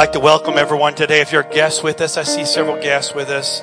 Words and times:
like 0.00 0.12
to 0.12 0.18
welcome 0.18 0.56
everyone 0.56 0.94
today. 0.94 1.20
If 1.20 1.30
you're 1.30 1.42
guests 1.42 1.82
with 1.82 2.00
us, 2.00 2.16
I 2.16 2.22
see 2.22 2.46
several 2.46 2.80
guests 2.80 3.14
with 3.14 3.28
us. 3.28 3.60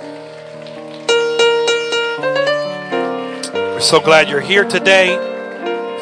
We're 3.55 3.79
so 3.79 3.99
glad 3.99 4.29
you're 4.29 4.39
here 4.39 4.63
today, 4.63 5.17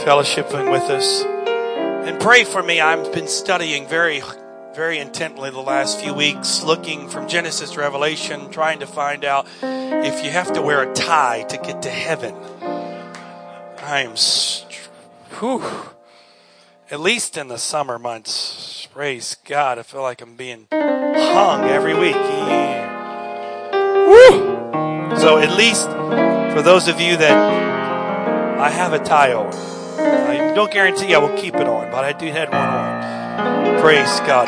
fellowshipping 0.03 0.69
with 0.69 0.89
us. 0.89 1.23
And 1.23 2.19
pray 2.19 2.43
for 2.43 2.61
me. 2.61 2.81
I've 2.81 3.13
been 3.13 3.29
studying 3.29 3.87
very, 3.87 4.21
very 4.75 4.97
intently 4.97 5.51
the 5.51 5.61
last 5.61 6.01
few 6.01 6.13
weeks, 6.13 6.63
looking 6.63 7.07
from 7.07 7.29
Genesis 7.29 7.71
to 7.71 7.79
Revelation, 7.79 8.51
trying 8.51 8.79
to 8.79 8.87
find 8.87 9.23
out 9.23 9.47
if 9.63 10.21
you 10.21 10.31
have 10.31 10.51
to 10.51 10.61
wear 10.61 10.83
a 10.83 10.93
tie 10.93 11.43
to 11.43 11.55
get 11.55 11.81
to 11.83 11.89
heaven. 11.89 12.35
I 13.81 14.01
am, 14.01 14.15
whew, 15.39 15.63
at 16.91 16.99
least 16.99 17.37
in 17.37 17.47
the 17.47 17.57
summer 17.57 17.97
months. 17.97 18.74
Praise 18.95 19.35
God. 19.45 19.77
I 19.77 19.83
feel 19.83 20.01
like 20.01 20.21
I'm 20.21 20.37
being 20.37 20.67
hung 20.71 21.65
every 21.65 21.93
week. 21.93 22.15
Yeah. 22.15 22.87
Woo! 24.07 25.17
So 25.17 25.37
at 25.37 25.53
least 25.57 25.89
for 26.55 26.61
those 26.61 26.87
of 26.87 27.01
you 27.01 27.17
that 27.17 28.57
I 28.57 28.69
have 28.69 28.93
a 28.93 28.99
tie 28.99 29.33
on, 29.33 29.53
I 29.99 30.53
don't 30.55 30.71
guarantee 30.71 31.13
I 31.13 31.17
will 31.17 31.37
keep 31.37 31.55
it 31.55 31.67
on, 31.67 31.91
but 31.91 32.05
I 32.05 32.13
do 32.13 32.27
have 32.27 32.47
one 32.47 32.57
on. 32.57 33.81
Praise 33.81 34.21
God. 34.21 34.47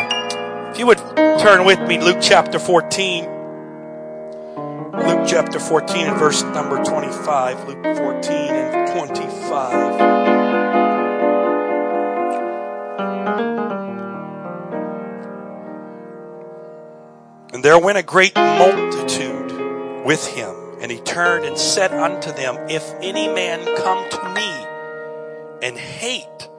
If 0.71 0.79
you 0.79 0.87
would 0.87 0.99
turn 1.41 1.65
with 1.65 1.81
me, 1.81 1.99
Luke 1.99 2.19
chapter 2.21 2.57
14. 2.57 3.25
Luke 3.25 5.27
chapter 5.27 5.59
14 5.59 6.07
and 6.07 6.17
verse 6.17 6.43
number 6.43 6.81
25. 6.85 7.67
Luke 7.67 7.83
14 7.83 8.31
and 8.31 8.93
25. 8.93 10.36
And 17.57 17.65
there 17.65 17.79
went 17.79 17.97
a 17.97 18.03
great 18.03 18.35
multitude 18.35 20.05
with 20.05 20.27
him. 20.27 20.53
And 20.79 20.91
he 20.91 20.99
turned 20.99 21.43
and 21.43 21.57
said 21.57 21.91
unto 21.91 22.31
them, 22.31 22.69
If 22.69 22.93
any 23.01 23.27
man 23.27 23.65
come 23.77 24.07
to 24.11 24.33
me 24.35 25.67
and 25.67 25.75
hate 25.75 26.49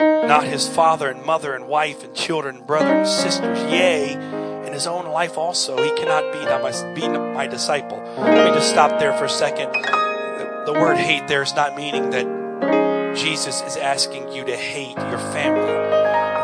not 0.00 0.42
his 0.42 0.66
father 0.66 1.08
and 1.08 1.24
mother 1.24 1.54
and 1.54 1.68
wife 1.68 2.02
and 2.02 2.16
children 2.16 2.56
and 2.56 2.66
brother 2.66 2.92
and 2.92 3.06
sisters, 3.06 3.60
yea, 3.70 4.14
and 4.14 4.74
his 4.74 4.88
own 4.88 5.06
life 5.06 5.38
also, 5.38 5.80
he 5.80 5.96
cannot 5.96 6.32
be 6.32 6.40
my, 6.40 6.94
be 6.96 7.08
my 7.08 7.46
disciple. 7.46 7.98
Let 8.18 8.48
me 8.48 8.58
just 8.58 8.70
stop 8.70 8.98
there 8.98 9.16
for 9.16 9.26
a 9.26 9.30
second. 9.30 9.72
The, 9.72 10.64
the 10.66 10.72
word 10.72 10.96
hate 10.96 11.28
there 11.28 11.42
is 11.42 11.54
not 11.54 11.76
meaning 11.76 12.10
that 12.10 13.14
Jesus 13.14 13.62
is 13.62 13.76
asking 13.76 14.32
you 14.32 14.44
to 14.46 14.56
hate 14.56 14.96
your 14.96 15.18
family. 15.30 15.74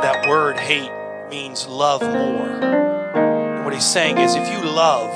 That 0.05 0.29
word 0.29 0.59
hate 0.59 0.93
means 1.29 1.67
love 1.67 2.03
more 2.03 3.00
what 3.71 3.77
he's 3.77 3.87
saying 3.87 4.19
is 4.19 4.35
if 4.35 4.51
you 4.51 4.69
love 4.69 5.15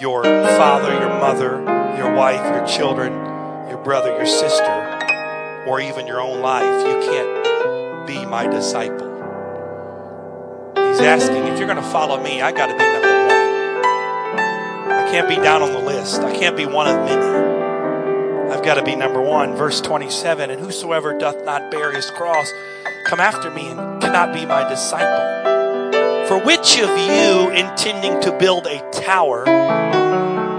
your 0.00 0.24
father, 0.24 0.92
your 0.94 1.10
mother, 1.10 1.62
your 1.96 2.12
wife, 2.12 2.44
your 2.44 2.66
children, 2.66 3.12
your 3.68 3.78
brother, 3.84 4.08
your 4.16 4.26
sister, 4.26 5.64
or 5.68 5.80
even 5.80 6.08
your 6.08 6.20
own 6.20 6.40
life, 6.40 6.64
you 6.64 7.08
can't 7.08 8.04
be 8.08 8.26
my 8.26 8.48
disciple. 8.48 9.06
He's 10.74 10.98
asking, 10.98 11.36
if 11.46 11.56
you're 11.60 11.68
going 11.68 11.80
to 11.80 11.88
follow 11.90 12.20
me, 12.20 12.42
I 12.42 12.50
got 12.50 12.66
to 12.66 12.72
be 12.72 12.82
number 12.82 13.26
one. 13.28 14.90
I 14.90 15.08
can't 15.12 15.28
be 15.28 15.36
down 15.36 15.62
on 15.62 15.72
the 15.72 15.78
list. 15.78 16.20
I 16.22 16.36
can't 16.36 16.56
be 16.56 16.66
one 16.66 16.88
of 16.88 16.96
many. 17.04 18.52
I've 18.52 18.64
got 18.64 18.74
to 18.74 18.82
be 18.82 18.96
number 18.96 19.22
one. 19.22 19.54
Verse 19.54 19.80
27, 19.80 20.50
and 20.50 20.60
whosoever 20.60 21.16
doth 21.16 21.44
not 21.44 21.70
bear 21.70 21.92
his 21.92 22.10
cross 22.10 22.50
come 23.06 23.20
after 23.20 23.52
me 23.52 23.68
and 23.68 24.02
cannot 24.02 24.34
be 24.34 24.44
my 24.44 24.68
disciple. 24.68 25.35
For 26.28 26.40
which 26.40 26.78
of 26.80 26.90
you, 26.90 27.50
intending 27.50 28.20
to 28.22 28.36
build 28.36 28.66
a 28.66 28.80
tower, 28.90 29.44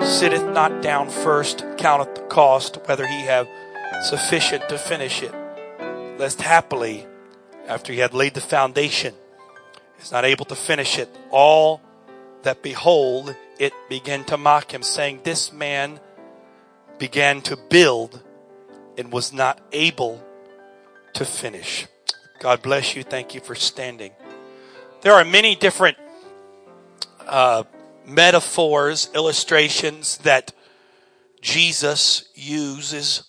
sitteth 0.02 0.46
not 0.54 0.82
down 0.82 1.10
first, 1.10 1.66
counteth 1.78 2.16
the 2.16 2.22
cost, 2.22 2.78
whether 2.86 3.06
he 3.06 3.26
have 3.26 3.50
sufficient 4.04 4.70
to 4.70 4.78
finish 4.78 5.22
it, 5.22 5.34
lest 6.18 6.42
happily, 6.42 7.06
after 7.68 7.92
he 7.92 8.00
had 8.00 8.14
laid 8.14 8.34
the 8.34 8.40
foundation, 8.40 9.14
is 10.00 10.10
not 10.10 10.24
able 10.24 10.46
to 10.46 10.56
finish 10.56 10.98
it, 10.98 11.10
all 11.32 11.82
that 12.44 12.64
behold 12.64 13.36
it 13.60 13.74
began 13.90 14.24
to 14.24 14.38
mock 14.38 14.74
him, 14.74 14.84
saying, 14.84 15.20
This 15.24 15.52
man 15.52 16.00
began 16.98 17.42
to 17.42 17.58
build 17.58 18.24
and 18.98 19.12
was 19.12 19.34
not 19.34 19.60
able 19.74 20.24
to 21.16 21.26
finish. 21.26 21.88
God 22.40 22.62
bless 22.62 22.96
you. 22.96 23.04
Thank 23.04 23.36
you 23.36 23.42
for 23.42 23.54
standing. 23.54 24.14
There 25.02 25.14
are 25.14 25.24
many 25.24 25.56
different 25.56 25.96
uh, 27.28 27.66
metaphors, 28.08 29.10
illustrations 29.14 30.18
that 30.20 30.54
Jesus 31.40 32.28
uses. 32.34 33.24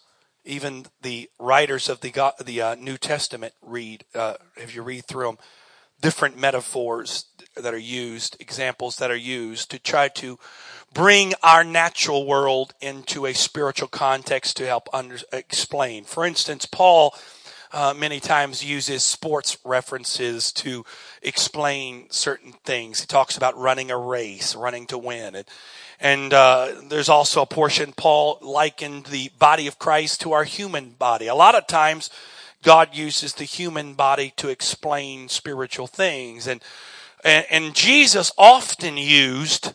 Even 0.47 0.87
the 1.03 1.29
writers 1.39 1.91
of 1.91 2.01
the 2.01 2.33
the 2.43 2.63
uh, 2.63 2.75
New 2.77 2.97
Testament 2.97 3.53
read, 3.61 4.05
uh, 4.15 4.35
if 4.57 4.75
you 4.75 4.83
read 4.83 5.05
through 5.05 5.27
them, 5.27 5.39
different 6.01 6.39
metaphors 6.39 7.27
that 7.55 7.75
are 7.75 7.77
used, 7.77 8.39
examples 8.41 8.97
that 8.97 9.11
are 9.11 9.17
used 9.17 9.71
to 9.71 9.79
try 9.79 10.09
to 10.09 10.39
bring 10.95 11.35
our 11.43 11.65
natural 11.65 12.27
world 12.27 12.73
into 12.81 13.27
a 13.27 13.35
spiritual 13.35 13.89
context 13.89 14.57
to 14.57 14.67
help 14.67 14.89
under, 14.95 15.19
explain. 15.35 16.05
For 16.05 16.25
instance, 16.25 16.65
Paul 16.65 17.15
uh, 17.73 17.95
many 17.97 18.21
times 18.21 18.65
uses 18.65 19.05
sports 19.05 19.59
references 19.65 20.53
to 20.53 20.85
explain 21.23 22.07
certain 22.11 22.53
things. 22.65 23.01
He 23.01 23.07
talks 23.07 23.37
about 23.37 23.59
running 23.59 23.91
a 23.91 23.99
race, 23.99 24.55
running 24.55 24.87
to 24.87 24.99
win. 24.99 25.35
And, 25.35 25.45
and 26.01 26.35
uh, 26.35 26.73
there's 26.89 27.09
also 27.09 27.43
a 27.43 27.47
portion 27.47 27.93
Paul 27.93 28.39
likened 28.41 29.07
the 29.07 29.31
body 29.39 29.67
of 29.67 29.79
Christ 29.79 30.21
to 30.23 30.33
our 30.33 30.45
human 30.45 30.91
body. 30.91 31.27
A 31.27 31.35
lot 31.35 31.55
of 31.55 31.67
times, 31.67 32.11
God 32.63 32.95
uses 32.95 33.35
the 33.35 33.45
human 33.45 33.95
body 33.95 34.33
to 34.37 34.49
explain 34.49 35.29
spiritual 35.29 35.87
things, 35.87 36.47
and 36.47 36.61
and, 37.25 37.47
and 37.51 37.75
Jesus 37.75 38.31
often 38.39 38.97
used 38.97 39.75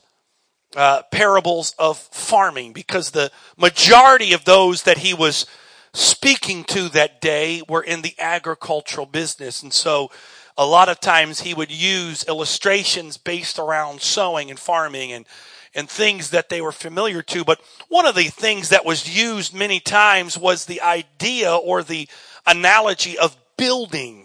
uh, 0.75 1.03
parables 1.11 1.75
of 1.77 1.97
farming 1.97 2.73
because 2.73 3.11
the 3.11 3.31
majority 3.57 4.33
of 4.33 4.45
those 4.45 4.83
that 4.83 4.99
he 4.99 5.13
was 5.13 5.45
speaking 5.93 6.63
to 6.65 6.89
that 6.89 7.21
day 7.21 7.61
were 7.67 7.83
in 7.83 8.01
the 8.01 8.15
agricultural 8.19 9.05
business. 9.05 9.61
And 9.61 9.71
so 9.71 10.11
a 10.57 10.65
lot 10.65 10.89
of 10.89 10.99
times 10.99 11.41
he 11.41 11.53
would 11.53 11.71
use 11.71 12.23
illustrations 12.27 13.17
based 13.17 13.59
around 13.59 14.01
sowing 14.01 14.49
and 14.49 14.59
farming 14.59 15.11
and, 15.11 15.25
and 15.73 15.89
things 15.89 16.29
that 16.31 16.49
they 16.49 16.61
were 16.61 16.71
familiar 16.71 17.21
to. 17.23 17.43
But 17.43 17.61
one 17.89 18.05
of 18.05 18.15
the 18.15 18.27
things 18.27 18.69
that 18.69 18.85
was 18.85 19.15
used 19.15 19.53
many 19.53 19.79
times 19.79 20.37
was 20.37 20.65
the 20.65 20.81
idea 20.81 21.55
or 21.55 21.83
the 21.83 22.07
analogy 22.45 23.17
of 23.17 23.35
building. 23.57 24.22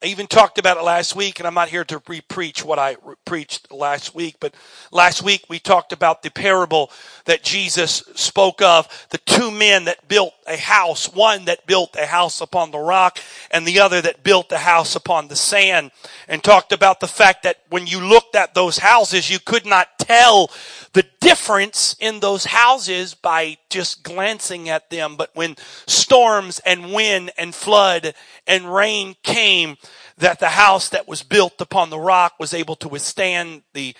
I 0.00 0.06
even 0.06 0.28
talked 0.28 0.58
about 0.58 0.76
it 0.76 0.84
last 0.84 1.16
week, 1.16 1.40
and 1.40 1.46
I'm 1.48 1.54
not 1.54 1.70
here 1.70 1.84
to 1.86 2.00
re-preach 2.06 2.64
what 2.64 2.78
I 2.78 2.96
re- 3.02 3.16
preached 3.24 3.72
last 3.72 4.14
week, 4.14 4.36
but 4.38 4.54
last 4.92 5.24
week 5.24 5.46
we 5.48 5.58
talked 5.58 5.92
about 5.92 6.22
the 6.22 6.30
parable 6.30 6.92
that 7.24 7.42
Jesus 7.42 8.04
spoke 8.14 8.62
of, 8.62 8.86
the 9.10 9.18
two 9.18 9.50
men 9.50 9.86
that 9.86 10.06
built 10.06 10.34
a 10.46 10.56
house, 10.56 11.12
one 11.12 11.46
that 11.46 11.66
built 11.66 11.96
a 11.96 12.06
house 12.06 12.40
upon 12.40 12.70
the 12.70 12.78
rock, 12.78 13.18
and 13.50 13.66
the 13.66 13.80
other 13.80 14.00
that 14.00 14.22
built 14.22 14.52
a 14.52 14.58
house 14.58 14.94
upon 14.94 15.26
the 15.26 15.34
sand, 15.34 15.90
and 16.28 16.44
talked 16.44 16.70
about 16.70 17.00
the 17.00 17.08
fact 17.08 17.42
that 17.42 17.56
when 17.68 17.88
you 17.88 18.00
looked 18.00 18.36
at 18.36 18.54
those 18.54 18.78
houses, 18.78 19.28
you 19.28 19.40
could 19.40 19.66
not 19.66 19.98
tell 19.98 20.48
the 20.92 21.06
difference 21.20 21.96
in 22.00 22.20
those 22.20 22.46
houses 22.46 23.14
by 23.14 23.58
just 23.70 24.02
glancing 24.02 24.68
at 24.68 24.90
them. 24.90 25.16
But 25.16 25.30
when 25.34 25.56
storms 25.86 26.60
and 26.60 26.92
wind 26.92 27.30
and 27.36 27.54
flood 27.54 28.14
and 28.46 28.72
rain 28.72 29.16
came, 29.22 29.76
that 30.16 30.40
the 30.40 30.50
house 30.50 30.88
that 30.88 31.08
was 31.08 31.22
built 31.22 31.60
upon 31.60 31.90
the 31.90 31.98
rock 31.98 32.34
was 32.38 32.54
able 32.54 32.76
to 32.76 32.88
withstand 32.88 33.62
the, 33.72 33.94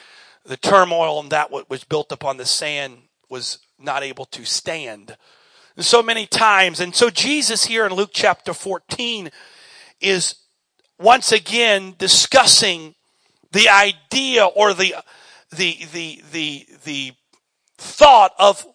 the 0.44 0.56
turmoil 0.56 1.20
and 1.20 1.30
that 1.30 1.50
what 1.50 1.70
was 1.70 1.84
built 1.84 2.10
upon 2.10 2.36
the 2.36 2.46
sand 2.46 2.98
was 3.28 3.58
not 3.78 4.02
able 4.02 4.24
to 4.26 4.44
stand. 4.44 5.16
And 5.76 5.84
so 5.84 6.02
many 6.02 6.26
times. 6.26 6.80
And 6.80 6.94
so 6.94 7.10
Jesus 7.10 7.66
here 7.66 7.86
in 7.86 7.92
Luke 7.92 8.10
chapter 8.12 8.52
14 8.52 9.30
is 10.00 10.34
once 10.98 11.30
again 11.30 11.94
discussing 11.98 12.94
the 13.52 13.68
idea 13.68 14.44
or 14.44 14.74
the 14.74 14.94
the 15.50 15.78
the 15.92 16.22
the 16.32 16.66
the 16.84 17.12
thought 17.76 18.32
of 18.38 18.66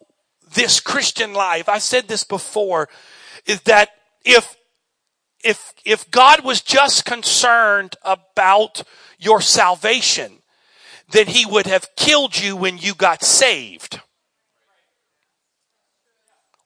this 0.53 0.79
Christian 0.79 1.33
life. 1.33 1.67
I 1.69 1.79
said 1.79 2.07
this 2.07 2.23
before 2.23 2.89
is 3.45 3.61
that 3.61 3.89
if 4.25 4.55
if 5.43 5.73
if 5.85 6.09
God 6.09 6.43
was 6.43 6.61
just 6.61 7.05
concerned 7.05 7.95
about 8.03 8.83
your 9.19 9.41
salvation, 9.41 10.39
then 11.11 11.27
he 11.27 11.45
would 11.45 11.67
have 11.67 11.95
killed 11.95 12.37
you 12.37 12.55
when 12.55 12.77
you 12.77 12.95
got 12.95 13.23
saved. 13.23 14.01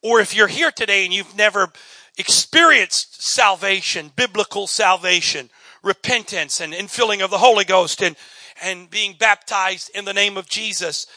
Or 0.04 0.20
if 0.20 0.36
you're 0.36 0.48
here 0.48 0.72
today 0.72 1.04
and 1.06 1.14
you've 1.14 1.36
never 1.36 1.72
experienced 2.18 3.22
salvation, 3.22 4.12
biblical 4.16 4.68
salvation, 4.68 5.50
repentance 5.84 6.62
and 6.62 6.74
infilling 6.74 7.24
of 7.24 7.32
the 7.32 7.40
Holy 7.40 7.66
Ghost 7.66 8.02
and, 8.02 8.16
and 8.62 8.90
being 8.90 9.16
baptized 9.20 9.92
in 9.94 10.06
the 10.06 10.14
name 10.14 10.38
of 10.38 10.50
Jesus. 10.50 11.08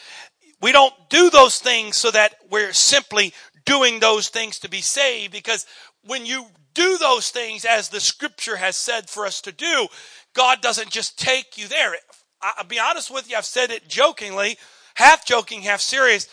We 0.61 0.71
don't 0.71 0.93
do 1.09 1.29
those 1.29 1.59
things 1.59 1.97
so 1.97 2.11
that 2.11 2.35
we're 2.49 2.73
simply 2.73 3.33
doing 3.65 3.99
those 3.99 4.29
things 4.29 4.59
to 4.59 4.69
be 4.69 4.81
saved 4.81 5.31
because 5.31 5.65
when 6.03 6.25
you 6.25 6.47
do 6.73 6.97
those 6.97 7.29
things 7.29 7.65
as 7.65 7.89
the 7.89 7.99
scripture 7.99 8.55
has 8.55 8.75
said 8.75 9.09
for 9.09 9.25
us 9.25 9.41
to 9.41 9.51
do, 9.51 9.87
God 10.33 10.61
doesn't 10.61 10.89
just 10.89 11.19
take 11.19 11.57
you 11.57 11.67
there. 11.67 11.95
I'll 12.41 12.63
be 12.63 12.79
honest 12.79 13.11
with 13.11 13.29
you, 13.29 13.37
I've 13.37 13.45
said 13.45 13.69
it 13.71 13.87
jokingly, 13.87 14.57
half 14.95 15.25
joking, 15.25 15.61
half 15.61 15.81
serious. 15.81 16.27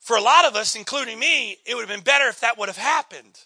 For 0.00 0.16
a 0.16 0.20
lot 0.20 0.44
of 0.44 0.56
us, 0.56 0.74
including 0.74 1.18
me, 1.18 1.56
it 1.66 1.74
would 1.74 1.82
have 1.82 1.88
been 1.88 2.04
better 2.04 2.28
if 2.28 2.40
that 2.40 2.58
would 2.58 2.68
have 2.68 2.76
happened. 2.76 3.40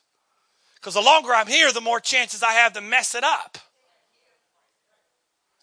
Because 0.76 0.94
the 0.94 1.00
longer 1.03 1.35
I'm 1.35 1.46
here, 1.46 1.73
the 1.73 1.81
more 1.81 2.00
chances 2.00 2.43
I 2.43 2.53
have 2.53 2.73
to 2.75 2.81
mess 2.81 3.14
it 3.14 3.25
up. 3.25 3.58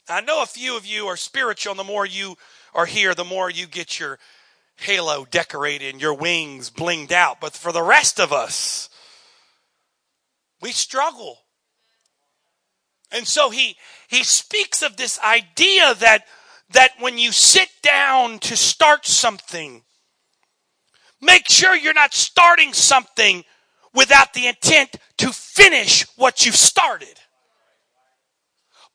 I 0.09 0.21
know 0.21 0.41
a 0.41 0.45
few 0.45 0.77
of 0.77 0.85
you 0.85 1.07
are 1.07 1.17
spiritual, 1.17 1.71
and 1.71 1.79
the 1.79 1.83
more 1.83 2.05
you 2.05 2.37
are 2.73 2.85
here, 2.85 3.13
the 3.13 3.25
more 3.25 3.49
you 3.49 3.67
get 3.67 3.99
your 3.99 4.19
halo 4.77 5.25
decorated 5.25 5.91
and 5.91 6.01
your 6.01 6.13
wings 6.13 6.69
blinged 6.69 7.11
out. 7.11 7.41
But 7.41 7.53
for 7.53 7.71
the 7.71 7.83
rest 7.83 8.19
of 8.19 8.31
us, 8.31 8.89
we 10.61 10.71
struggle. 10.71 11.39
And 13.11 13.27
so 13.27 13.49
he 13.49 13.77
he 14.07 14.23
speaks 14.23 14.81
of 14.81 14.97
this 14.97 15.19
idea 15.19 15.93
that 15.95 16.25
that 16.71 16.91
when 16.99 17.17
you 17.17 17.31
sit 17.31 17.69
down 17.81 18.39
to 18.39 18.57
start 18.57 19.05
something, 19.05 19.83
make 21.21 21.49
sure 21.49 21.75
you're 21.75 21.93
not 21.93 22.13
starting 22.13 22.73
something 22.73 23.43
without 23.93 24.33
the 24.33 24.47
intent 24.47 24.97
to 25.17 25.31
finish 25.31 26.05
what 26.17 26.45
you've 26.45 26.55
started. 26.55 27.19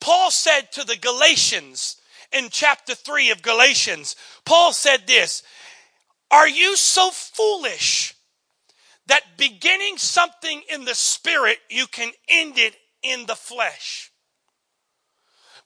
Paul 0.02 0.32
said 0.32 0.72
to 0.72 0.82
the 0.82 0.96
Galatians 0.96 1.96
in 2.32 2.49
chapter 2.50 2.93
3 2.93 3.31
of 3.31 3.40
Galatians, 3.40 4.16
Paul 4.44 4.72
said 4.72 5.06
this 5.06 5.44
Are 6.28 6.49
you 6.49 6.76
so 6.76 7.12
foolish 7.12 8.12
that 9.06 9.37
beginning 9.37 9.99
something 9.99 10.62
in 10.69 10.84
the 10.87 10.96
spirit, 10.96 11.58
you 11.70 11.87
can 11.87 12.10
end 12.28 12.58
it 12.58 12.75
in 13.04 13.26
the 13.26 13.37
flesh? 13.37 14.10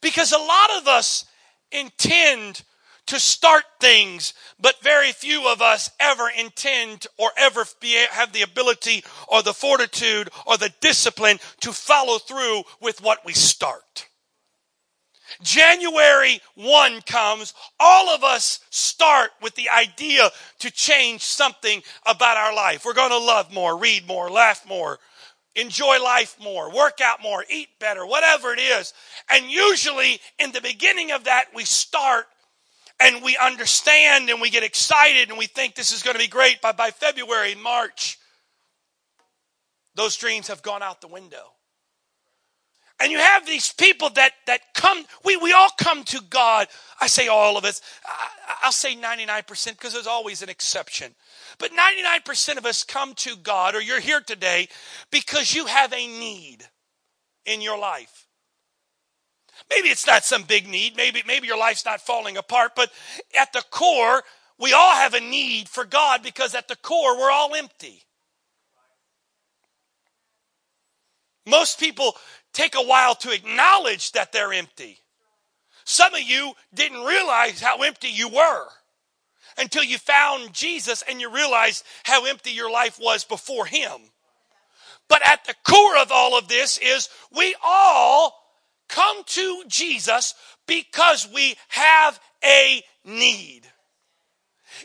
Because 0.03 0.33
a 0.33 0.39
lot 0.39 0.71
of 0.77 0.87
us 0.87 1.25
intend 1.73 2.63
to 3.07 3.19
start 3.19 3.65
things, 3.81 4.35
but 4.61 4.83
very 4.83 5.13
few 5.13 5.49
of 5.49 5.63
us 5.63 5.89
ever 5.99 6.29
intend 6.29 7.07
or 7.17 7.31
ever 7.39 7.65
be, 7.81 7.97
have 8.11 8.35
the 8.35 8.43
ability 8.43 9.03
or 9.29 9.43
the 9.43 9.55
fortitude 9.55 10.29
or 10.47 10.59
the 10.59 10.75
discipline 10.83 11.39
to 11.61 11.73
follow 11.73 12.19
through 12.19 12.65
with 12.83 13.01
what 13.01 13.25
we 13.25 13.33
start. 13.33 14.09
January 15.43 16.41
1 16.55 17.03
comes, 17.03 17.55
all 17.79 18.15
of 18.15 18.25
us 18.25 18.61
start 18.71 19.31
with 19.43 19.55
the 19.55 19.69
idea 19.71 20.31
to 20.61 20.71
change 20.71 21.23
something 21.23 21.83
about 22.05 22.37
our 22.37 22.55
life. 22.55 22.85
We're 22.85 22.95
going 22.95 23.11
to 23.11 23.19
love 23.19 23.53
more, 23.53 23.77
read 23.77 24.07
more, 24.07 24.31
laugh 24.31 24.67
more, 24.67 24.99
enjoy 25.55 26.03
life 26.03 26.37
more, 26.43 26.73
work 26.73 27.01
out 27.03 27.23
more, 27.23 27.45
eat 27.51 27.69
better, 27.81 28.07
whatever 28.07 28.53
it 28.53 28.61
is. 28.61 28.93
And 29.31 29.51
usually 29.51 30.21
in 30.39 30.53
the 30.53 30.61
beginning 30.61 31.13
of 31.13 31.25
that, 31.25 31.47
we 31.55 31.65
start 31.65 32.27
and 33.01 33.23
we 33.23 33.37
understand 33.37 34.31
and 34.31 34.41
we 34.41 34.51
get 34.51 34.63
excited 34.63 35.29
and 35.29 35.39
we 35.39 35.47
think 35.47 35.75
this 35.75 35.93
is 35.93 36.03
going 36.03 36.15
to 36.15 36.23
be 36.23 36.29
great. 36.29 36.61
But 36.63 36.77
by 36.77 36.91
February, 36.91 37.55
March, 37.55 38.19
those 39.95 40.17
dreams 40.17 40.49
have 40.49 40.63
gone 40.63 40.83
out 40.83 41.01
the 41.01 41.09
window. 41.09 41.56
And 42.99 43.13
you 43.13 43.19
have 43.19 43.47
these 43.47 43.73
people 43.73 44.09
that, 44.11 44.33
that 44.47 44.61
come, 44.75 45.05
we, 45.25 45.37
we 45.37 45.53
all 45.53 45.69
come 45.79 46.03
to 46.05 46.21
God. 46.31 46.67
I 47.01 47.09
say 47.09 47.29
all 47.29 47.59
of 47.59 47.65
us. 47.65 47.83
I, 48.07 48.67
will 48.67 48.73
say 48.73 48.97
99% 48.97 49.73
because 49.73 49.93
there's 49.93 50.07
always 50.07 50.41
an 50.41 50.49
exception. 50.49 51.15
But 51.59 51.73
99% 51.73 52.57
of 52.57 52.65
us 52.65 52.85
come 52.85 53.13
to 53.17 53.37
God, 53.37 53.75
or 53.75 53.83
you're 53.83 54.01
here 54.01 54.21
today, 54.21 54.69
because 55.11 55.55
you 55.55 55.67
have 55.67 55.93
a 55.93 56.07
need 56.07 56.65
in 57.45 57.61
your 57.61 57.79
life. 57.79 58.27
Maybe 59.69 59.89
it's 59.89 60.07
not 60.07 60.25
some 60.25 60.45
big 60.45 60.67
need. 60.67 60.97
Maybe, 60.97 61.23
maybe 61.27 61.47
your 61.47 61.59
life's 61.59 61.85
not 61.85 62.01
falling 62.01 62.39
apart, 62.39 62.73
but 62.77 62.91
at 63.39 63.53
the 63.53 63.65
core, 63.71 64.23
we 64.59 64.73
all 64.73 64.95
have 64.95 65.13
a 65.13 65.21
need 65.21 65.69
for 65.69 65.85
God 65.85 66.23
because 66.23 66.55
at 66.55 66.69
the 66.69 66.77
core, 66.77 67.19
we're 67.19 67.31
all 67.31 67.55
empty. 67.55 68.03
Most 71.47 71.79
people 71.79 72.17
take 72.57 72.75
a 72.75 72.83
while 72.83 73.15
to 73.15 73.31
acknowledge 73.31 74.13
that 74.13 74.33
they're 74.33 74.53
empty. 74.53 74.99
Some 75.85 76.15
of 76.15 76.23
you 76.23 76.55
didn't 76.75 77.05
realize 77.05 77.61
how 77.61 77.83
empty 77.83 78.09
you 78.09 78.29
were 78.29 78.67
until 79.59 79.85
you 79.85 79.99
found 79.99 80.55
Jesus 80.55 81.05
and 81.09 81.21
you 81.21 81.31
realized 81.33 81.85
how 82.05 82.25
empty 82.25 82.51
your 82.51 82.71
life 82.71 82.99
was 83.01 83.25
before 83.25 83.67
Him. 83.67 84.01
But 85.09 85.25
at 85.25 85.45
the 85.45 85.55
core 85.69 85.99
of 85.99 86.11
all 86.11 86.37
of 86.37 86.49
this 86.49 86.79
is 86.79 87.09
we 87.31 87.55
all 87.63 88.35
come 88.89 89.23
to 89.25 89.63
Jesus 89.69 90.35
because 90.67 91.29
we 91.33 91.57
have 91.69 92.19
a 92.43 92.83
need. 93.05 93.63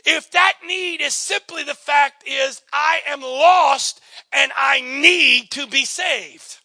If 0.04 0.30
that 0.32 0.58
need 0.66 1.00
is 1.00 1.14
simply 1.14 1.64
the 1.64 1.74
fact 1.74 2.28
is 2.28 2.62
I 2.72 3.00
am 3.08 3.22
lost 3.22 4.00
and 4.30 4.52
I 4.56 4.80
need 4.80 5.50
to 5.52 5.66
be 5.66 5.84
saved. 5.84 6.58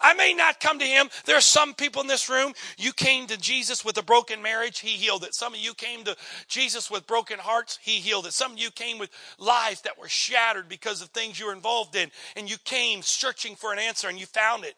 I 0.00 0.14
may 0.14 0.34
not 0.34 0.60
come 0.60 0.78
to 0.78 0.84
him. 0.84 1.08
There 1.24 1.36
are 1.36 1.42
some 1.42 1.74
people 1.74 2.02
in 2.02 2.08
this 2.08 2.28
room, 2.28 2.52
you 2.76 2.92
came 2.92 3.26
to 3.28 3.36
Jesus 3.36 3.84
with 3.84 3.96
a 3.98 4.02
broken 4.02 4.42
marriage, 4.42 4.80
he 4.80 4.90
healed 4.90 5.24
it. 5.24 5.34
Some 5.34 5.54
of 5.54 5.60
you 5.60 5.74
came 5.74 6.04
to 6.04 6.16
Jesus 6.48 6.90
with 6.90 7.06
broken 7.06 7.38
hearts, 7.38 7.78
he 7.82 7.96
healed 7.96 8.26
it. 8.26 8.32
Some 8.32 8.52
of 8.52 8.58
you 8.58 8.70
came 8.70 8.98
with 8.98 9.10
lives 9.38 9.82
that 9.82 9.98
were 9.98 10.08
shattered 10.08 10.68
because 10.68 11.02
of 11.02 11.08
things 11.08 11.38
you 11.38 11.46
were 11.46 11.52
involved 11.52 11.96
in, 11.96 12.10
and 12.36 12.48
you 12.50 12.56
came 12.64 13.02
searching 13.02 13.56
for 13.56 13.72
an 13.72 13.78
answer 13.78 14.08
and 14.08 14.18
you 14.18 14.26
found 14.26 14.64
it. 14.64 14.74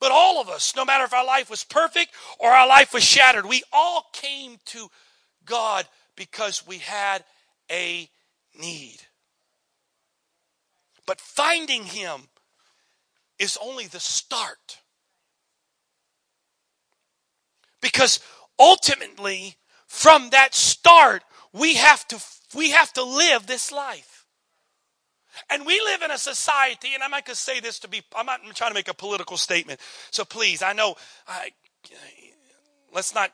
But 0.00 0.12
all 0.12 0.40
of 0.40 0.48
us, 0.48 0.74
no 0.76 0.84
matter 0.84 1.04
if 1.04 1.12
our 1.12 1.26
life 1.26 1.50
was 1.50 1.64
perfect 1.64 2.12
or 2.38 2.50
our 2.50 2.68
life 2.68 2.94
was 2.94 3.02
shattered, 3.02 3.46
we 3.46 3.62
all 3.72 4.06
came 4.12 4.58
to 4.66 4.88
God 5.44 5.86
because 6.14 6.66
we 6.66 6.78
had 6.78 7.24
a 7.70 8.08
need. 8.58 8.98
But 11.06 11.20
finding 11.20 11.84
Him 11.84 12.28
is 13.38 13.58
only 13.62 13.86
the 13.86 14.00
start. 14.00 14.78
Because 17.80 18.20
ultimately, 18.58 19.56
from 19.86 20.30
that 20.30 20.54
start, 20.54 21.22
we 21.52 21.74
have 21.74 22.06
to 22.08 22.20
we 22.54 22.70
have 22.70 22.92
to 22.94 23.02
live 23.02 23.46
this 23.46 23.70
life. 23.70 24.26
And 25.50 25.64
we 25.64 25.80
live 25.80 26.02
in 26.02 26.10
a 26.10 26.18
society, 26.18 26.94
and 26.94 27.02
I'm 27.02 27.10
not 27.10 27.24
going 27.24 27.34
to 27.34 27.40
say 27.40 27.60
this 27.60 27.78
to 27.80 27.88
be, 27.88 28.02
I'm 28.16 28.26
not 28.26 28.40
trying 28.54 28.70
to 28.70 28.74
make 28.74 28.88
a 28.88 28.94
political 28.94 29.36
statement. 29.36 29.78
So 30.10 30.24
please, 30.24 30.62
I 30.62 30.72
know, 30.72 30.96
I, 31.28 31.50
let's 32.92 33.14
not 33.14 33.30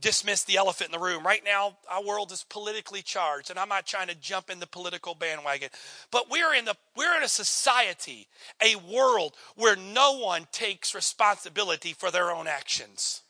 dismiss 0.00 0.44
the 0.44 0.56
elephant 0.56 0.88
in 0.88 0.98
the 0.98 1.04
room. 1.04 1.24
Right 1.24 1.42
now, 1.44 1.76
our 1.90 2.04
world 2.04 2.32
is 2.32 2.44
politically 2.44 3.02
charged, 3.02 3.50
and 3.50 3.58
I'm 3.58 3.68
not 3.68 3.86
trying 3.86 4.08
to 4.08 4.14
jump 4.14 4.50
in 4.50 4.60
the 4.60 4.66
political 4.66 5.14
bandwagon. 5.14 5.70
But 6.10 6.30
we're 6.30 6.54
in 6.54 6.64
the 6.64 6.76
we're 6.96 7.16
in 7.16 7.22
a 7.22 7.28
society, 7.28 8.28
a 8.62 8.76
world 8.76 9.34
where 9.56 9.76
no 9.76 10.18
one 10.18 10.46
takes 10.52 10.94
responsibility 10.94 11.92
for 11.92 12.10
their 12.10 12.30
own 12.30 12.46
actions. 12.46 13.22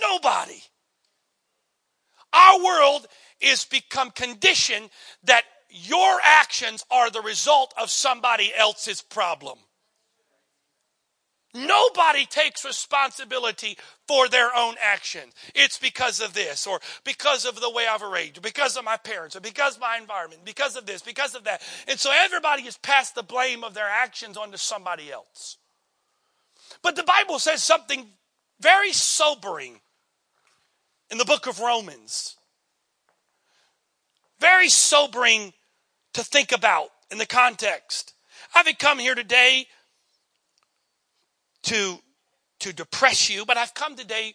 Nobody. 0.00 0.62
Our 2.32 2.64
world 2.64 3.06
is 3.40 3.64
become 3.64 4.10
conditioned 4.10 4.90
that 5.24 5.44
your 5.68 6.18
actions 6.22 6.84
are 6.90 7.10
the 7.10 7.20
result 7.20 7.74
of 7.80 7.90
somebody 7.90 8.52
else's 8.56 9.02
problem. 9.02 9.58
Nobody 11.54 12.26
takes 12.26 12.64
responsibility 12.64 13.78
for 14.08 14.28
their 14.28 14.50
own 14.56 14.74
actions. 14.82 15.32
It's 15.54 15.78
because 15.78 16.20
of 16.20 16.34
this, 16.34 16.66
or 16.66 16.80
because 17.04 17.44
of 17.44 17.60
the 17.60 17.70
way 17.70 17.86
I've 17.86 18.02
arranged, 18.02 18.38
or 18.38 18.40
because 18.40 18.76
of 18.76 18.84
my 18.84 18.96
parents, 18.96 19.36
or 19.36 19.40
because 19.40 19.76
of 19.76 19.80
my 19.80 19.96
environment, 19.96 20.44
because 20.44 20.74
of 20.74 20.84
this, 20.84 21.00
because 21.00 21.36
of 21.36 21.44
that. 21.44 21.62
And 21.86 21.98
so 21.98 22.10
everybody 22.12 22.62
has 22.62 22.76
passed 22.76 23.14
the 23.14 23.22
blame 23.22 23.62
of 23.62 23.72
their 23.72 23.88
actions 23.88 24.36
onto 24.36 24.56
somebody 24.56 25.12
else. 25.12 25.58
But 26.82 26.96
the 26.96 27.04
Bible 27.04 27.38
says 27.38 27.62
something 27.62 28.08
very 28.60 28.92
sobering 28.92 29.80
in 31.08 31.18
the 31.18 31.24
book 31.24 31.46
of 31.46 31.60
Romans. 31.60 32.36
Very 34.40 34.68
sobering 34.68 35.52
to 36.14 36.24
think 36.24 36.50
about 36.50 36.88
in 37.12 37.18
the 37.18 37.26
context. 37.26 38.14
I 38.54 38.58
haven't 38.58 38.80
come 38.80 38.98
here 38.98 39.14
today 39.14 39.68
to, 41.64 41.98
to 42.60 42.72
depress 42.72 43.28
you, 43.28 43.44
but 43.44 43.56
I've 43.56 43.74
come 43.74 43.96
today 43.96 44.34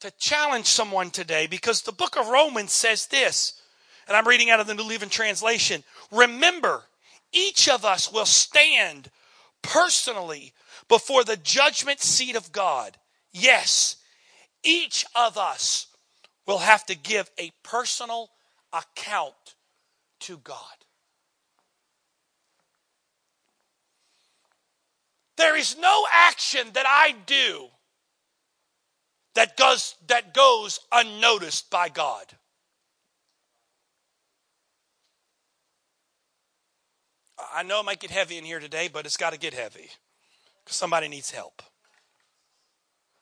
to 0.00 0.10
challenge 0.12 0.66
someone 0.66 1.10
today 1.10 1.46
because 1.46 1.82
the 1.82 1.92
book 1.92 2.16
of 2.16 2.28
Romans 2.28 2.72
says 2.72 3.06
this, 3.06 3.60
and 4.06 4.16
I'm 4.16 4.26
reading 4.28 4.50
out 4.50 4.60
of 4.60 4.66
the 4.66 4.74
New 4.74 4.84
Living 4.84 5.08
Translation. 5.08 5.82
Remember, 6.10 6.84
each 7.32 7.68
of 7.68 7.84
us 7.84 8.12
will 8.12 8.26
stand 8.26 9.10
personally 9.62 10.54
before 10.88 11.24
the 11.24 11.36
judgment 11.36 12.00
seat 12.00 12.36
of 12.36 12.52
God. 12.52 12.96
Yes, 13.32 13.96
each 14.62 15.04
of 15.14 15.36
us 15.36 15.88
will 16.46 16.58
have 16.58 16.86
to 16.86 16.96
give 16.96 17.30
a 17.38 17.52
personal 17.62 18.30
account 18.72 19.54
to 20.20 20.38
God. 20.38 20.77
There 25.38 25.56
is 25.56 25.78
no 25.78 26.04
action 26.12 26.66
that 26.74 26.84
I 26.86 27.14
do 27.24 27.68
that 29.36 29.56
goes, 29.56 29.94
that 30.08 30.34
goes 30.34 30.80
unnoticed 30.90 31.70
by 31.70 31.88
God. 31.88 32.26
I 37.54 37.62
know 37.62 37.78
it 37.80 37.84
might 37.84 38.00
get 38.00 38.10
heavy 38.10 38.36
in 38.36 38.44
here 38.44 38.58
today, 38.58 38.90
but 38.92 39.06
it's 39.06 39.16
got 39.16 39.32
to 39.32 39.38
get 39.38 39.54
heavy 39.54 39.90
because 40.64 40.76
somebody 40.76 41.06
needs 41.06 41.30
help. 41.30 41.62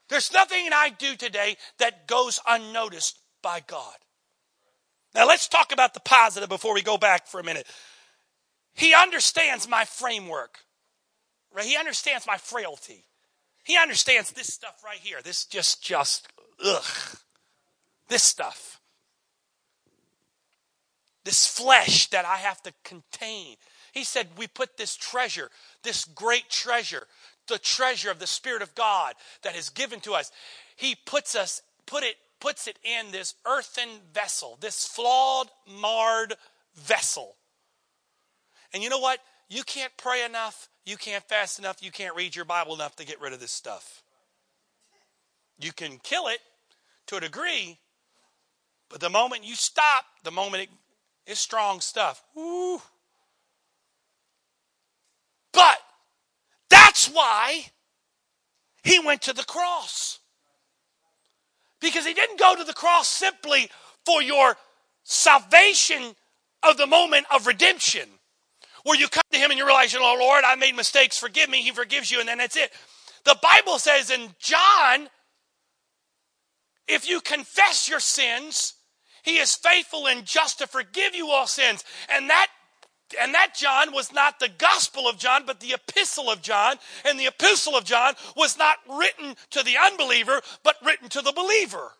There's 0.08 0.32
nothing 0.32 0.70
I 0.72 0.88
do 0.88 1.16
today 1.16 1.58
that 1.78 2.06
goes 2.06 2.40
unnoticed 2.48 3.18
by 3.42 3.60
God. 3.66 3.96
Now 5.14 5.26
let's 5.26 5.48
talk 5.48 5.70
about 5.70 5.92
the 5.92 6.00
positive 6.00 6.48
before 6.48 6.72
we 6.72 6.80
go 6.80 6.96
back 6.96 7.26
for 7.26 7.40
a 7.40 7.44
minute. 7.44 7.66
He 8.74 8.94
understands 8.94 9.68
my 9.68 9.84
framework. 9.84 10.60
Right? 11.56 11.64
He 11.64 11.76
understands 11.76 12.26
my 12.26 12.36
frailty. 12.36 13.04
He 13.64 13.78
understands 13.78 14.30
this 14.30 14.52
stuff 14.52 14.82
right 14.84 14.98
here. 14.98 15.22
This 15.24 15.46
just 15.46 15.82
just 15.82 16.28
ugh. 16.64 16.84
This 18.08 18.22
stuff. 18.22 18.80
This 21.24 21.48
flesh 21.48 22.08
that 22.10 22.26
I 22.26 22.36
have 22.36 22.62
to 22.62 22.72
contain. 22.84 23.56
He 23.92 24.04
said 24.04 24.28
we 24.36 24.46
put 24.46 24.76
this 24.76 24.94
treasure, 24.94 25.50
this 25.82 26.04
great 26.04 26.50
treasure, 26.50 27.06
the 27.48 27.58
treasure 27.58 28.10
of 28.10 28.18
the 28.18 28.26
Spirit 28.26 28.60
of 28.60 28.74
God 28.74 29.14
that 29.42 29.56
is 29.56 29.70
given 29.70 30.00
to 30.00 30.12
us. 30.12 30.30
He 30.76 30.94
puts 30.94 31.34
us, 31.34 31.62
put 31.86 32.04
it, 32.04 32.16
puts 32.38 32.68
it 32.68 32.78
in 32.84 33.10
this 33.12 33.34
earthen 33.46 33.88
vessel, 34.12 34.58
this 34.60 34.86
flawed, 34.86 35.48
marred 35.80 36.34
vessel. 36.74 37.36
And 38.74 38.82
you 38.82 38.90
know 38.90 38.98
what? 38.98 39.20
You 39.48 39.62
can't 39.62 39.92
pray 39.96 40.24
enough. 40.24 40.68
You 40.86 40.96
can't 40.96 41.24
fast 41.24 41.58
enough. 41.58 41.82
You 41.82 41.90
can't 41.90 42.14
read 42.14 42.36
your 42.36 42.44
Bible 42.44 42.74
enough 42.74 42.94
to 42.96 43.04
get 43.04 43.20
rid 43.20 43.32
of 43.32 43.40
this 43.40 43.50
stuff. 43.50 44.02
You 45.58 45.72
can 45.72 45.98
kill 46.02 46.28
it 46.28 46.38
to 47.08 47.16
a 47.16 47.20
degree, 47.20 47.78
but 48.88 49.00
the 49.00 49.10
moment 49.10 49.44
you 49.44 49.56
stop, 49.56 50.04
the 50.22 50.30
moment 50.30 50.62
it, 50.62 50.68
it's 51.26 51.40
strong 51.40 51.80
stuff. 51.80 52.22
Woo. 52.36 52.80
But 55.52 55.78
that's 56.70 57.08
why 57.08 57.66
he 58.84 59.00
went 59.00 59.22
to 59.22 59.32
the 59.32 59.44
cross. 59.44 60.20
Because 61.80 62.06
he 62.06 62.14
didn't 62.14 62.38
go 62.38 62.54
to 62.54 62.64
the 62.64 62.72
cross 62.72 63.08
simply 63.08 63.70
for 64.04 64.22
your 64.22 64.56
salvation 65.02 66.14
of 66.62 66.76
the 66.76 66.86
moment 66.86 67.26
of 67.34 67.46
redemption 67.46 68.08
where 68.86 68.96
you 68.96 69.08
come 69.08 69.22
to 69.32 69.38
him 69.38 69.50
and 69.50 69.58
you 69.58 69.66
realize, 69.66 69.92
you 69.92 69.98
know, 69.98 70.16
Lord, 70.16 70.44
I 70.46 70.54
made 70.54 70.76
mistakes, 70.76 71.18
forgive 71.18 71.50
me. 71.50 71.60
He 71.60 71.72
forgives 71.72 72.08
you, 72.08 72.20
and 72.20 72.28
then 72.28 72.38
that's 72.38 72.56
it. 72.56 72.70
The 73.24 73.36
Bible 73.42 73.80
says 73.80 74.12
in 74.12 74.28
John, 74.38 75.08
if 76.86 77.08
you 77.08 77.20
confess 77.20 77.88
your 77.88 77.98
sins, 77.98 78.74
he 79.24 79.38
is 79.38 79.56
faithful 79.56 80.06
and 80.06 80.24
just 80.24 80.58
to 80.60 80.68
forgive 80.68 81.16
you 81.16 81.30
all 81.30 81.48
sins. 81.48 81.82
And 82.08 82.30
that 82.30 82.46
and 83.20 83.34
that 83.34 83.54
John 83.56 83.92
was 83.92 84.12
not 84.12 84.38
the 84.38 84.48
gospel 84.48 85.08
of 85.08 85.18
John, 85.18 85.46
but 85.46 85.58
the 85.58 85.72
epistle 85.72 86.30
of 86.30 86.40
John. 86.42 86.76
And 87.04 87.18
the 87.18 87.26
epistle 87.26 87.76
of 87.76 87.84
John 87.84 88.14
was 88.36 88.56
not 88.56 88.78
written 88.88 89.34
to 89.50 89.64
the 89.64 89.76
unbeliever, 89.76 90.40
but 90.62 90.76
written 90.84 91.08
to 91.10 91.22
the 91.22 91.32
believer. 91.32 91.92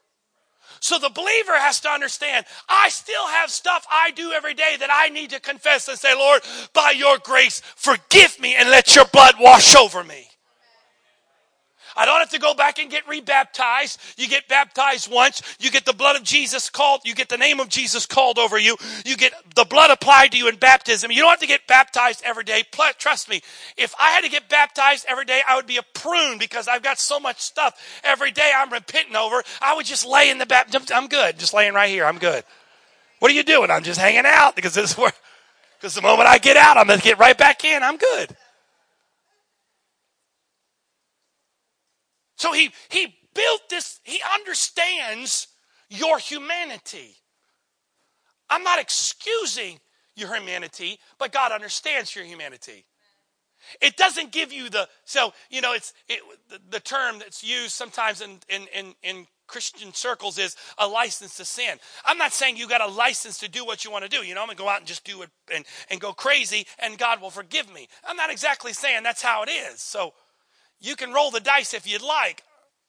So 0.87 1.01
the 1.01 1.11
believer 1.11 1.59
has 1.59 1.81
to 1.81 1.89
understand 1.89 2.47
I 2.69 2.91
still 2.91 3.27
have 3.27 3.51
stuff 3.51 3.85
I 3.91 4.13
do 4.13 4.31
every 4.31 4.55
day 4.55 4.77
that 4.79 4.89
I 4.89 5.09
need 5.09 5.31
to 5.31 5.41
confess 5.41 5.89
and 5.89 5.99
say, 5.99 6.15
Lord, 6.15 6.43
by 6.75 6.93
your 6.93 7.19
grace, 7.19 7.61
forgive 7.75 8.39
me 8.39 8.55
and 8.55 8.71
let 8.71 8.95
your 8.95 9.05
blood 9.07 9.35
wash 9.41 9.75
over 9.75 10.05
me. 10.05 10.29
I 11.97 12.05
don't 12.05 12.21
have 12.21 12.31
to 12.31 12.39
go 12.39 12.55
back 12.55 12.79
and 12.79 12.91
get 12.91 13.07
rebaptized. 13.07 13.99
You 14.19 14.29
get 14.29 14.49
baptized 14.49 15.11
once. 15.11 15.43
You 15.59 15.71
get 15.71 15.85
the 15.85 15.93
blood 15.93 16.17
of 16.17 16.23
Jesus 16.23 16.69
called. 16.69 17.01
You 17.05 17.15
get 17.15 17.29
the 17.29 17.39
name 17.39 17.61
of 17.61 17.69
Jesus 17.69 18.07
called 18.07 18.39
over 18.39 18.59
you. 18.59 18.77
You 19.05 19.17
get 19.17 19.33
the 19.55 19.65
blood 19.65 19.91
applied 19.91 20.33
to 20.33 20.39
you 20.39 20.49
in 20.49 20.57
baptism. 20.57 21.11
You 21.11 21.23
don't 21.23 21.31
have 21.31 21.41
to 21.41 21.47
get 21.47 21.67
baptized 21.67 22.23
every 22.25 22.45
day. 22.45 22.65
Trust 22.99 23.29
me, 23.29 23.41
if 23.77 23.95
I 23.99 24.11
had 24.11 24.25
to 24.25 24.31
get 24.31 24.49
baptized 24.49 25.07
every 25.09 25.25
day, 25.25 25.41
I 25.49 25.57
would 25.57 25.67
be 25.67 25.79
a 25.79 25.83
prune 25.95 26.39
because 26.39 26.69
I've 26.69 26.83
got 26.83 26.99
so 26.99 27.19
much 27.19 27.41
stuff 27.41 27.81
every 28.05 28.31
day 28.31 28.53
I'm 28.55 28.73
repenting 28.73 29.17
over. 29.17 29.43
I 29.63 29.75
would 29.75 29.87
just 29.87 30.07
lay 30.07 30.31
in 30.31 30.39
the 30.39 30.47
baptism. 30.47 30.85
I'm 30.95 31.09
good. 31.09 31.39
Just 31.39 31.55
laying 31.55 31.75
right 31.75 31.89
here. 31.89 32.05
I'm 32.05 32.19
good. 32.19 32.45
What 33.19 33.31
are 33.31 33.35
you 33.35 33.43
doing? 33.43 33.71
I'm 33.71 33.83
just 33.83 33.99
hanging 33.99 34.27
out 34.27 34.57
because 34.57 34.75
this 34.75 34.91
is 34.91 34.99
where, 34.99 35.13
because 35.79 35.95
the 35.95 36.03
moment 36.03 36.29
I 36.29 36.39
get 36.39 36.57
out, 36.57 36.77
I'm 36.77 36.87
going 36.87 36.99
to 36.99 37.05
get 37.05 37.19
right 37.19 37.37
back 37.37 37.65
in. 37.65 37.83
I'm 37.83 37.97
good. 37.97 38.37
So 42.37 42.53
he, 42.53 42.71
he 42.91 43.15
built 43.35 43.63
this, 43.69 44.01
he 44.03 44.21
understands 44.35 45.49
your 45.89 46.19
humanity. 46.19 47.17
I'm 48.49 48.63
not 48.63 48.79
excusing 48.79 49.81
your 50.15 50.35
humanity, 50.35 50.99
but 51.19 51.33
God 51.33 51.53
understands 51.53 52.15
your 52.15 52.25
humanity. 52.25 52.87
It 53.81 53.97
doesn't 53.97 54.33
give 54.33 54.53
you 54.53 54.71
the, 54.71 54.89
so, 55.05 55.33
you 55.51 55.61
know, 55.61 55.73
it's 55.73 55.93
it, 56.09 56.21
the, 56.49 56.61
the 56.71 56.81
term 56.81 57.19
that's 57.19 57.43
used 57.43 57.73
sometimes 57.73 58.21
in, 58.21 58.39
in, 58.49 58.67
in, 58.75 58.95
in 59.03 59.27
Christian 59.49 59.93
circles 59.93 60.39
is 60.39 60.57
a 60.79 60.87
license 60.87 61.37
to 61.37 61.45
sin. 61.45 61.79
I'm 62.05 62.19
not 62.19 62.33
saying 62.33 62.57
you 62.57 62.69
got 62.69 62.81
a 62.81 62.87
license 62.87 63.39
to 63.39 63.49
do 63.49 63.65
what 63.65 63.85
you 63.85 63.91
want 63.91 64.05
to 64.05 64.11
do. 64.11 64.25
You 64.25 64.35
know, 64.35 64.41
I'm 64.43 64.47
going 64.47 64.57
to 64.57 64.63
go 64.63 64.69
out 64.69 64.79
and 64.79 64.87
just 64.87 65.05
do 65.05 65.23
it 65.23 65.31
and, 65.53 65.65
and 65.91 66.01
go 66.01 66.13
crazy 66.13 66.67
and 66.79 66.99
God 66.99 67.21
will 67.21 67.31
forgive 67.31 67.73
me. 67.73 67.89
I'm 68.05 68.17
not 68.17 68.31
exactly 68.31 68.73
saying 68.73 69.03
that's 69.03 69.23
how 69.23 69.43
it 69.43 69.51
is. 69.51 69.81
So, 69.81 70.13
you 70.81 70.97
can 70.97 71.13
roll 71.13 71.31
the 71.31 71.41
dice 71.41 71.75
if 71.75 71.87
you'd 71.87 72.03
like. 72.03 72.43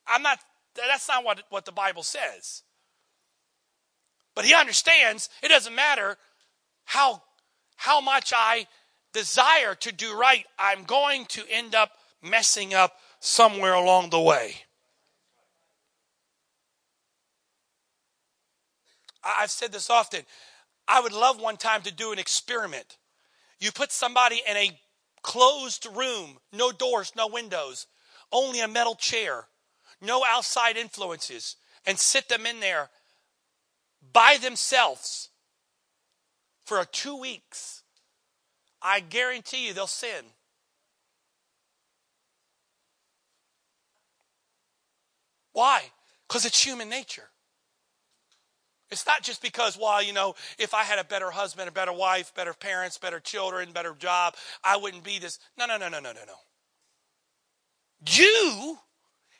I'm 0.07 0.21
not, 0.21 0.39
that's 0.75 1.07
not 1.07 1.23
what, 1.23 1.43
what 1.49 1.65
the 1.65 1.71
Bible 1.71 2.03
says. 2.03 2.63
But 4.35 4.45
he 4.45 4.53
understands 4.53 5.29
it 5.41 5.49
doesn't 5.49 5.75
matter 5.75 6.17
how, 6.85 7.23
how 7.75 7.99
much 8.01 8.33
I 8.35 8.67
desire 9.13 9.73
to 9.75 9.91
do 9.91 10.15
right, 10.15 10.45
I'm 10.59 10.83
going 10.83 11.25
to 11.25 11.43
end 11.49 11.73
up 11.73 11.91
messing 12.21 12.73
up 12.73 12.97
somewhere 13.19 13.73
along 13.73 14.11
the 14.11 14.21
way. 14.21 14.55
I've 19.23 19.51
said 19.51 19.71
this 19.71 19.89
often. 19.89 20.21
I 20.87 21.01
would 21.01 21.11
love 21.11 21.41
one 21.41 21.57
time 21.57 21.81
to 21.81 21.91
do 21.91 22.11
an 22.11 22.19
experiment. 22.19 22.97
You 23.59 23.71
put 23.71 23.91
somebody 23.91 24.41
in 24.47 24.55
a 24.55 24.79
closed 25.27 25.85
room, 25.93 26.37
no 26.53 26.71
doors, 26.71 27.11
no 27.13 27.27
windows, 27.27 27.85
only 28.31 28.61
a 28.61 28.67
metal 28.67 28.95
chair, 28.95 29.47
no 30.01 30.23
outside 30.25 30.77
influences, 30.77 31.57
and 31.85 31.99
sit 31.99 32.29
them 32.29 32.45
in 32.45 32.61
there 32.61 32.89
by 34.13 34.37
themselves 34.41 35.27
for 36.63 36.81
two 36.85 37.19
weeks, 37.19 37.83
I 38.81 39.01
guarantee 39.01 39.67
you 39.67 39.73
they'll 39.73 39.85
sin. 39.85 40.23
Why? 45.51 45.91
Because 46.25 46.45
it's 46.45 46.63
human 46.63 46.87
nature. 46.87 47.27
It's 48.89 49.05
not 49.05 49.21
just 49.21 49.41
because, 49.41 49.77
well, 49.77 50.01
you 50.01 50.13
know, 50.13 50.35
if 50.57 50.73
I 50.73 50.83
had 50.83 50.97
a 50.97 51.03
better 51.03 51.29
husband, 51.29 51.67
a 51.67 51.71
better 51.71 51.91
wife, 51.91 52.33
better 52.33 52.53
parents, 52.53 52.97
better 52.97 53.19
children, 53.19 53.71
better 53.73 53.93
job, 53.93 54.35
I 54.63 54.77
wouldn't 54.77 55.03
be 55.03 55.19
this. 55.19 55.39
No, 55.57 55.65
no, 55.65 55.77
no, 55.77 55.89
no, 55.89 55.99
no, 55.99 56.13
no, 56.13 56.21
no. 56.25 56.35
You 58.07 58.77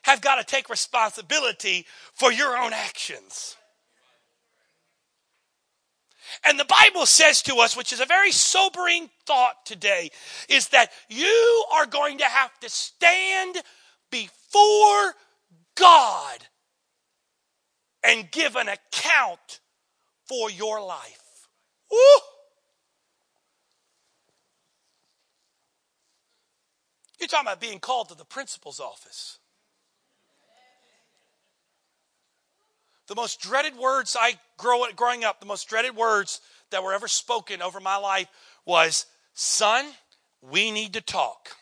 have 0.02 0.20
got 0.20 0.36
to 0.36 0.44
take 0.44 0.68
responsibility 0.68 1.86
for 2.14 2.30
your 2.30 2.56
own 2.58 2.72
actions. 2.72 3.56
And 6.44 6.58
the 6.58 6.66
Bible 6.66 7.06
says 7.06 7.42
to 7.42 7.56
us, 7.56 7.76
which 7.76 7.92
is 7.92 8.00
a 8.00 8.06
very 8.06 8.32
sobering 8.32 9.08
thought 9.24 9.64
today, 9.64 10.10
is 10.48 10.68
that 10.68 10.90
you 11.08 11.64
are 11.72 11.86
going 11.86 12.18
to 12.18 12.24
have 12.24 12.58
to 12.60 12.68
stand 12.68 13.56
before 14.10 15.14
God 15.74 16.46
and 18.08 18.30
give 18.30 18.56
an 18.56 18.68
account 18.68 19.60
for 20.24 20.50
your 20.50 20.80
life. 20.80 21.48
You're 27.20 27.28
talking 27.28 27.46
about 27.46 27.60
being 27.60 27.80
called 27.80 28.08
to 28.08 28.14
the 28.14 28.24
principal's 28.24 28.80
office. 28.80 29.38
The 33.08 33.14
most 33.14 33.40
dreaded 33.40 33.76
words 33.76 34.16
I 34.18 34.38
grow 34.56 34.90
growing 34.92 35.24
up, 35.24 35.40
the 35.40 35.46
most 35.46 35.68
dreaded 35.68 35.94
words 35.96 36.40
that 36.70 36.82
were 36.82 36.92
ever 36.94 37.08
spoken 37.08 37.60
over 37.60 37.80
my 37.80 37.96
life 37.96 38.28
was, 38.64 39.06
"Son, 39.34 39.96
we 40.40 40.70
need 40.70 40.92
to 40.94 41.00
talk." 41.00 41.56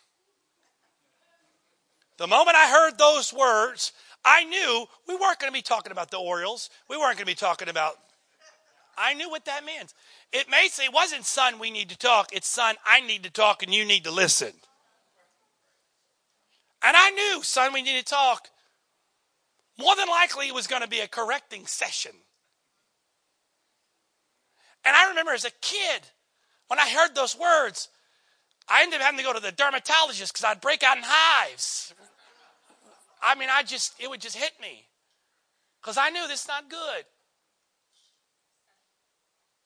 The 2.19 2.26
moment 2.26 2.57
I 2.57 2.69
heard 2.69 2.99
those 2.99 3.33
words, 3.33 3.93
I 4.26 4.42
knew 4.45 4.87
we 5.06 5.14
weren't 5.14 5.38
going 5.38 5.52
to 5.52 5.56
be 5.56 5.62
talking 5.62 5.92
about 5.92 6.11
the 6.11 6.18
Orioles. 6.18 6.68
We 6.90 6.97
weren't 6.97 7.16
going 7.16 7.26
to 7.26 7.26
be 7.26 7.37
talking 7.37 7.68
about. 7.68 7.95
I 8.99 9.14
knew 9.14 9.30
what 9.30 9.45
that 9.45 9.64
meant. 9.64 9.95
It 10.33 10.50
may 10.50 10.66
say, 10.68 10.88
wasn't 10.92 11.25
son, 11.25 11.61
we 11.61 11.71
need 11.71 11.90
to 11.90 11.99
talk. 11.99 12.30
It's 12.33 12.49
son, 12.49 12.75
I 12.85 13.00
need 13.00 13.23
to 13.23 13.30
talk 13.30 13.62
and 13.62 13.73
you 13.73 13.85
need 13.85 14.04
to 14.04 14.11
listen. 14.11 14.52
And 16.83 16.97
I 16.97 17.11
knew, 17.11 17.42
son, 17.42 17.73
we 17.73 17.83
need 17.83 17.99
to 17.99 18.04
talk. 18.04 18.49
More 19.78 19.95
than 19.95 20.09
likely, 20.09 20.49
it 20.49 20.54
was 20.54 20.66
going 20.66 20.83
to 20.83 20.88
be 20.88 21.00
a 21.00 21.09
correcting 21.09 21.66
session. 21.66 22.12
And 24.85 24.97
I 24.97 25.09
remember 25.11 25.33
as 25.33 25.45
a 25.45 25.50
kid, 25.61 26.02
when 26.68 26.80
I 26.80 26.88
heard 26.88 27.14
those 27.14 27.38
words, 27.38 27.88
I 28.68 28.83
ended 28.83 29.00
up 29.00 29.04
having 29.04 29.18
to 29.18 29.25
go 29.25 29.33
to 29.33 29.40
the 29.40 29.52
dermatologist 29.52 30.33
because 30.33 30.45
I'd 30.45 30.61
break 30.61 30.83
out 30.83 30.97
in 30.97 31.04
hives. 31.06 31.95
I 33.26 33.35
mean, 33.35 33.49
I 33.50 33.64
just, 33.64 33.95
it 33.99 34.09
would 34.09 34.21
just 34.21 34.37
hit 34.37 34.52
me. 34.62 34.87
Because 35.83 35.99
I 35.99 36.11
knew 36.11 36.28
this 36.28 36.42
is 36.42 36.49
not 36.49 36.71
good. 36.71 37.04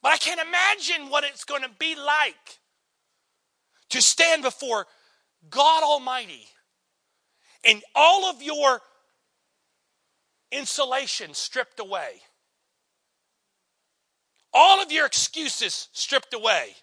But 0.02 0.12
I 0.12 0.16
can't 0.16 0.40
imagine 0.40 1.10
what 1.10 1.24
it's 1.24 1.44
going 1.44 1.62
to 1.62 1.70
be 1.78 1.94
like 1.94 2.58
to 3.90 4.00
stand 4.00 4.42
before 4.42 4.86
God 5.50 5.82
Almighty 5.82 6.46
and 7.62 7.82
all 7.94 8.30
of 8.30 8.42
your 8.42 8.80
insulation 10.50 11.34
stripped 11.34 11.80
away, 11.80 12.22
all 14.54 14.82
of 14.82 14.90
your 14.90 15.04
excuses 15.04 15.88
stripped 15.92 16.32
away 16.32 16.76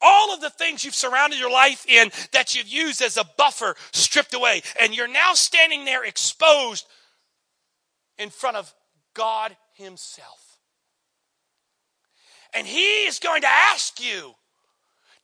all 0.00 0.32
of 0.32 0.40
the 0.40 0.50
things 0.50 0.84
you've 0.84 0.94
surrounded 0.94 1.38
your 1.38 1.50
life 1.50 1.84
in 1.88 2.10
that 2.32 2.54
you've 2.54 2.68
used 2.68 3.02
as 3.02 3.16
a 3.16 3.24
buffer 3.36 3.76
stripped 3.92 4.34
away. 4.34 4.62
And 4.80 4.94
you're 4.94 5.08
now 5.08 5.34
standing 5.34 5.84
there 5.84 6.04
exposed 6.04 6.86
in 8.18 8.30
front 8.30 8.56
of 8.56 8.72
God 9.14 9.56
Himself. 9.74 10.58
And 12.54 12.66
He 12.66 13.04
is 13.04 13.18
going 13.18 13.42
to 13.42 13.48
ask 13.48 14.00
you 14.02 14.34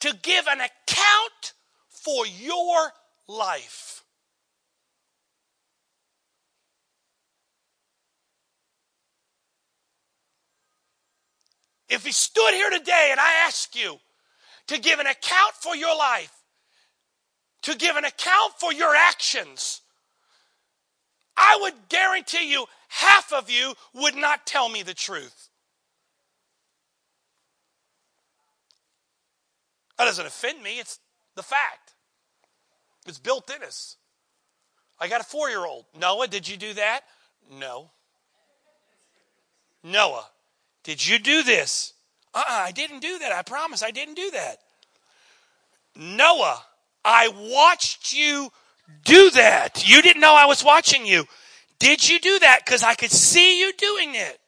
to 0.00 0.16
give 0.22 0.46
an 0.46 0.60
account 0.60 1.52
for 1.88 2.26
your 2.26 2.92
life. 3.28 4.02
If 11.88 12.04
He 12.04 12.12
stood 12.12 12.52
here 12.52 12.70
today 12.70 13.08
and 13.10 13.20
I 13.20 13.44
ask 13.46 13.74
you, 13.76 13.98
to 14.68 14.78
give 14.78 14.98
an 14.98 15.06
account 15.06 15.54
for 15.60 15.76
your 15.76 15.96
life, 15.96 16.32
to 17.62 17.76
give 17.76 17.96
an 17.96 18.04
account 18.04 18.52
for 18.58 18.72
your 18.72 18.94
actions, 18.94 19.80
I 21.36 21.58
would 21.60 21.74
guarantee 21.88 22.50
you 22.50 22.66
half 22.88 23.32
of 23.32 23.50
you 23.50 23.74
would 23.94 24.14
not 24.14 24.46
tell 24.46 24.68
me 24.68 24.82
the 24.82 24.94
truth. 24.94 25.48
That 29.98 30.04
doesn't 30.04 30.26
offend 30.26 30.62
me, 30.62 30.78
it's 30.78 30.98
the 31.36 31.42
fact. 31.42 31.94
It's 33.06 33.18
built 33.18 33.50
in 33.54 33.62
us. 33.62 33.96
I 34.98 35.08
got 35.08 35.20
a 35.20 35.24
four 35.24 35.48
year 35.48 35.64
old. 35.64 35.84
Noah, 35.98 36.26
did 36.26 36.48
you 36.48 36.56
do 36.56 36.74
that? 36.74 37.02
No. 37.50 37.90
Noah, 39.82 40.26
did 40.82 41.06
you 41.06 41.18
do 41.18 41.42
this? 41.42 41.92
Uh 42.36 42.38
uh 42.38 42.42
I 42.48 42.72
didn't 42.72 43.00
do 43.00 43.18
that. 43.18 43.32
I 43.32 43.42
promise 43.42 43.82
I 43.82 43.90
didn't 43.90 44.14
do 44.14 44.30
that. 44.32 44.58
Noah, 45.96 46.62
I 47.04 47.28
watched 47.28 48.12
you 48.12 48.50
do 49.04 49.30
that. 49.30 49.88
You 49.88 50.02
didn't 50.02 50.20
know 50.20 50.34
I 50.34 50.46
was 50.46 50.62
watching 50.62 51.06
you. 51.06 51.24
Did 51.78 52.08
you 52.08 52.18
do 52.20 52.38
that? 52.40 52.60
Because 52.64 52.82
I 52.82 52.94
could 52.94 53.10
see 53.10 53.60
you 53.60 53.72
doing 53.72 54.14
it. 54.14 54.38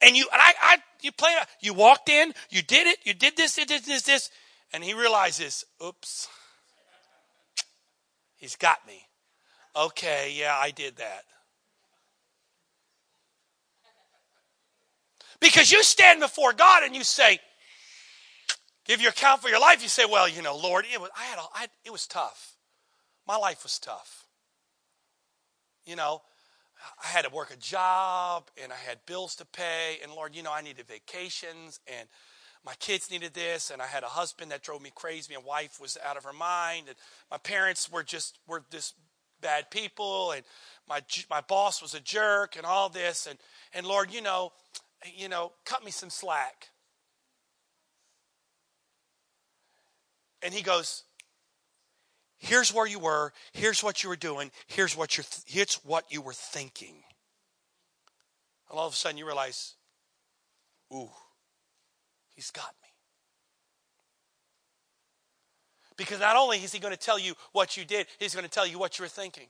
And 0.00 0.16
you, 0.16 0.26
and 0.32 0.42
I, 0.42 0.52
I, 0.60 0.76
you 1.00 1.12
played, 1.12 1.36
you 1.60 1.74
walked 1.74 2.08
in, 2.08 2.34
you 2.50 2.62
did 2.62 2.88
it, 2.88 2.98
you 3.04 3.14
did 3.14 3.36
this, 3.36 3.54
this, 3.54 3.82
this, 3.82 4.02
this, 4.02 4.30
and 4.72 4.82
he 4.82 4.94
realizes, 4.94 5.64
oops, 5.84 6.28
he's 8.36 8.56
got 8.56 8.84
me. 8.86 9.06
Okay, 9.76 10.34
yeah, 10.36 10.56
I 10.60 10.72
did 10.72 10.96
that. 10.96 11.22
Because 15.42 15.72
you 15.72 15.82
stand 15.82 16.20
before 16.20 16.52
God 16.52 16.84
and 16.84 16.94
you 16.94 17.02
say, 17.02 17.40
give 18.86 19.00
your 19.00 19.10
account 19.10 19.42
for 19.42 19.48
your 19.48 19.60
life, 19.60 19.82
you 19.82 19.88
say, 19.88 20.04
well, 20.04 20.28
you 20.28 20.40
know, 20.40 20.56
Lord, 20.56 20.86
it 20.90 21.00
was, 21.00 21.10
I 21.18 21.24
had 21.24 21.38
a, 21.38 21.42
I, 21.52 21.66
it 21.84 21.90
was 21.90 22.06
tough. 22.06 22.54
My 23.26 23.36
life 23.36 23.64
was 23.64 23.78
tough. 23.80 24.26
You 25.84 25.96
know, 25.96 26.22
I 27.02 27.08
had 27.08 27.24
to 27.24 27.30
work 27.34 27.52
a 27.52 27.56
job 27.56 28.48
and 28.62 28.72
I 28.72 28.76
had 28.76 28.98
bills 29.04 29.34
to 29.36 29.44
pay. 29.44 29.98
And 30.02 30.12
Lord, 30.12 30.36
you 30.36 30.44
know, 30.44 30.52
I 30.52 30.62
needed 30.62 30.86
vacations 30.86 31.80
and 31.88 32.08
my 32.64 32.74
kids 32.74 33.10
needed 33.10 33.34
this. 33.34 33.72
And 33.72 33.82
I 33.82 33.86
had 33.86 34.04
a 34.04 34.08
husband 34.08 34.52
that 34.52 34.62
drove 34.62 34.80
me 34.80 34.92
crazy. 34.94 35.34
My 35.34 35.42
wife 35.44 35.80
was 35.80 35.98
out 36.06 36.16
of 36.16 36.22
her 36.22 36.32
mind. 36.32 36.86
And 36.86 36.96
my 37.32 37.38
parents 37.38 37.90
were 37.90 38.04
just, 38.04 38.38
were 38.46 38.62
this 38.70 38.94
bad 39.40 39.72
people. 39.72 40.30
And 40.30 40.44
my, 40.88 41.00
my 41.28 41.40
boss 41.40 41.82
was 41.82 41.94
a 41.94 42.00
jerk 42.00 42.56
and 42.56 42.64
all 42.64 42.88
this. 42.88 43.26
And, 43.26 43.38
and 43.74 43.84
Lord, 43.84 44.12
you 44.14 44.22
know, 44.22 44.52
you 45.16 45.28
know, 45.28 45.52
cut 45.64 45.84
me 45.84 45.90
some 45.90 46.10
slack. 46.10 46.68
And 50.42 50.52
he 50.52 50.62
goes, 50.62 51.04
Here's 52.38 52.74
where 52.74 52.86
you 52.86 52.98
were, 52.98 53.32
here's 53.52 53.84
what 53.84 54.02
you 54.02 54.08
were 54.08 54.16
doing, 54.16 54.50
here's 54.66 54.96
what 54.96 55.16
you're 55.16 55.24
th- 55.24 55.44
here's 55.46 55.76
what 55.84 56.10
you 56.10 56.20
were 56.20 56.32
thinking. 56.32 56.96
And 58.68 58.78
all 58.78 58.88
of 58.88 58.94
a 58.94 58.96
sudden 58.96 59.16
you 59.16 59.26
realize, 59.26 59.74
ooh, 60.92 61.10
he's 62.34 62.50
got 62.50 62.74
me. 62.82 62.88
Because 65.96 66.18
not 66.18 66.36
only 66.36 66.56
is 66.56 66.72
he 66.72 66.80
going 66.80 66.94
to 66.94 66.98
tell 66.98 67.18
you 67.18 67.34
what 67.52 67.76
you 67.76 67.84
did, 67.84 68.06
he's 68.18 68.34
going 68.34 68.44
to 68.44 68.50
tell 68.50 68.66
you 68.66 68.78
what 68.78 68.98
you 68.98 69.04
were 69.04 69.08
thinking. 69.08 69.46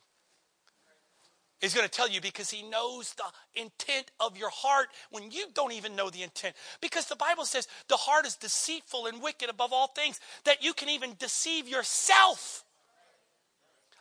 He's 1.63 1.75
going 1.75 1.89
to 1.89 1.91
tell 1.91 2.09
you 2.09 2.21
because 2.21 2.51
he 2.51 2.65
knows 2.65 3.15
the 3.15 3.63
intent 3.63 4.11
of 4.19 4.37
your 4.37 4.51
heart 4.51 4.89
when 5.13 5.31
you 5.31 5.47
don't 5.55 5.71
even 5.71 5.95
know 5.95 6.11
the 6.11 6.25
intent. 6.25 6.57
Because 6.81 7.07
the 7.07 7.15
Bible 7.15 7.45
says 7.45 7.69
the 7.87 7.97
heart 7.97 8.27
is 8.27 8.35
deceitful 8.35 9.07
and 9.07 9.23
wicked 9.23 9.49
above 9.49 9.73
all 9.73 9.87
things, 9.87 10.19
that 10.45 10.65
you 10.65 10.75
can 10.75 10.89
even 10.89 11.15
deceive 11.21 11.69
yourself. 11.69 12.65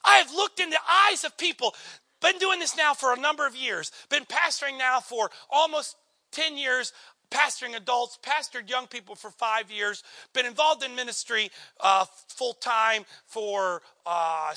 I 0.03 0.17
have 0.17 0.33
looked 0.33 0.59
in 0.59 0.71
the 0.71 0.79
eyes 1.07 1.23
of 1.23 1.37
people, 1.37 1.75
been 2.19 2.39
doing 2.39 2.59
this 2.59 2.75
now 2.75 2.95
for 2.95 3.13
a 3.13 3.19
number 3.19 3.45
of 3.45 3.55
years, 3.55 3.91
been 4.09 4.25
pastoring 4.25 4.79
now 4.79 4.99
for 4.99 5.29
almost 5.47 5.97
10 6.31 6.57
years, 6.57 6.93
pastoring 7.29 7.75
adults, 7.75 8.17
pastored 8.23 8.71
young 8.71 8.87
people 8.87 9.13
for 9.13 9.29
five 9.29 9.69
years, 9.69 10.03
been 10.33 10.47
involved 10.47 10.83
in 10.83 10.95
ministry 10.95 11.51
uh, 11.79 12.05
full 12.27 12.53
time 12.53 13.05
for 13.27 13.83
uh, 14.07 14.51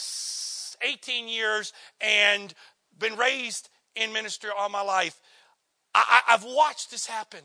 18 0.82 1.28
years, 1.28 1.72
and 2.00 2.54
been 2.98 3.16
raised 3.16 3.68
in 3.94 4.12
ministry 4.12 4.50
all 4.56 4.68
my 4.68 4.82
life. 4.82 5.20
I, 5.94 6.20
have 6.26 6.44
watched 6.44 6.90
this 6.90 7.06
happen. 7.06 7.40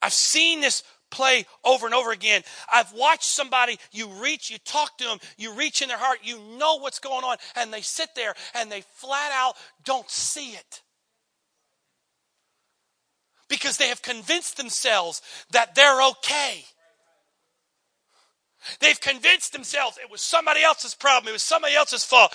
I've 0.00 0.12
seen 0.12 0.60
this 0.60 0.82
play 1.10 1.44
over 1.64 1.86
and 1.86 1.94
over 1.94 2.12
again. 2.12 2.42
I've 2.72 2.92
watched 2.92 3.24
somebody, 3.24 3.78
you 3.92 4.08
reach, 4.08 4.50
you 4.50 4.58
talk 4.58 4.96
to 4.98 5.04
them, 5.04 5.18
you 5.36 5.52
reach 5.52 5.82
in 5.82 5.88
their 5.88 5.98
heart, 5.98 6.20
you 6.22 6.38
know 6.58 6.78
what's 6.78 7.00
going 7.00 7.24
on, 7.24 7.36
and 7.56 7.72
they 7.72 7.80
sit 7.80 8.10
there 8.14 8.34
and 8.54 8.70
they 8.70 8.82
flat 8.94 9.32
out 9.34 9.56
don't 9.84 10.08
see 10.08 10.50
it. 10.50 10.82
Because 13.48 13.76
they 13.76 13.88
have 13.88 14.00
convinced 14.00 14.56
themselves 14.56 15.22
that 15.50 15.74
they're 15.74 16.02
okay. 16.10 16.64
They've 18.78 19.00
convinced 19.00 19.52
themselves 19.52 19.98
it 19.98 20.10
was 20.10 20.20
somebody 20.20 20.62
else's 20.62 20.94
problem, 20.94 21.30
it 21.30 21.32
was 21.32 21.42
somebody 21.42 21.74
else's 21.74 22.04
fault. 22.04 22.32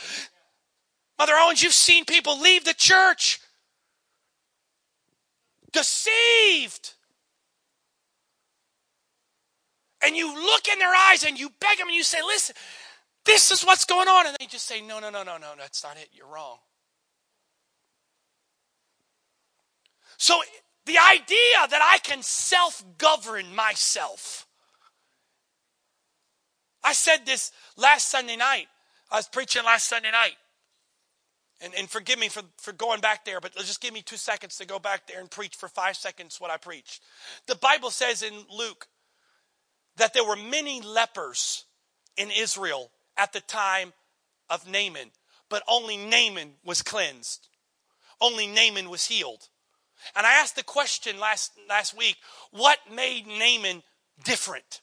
Mother 1.18 1.34
Owens, 1.36 1.64
you've 1.64 1.74
seen 1.74 2.06
people 2.06 2.40
leave 2.40 2.66
the 2.66 2.74
church 2.74 3.40
deceived. 5.72 6.94
And 10.04 10.16
you 10.16 10.34
look 10.34 10.68
in 10.68 10.80
their 10.80 10.94
eyes 10.94 11.24
and 11.24 11.40
you 11.40 11.50
beg 11.60 11.78
them 11.78 11.88
and 11.88 11.96
you 11.96 12.04
say, 12.04 12.20
Listen, 12.26 12.56
this 13.26 13.52
is 13.52 13.64
what's 13.64 13.86
going 13.86 14.08
on. 14.08 14.28
And 14.28 14.36
they 14.40 14.46
just 14.46 14.66
say, 14.66 14.82
No, 14.82 15.00
no, 15.00 15.10
no, 15.10 15.24
no, 15.24 15.38
no, 15.38 15.54
that's 15.58 15.84
not 15.84 15.98
it. 15.98 16.10
You're 16.14 16.28
wrong. 16.28 16.58
So 20.18 20.40
the 20.86 20.98
idea 20.98 21.68
that 21.70 21.82
I 21.82 21.98
can 22.00 22.22
self 22.22 22.84
govern 22.98 23.56
myself. 23.56 24.48
I 26.84 26.94
said 26.94 27.26
this 27.26 27.52
last 27.78 28.10
Sunday 28.10 28.36
night. 28.36 28.68
I 29.12 29.16
was 29.18 29.28
preaching 29.28 29.64
last 29.64 29.88
Sunday 29.90 30.12
night. 30.12 30.36
And, 31.66 31.74
and 31.74 31.90
forgive 31.90 32.20
me 32.20 32.30
for, 32.30 32.44
for 32.58 32.74
going 32.74 33.02
back 33.02 33.26
there, 33.26 33.42
but 33.42 33.56
just 33.56 33.82
give 33.82 33.92
me 33.92 34.04
two 34.04 34.18
seconds 34.18 34.56
to 34.58 34.68
go 34.68 34.78
back 34.78 35.08
there 35.08 35.20
and 35.20 35.32
preach 35.32 35.56
for 35.56 35.68
five 35.68 35.96
seconds 35.96 36.40
what 36.40 36.52
I 36.52 36.58
preached. 36.58 37.02
The 37.48 37.56
Bible 37.56 37.90
says 37.90 38.22
in 38.22 38.34
Luke 38.56 38.88
that 39.98 40.14
there 40.14 40.24
were 40.24 40.36
many 40.36 40.82
lepers 40.82 41.66
in 42.18 42.30
Israel 42.30 42.92
at 43.18 43.34
the 43.34 43.40
time 43.42 43.94
of 44.48 44.70
Naaman, 44.70 45.10
but 45.50 45.64
only 45.68 45.98
Naaman 45.98 46.52
was 46.64 46.84
cleansed. 46.84 47.48
Only 48.22 48.46
Naaman 48.46 48.92
was 48.92 49.08
healed. 49.08 49.50
And 50.16 50.28
I 50.28 50.34
asked 50.34 50.56
the 50.56 50.64
question 50.64 51.20
last, 51.20 51.52
last 51.68 51.98
week 51.98 52.18
what 52.52 52.78
made 52.94 53.26
Naaman 53.26 53.82
different? 54.24 54.82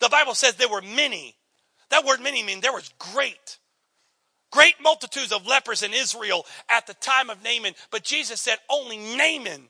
The 0.00 0.08
Bible 0.08 0.34
says 0.34 0.56
there 0.56 0.68
were 0.68 0.82
many. 0.82 1.36
That 1.90 2.04
word 2.04 2.20
many 2.20 2.42
means 2.42 2.62
there 2.62 2.72
was 2.72 2.92
great. 2.98 3.59
Great 4.50 4.74
multitudes 4.82 5.32
of 5.32 5.46
lepers 5.46 5.82
in 5.82 5.94
Israel 5.94 6.44
at 6.68 6.86
the 6.86 6.94
time 6.94 7.30
of 7.30 7.42
Naaman, 7.44 7.74
but 7.90 8.02
Jesus 8.02 8.40
said 8.40 8.58
only 8.68 8.96
Naaman 8.96 9.68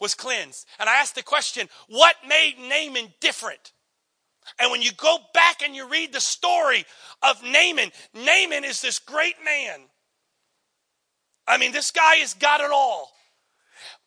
was 0.00 0.14
cleansed. 0.14 0.66
And 0.78 0.88
I 0.88 0.96
asked 0.96 1.14
the 1.14 1.22
question, 1.22 1.68
what 1.88 2.16
made 2.26 2.54
Naaman 2.58 3.12
different? 3.20 3.72
And 4.58 4.70
when 4.70 4.82
you 4.82 4.92
go 4.92 5.18
back 5.32 5.62
and 5.62 5.74
you 5.74 5.88
read 5.88 6.12
the 6.12 6.20
story 6.20 6.84
of 7.22 7.42
Naaman, 7.42 7.90
Naaman 8.14 8.64
is 8.64 8.80
this 8.80 8.98
great 8.98 9.36
man. 9.44 9.80
I 11.46 11.58
mean, 11.58 11.72
this 11.72 11.90
guy 11.90 12.16
has 12.16 12.34
got 12.34 12.60
it 12.60 12.70
all. 12.72 13.12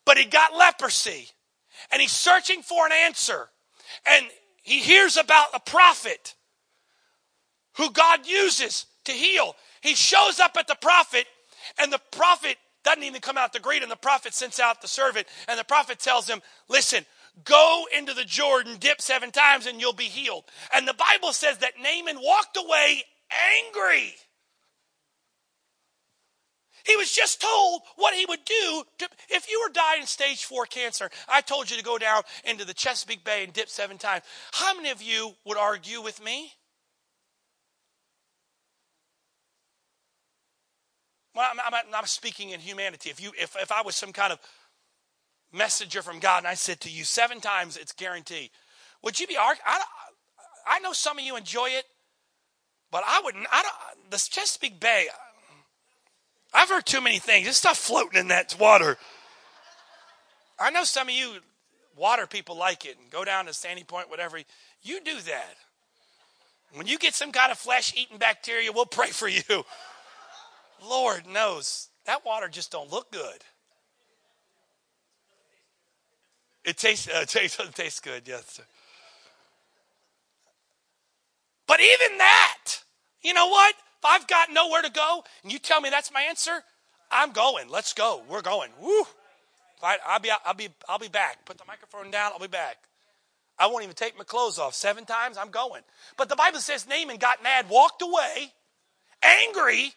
But 0.04 0.16
he 0.16 0.24
got 0.24 0.56
leprosy. 0.56 1.28
And 1.92 2.00
he's 2.00 2.12
searching 2.12 2.62
for 2.62 2.86
an 2.86 2.92
answer. 2.92 3.48
And 4.06 4.26
he 4.62 4.80
hears 4.80 5.16
about 5.16 5.48
a 5.54 5.60
prophet 5.60 6.34
who 7.76 7.90
God 7.90 8.26
uses 8.26 8.86
to 9.04 9.12
heal. 9.12 9.54
He 9.80 9.94
shows 9.94 10.40
up 10.40 10.56
at 10.58 10.66
the 10.66 10.76
prophet, 10.80 11.26
and 11.80 11.92
the 11.92 12.00
prophet 12.12 12.56
doesn't 12.84 13.02
even 13.02 13.20
come 13.20 13.38
out 13.38 13.52
to 13.52 13.60
greet 13.60 13.82
him. 13.82 13.88
The 13.88 13.96
prophet 13.96 14.34
sends 14.34 14.60
out 14.60 14.80
the 14.80 14.88
servant, 14.88 15.26
and 15.48 15.58
the 15.58 15.64
prophet 15.64 15.98
tells 15.98 16.28
him, 16.28 16.40
Listen, 16.68 17.04
go 17.44 17.84
into 17.96 18.14
the 18.14 18.24
Jordan, 18.24 18.76
dip 18.78 19.00
seven 19.00 19.30
times, 19.30 19.66
and 19.66 19.80
you'll 19.80 19.92
be 19.92 20.04
healed. 20.04 20.44
And 20.74 20.86
the 20.86 20.94
Bible 20.94 21.32
says 21.32 21.58
that 21.58 21.74
Naaman 21.80 22.22
walked 22.22 22.56
away 22.56 23.04
angry. 23.66 24.14
He 26.84 26.96
was 26.96 27.12
just 27.12 27.42
told 27.42 27.82
what 27.96 28.14
he 28.14 28.24
would 28.24 28.44
do 28.46 28.82
to, 28.98 29.08
if 29.28 29.50
you 29.50 29.60
were 29.62 29.72
dying 29.72 30.06
stage 30.06 30.44
four 30.44 30.64
cancer. 30.64 31.10
I 31.28 31.42
told 31.42 31.70
you 31.70 31.76
to 31.76 31.82
go 31.82 31.98
down 31.98 32.22
into 32.44 32.64
the 32.64 32.72
Chesapeake 32.72 33.24
Bay 33.24 33.44
and 33.44 33.52
dip 33.52 33.68
seven 33.68 33.98
times. 33.98 34.24
How 34.52 34.74
many 34.74 34.88
of 34.88 35.02
you 35.02 35.34
would 35.44 35.58
argue 35.58 36.00
with 36.00 36.24
me? 36.24 36.52
Well, 41.38 41.46
I'm, 41.52 41.72
I'm, 41.72 41.84
I'm 41.94 42.06
speaking 42.06 42.50
in 42.50 42.58
humanity. 42.58 43.10
If 43.10 43.22
you, 43.22 43.30
if, 43.40 43.54
if 43.62 43.70
I 43.70 43.82
was 43.82 43.94
some 43.94 44.12
kind 44.12 44.32
of 44.32 44.40
messenger 45.52 46.02
from 46.02 46.18
God 46.18 46.38
and 46.38 46.48
I 46.48 46.54
said 46.54 46.80
to 46.80 46.90
you 46.90 47.04
seven 47.04 47.40
times, 47.40 47.76
it's 47.76 47.92
guaranteed. 47.92 48.50
Would 49.04 49.20
you 49.20 49.28
be? 49.28 49.36
I, 49.36 49.54
I 50.66 50.80
know 50.80 50.92
some 50.92 51.16
of 51.16 51.24
you 51.24 51.36
enjoy 51.36 51.66
it, 51.66 51.84
but 52.90 53.04
I 53.06 53.20
wouldn't. 53.22 53.46
I 53.52 53.62
don't. 53.62 54.10
The 54.10 54.16
Chesapeake 54.16 54.80
Bay. 54.80 55.06
I've 56.52 56.68
heard 56.68 56.84
too 56.84 57.00
many 57.00 57.20
things. 57.20 57.44
There's 57.44 57.56
stuff 57.56 57.78
floating 57.78 58.18
in 58.18 58.28
that 58.28 58.56
water. 58.58 58.96
I 60.58 60.72
know 60.72 60.82
some 60.82 61.06
of 61.06 61.14
you 61.14 61.34
water 61.96 62.26
people 62.26 62.56
like 62.56 62.84
it 62.84 62.96
and 63.00 63.12
go 63.12 63.24
down 63.24 63.46
to 63.46 63.54
Sandy 63.54 63.84
Point, 63.84 64.10
whatever. 64.10 64.38
You 64.82 65.00
do 65.04 65.20
that. 65.20 65.54
When 66.74 66.88
you 66.88 66.98
get 66.98 67.14
some 67.14 67.30
kind 67.30 67.52
of 67.52 67.58
flesh 67.58 67.94
eating 67.96 68.18
bacteria, 68.18 68.72
we'll 68.72 68.86
pray 68.86 69.10
for 69.10 69.28
you. 69.28 69.64
Lord 70.86 71.26
knows 71.26 71.88
that 72.06 72.24
water 72.24 72.48
just 72.48 72.72
don't 72.72 72.90
look 72.90 73.12
good. 73.12 73.44
It 76.64 76.76
tastes, 76.76 77.08
uh, 77.08 77.24
tastes, 77.26 77.58
it 77.60 77.74
tastes 77.74 78.00
good, 78.00 78.22
yes. 78.26 78.44
sir. 78.52 78.62
But 81.66 81.80
even 81.80 82.18
that, 82.18 82.64
you 83.22 83.34
know 83.34 83.48
what? 83.48 83.74
If 83.74 84.04
I've 84.04 84.26
got 84.26 84.50
nowhere 84.50 84.82
to 84.82 84.90
go 84.90 85.22
and 85.42 85.52
you 85.52 85.58
tell 85.58 85.80
me 85.80 85.90
that's 85.90 86.12
my 86.12 86.22
answer, 86.22 86.62
I'm 87.10 87.32
going. 87.32 87.68
Let's 87.68 87.92
go. 87.92 88.22
We're 88.28 88.42
going. 88.42 88.70
Woo. 88.80 89.04
I, 89.82 89.98
I'll 90.06 90.20
be, 90.20 90.30
I'll 90.44 90.54
be, 90.54 90.68
I'll 90.88 90.98
be 90.98 91.08
back. 91.08 91.44
Put 91.44 91.58
the 91.58 91.64
microphone 91.66 92.10
down. 92.10 92.32
I'll 92.32 92.40
be 92.40 92.46
back. 92.46 92.78
I 93.58 93.66
won't 93.66 93.82
even 93.82 93.94
take 93.94 94.16
my 94.16 94.24
clothes 94.24 94.58
off. 94.58 94.74
Seven 94.74 95.04
times, 95.04 95.36
I'm 95.36 95.50
going. 95.50 95.82
But 96.16 96.28
the 96.28 96.36
Bible 96.36 96.60
says 96.60 96.86
Naaman 96.88 97.16
got 97.16 97.42
mad, 97.42 97.68
walked 97.68 98.02
away, 98.02 98.52
angry, 99.22 99.92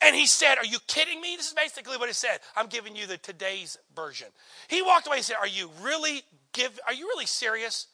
and 0.00 0.16
he 0.16 0.26
said, 0.26 0.56
Are 0.56 0.64
you 0.64 0.78
kidding 0.86 1.20
me? 1.20 1.36
This 1.36 1.48
is 1.48 1.54
basically 1.54 1.96
what 1.96 2.08
he 2.08 2.14
said. 2.14 2.40
I'm 2.56 2.66
giving 2.66 2.96
you 2.96 3.06
the 3.06 3.18
today's 3.18 3.78
version. 3.94 4.28
He 4.68 4.82
walked 4.82 5.06
away 5.06 5.16
and 5.16 5.24
said, 5.24 5.36
Are 5.40 5.46
you 5.46 5.70
really 5.82 6.22
give 6.52 6.78
are 6.86 6.94
you 6.94 7.06
really 7.06 7.26
serious? 7.26 7.86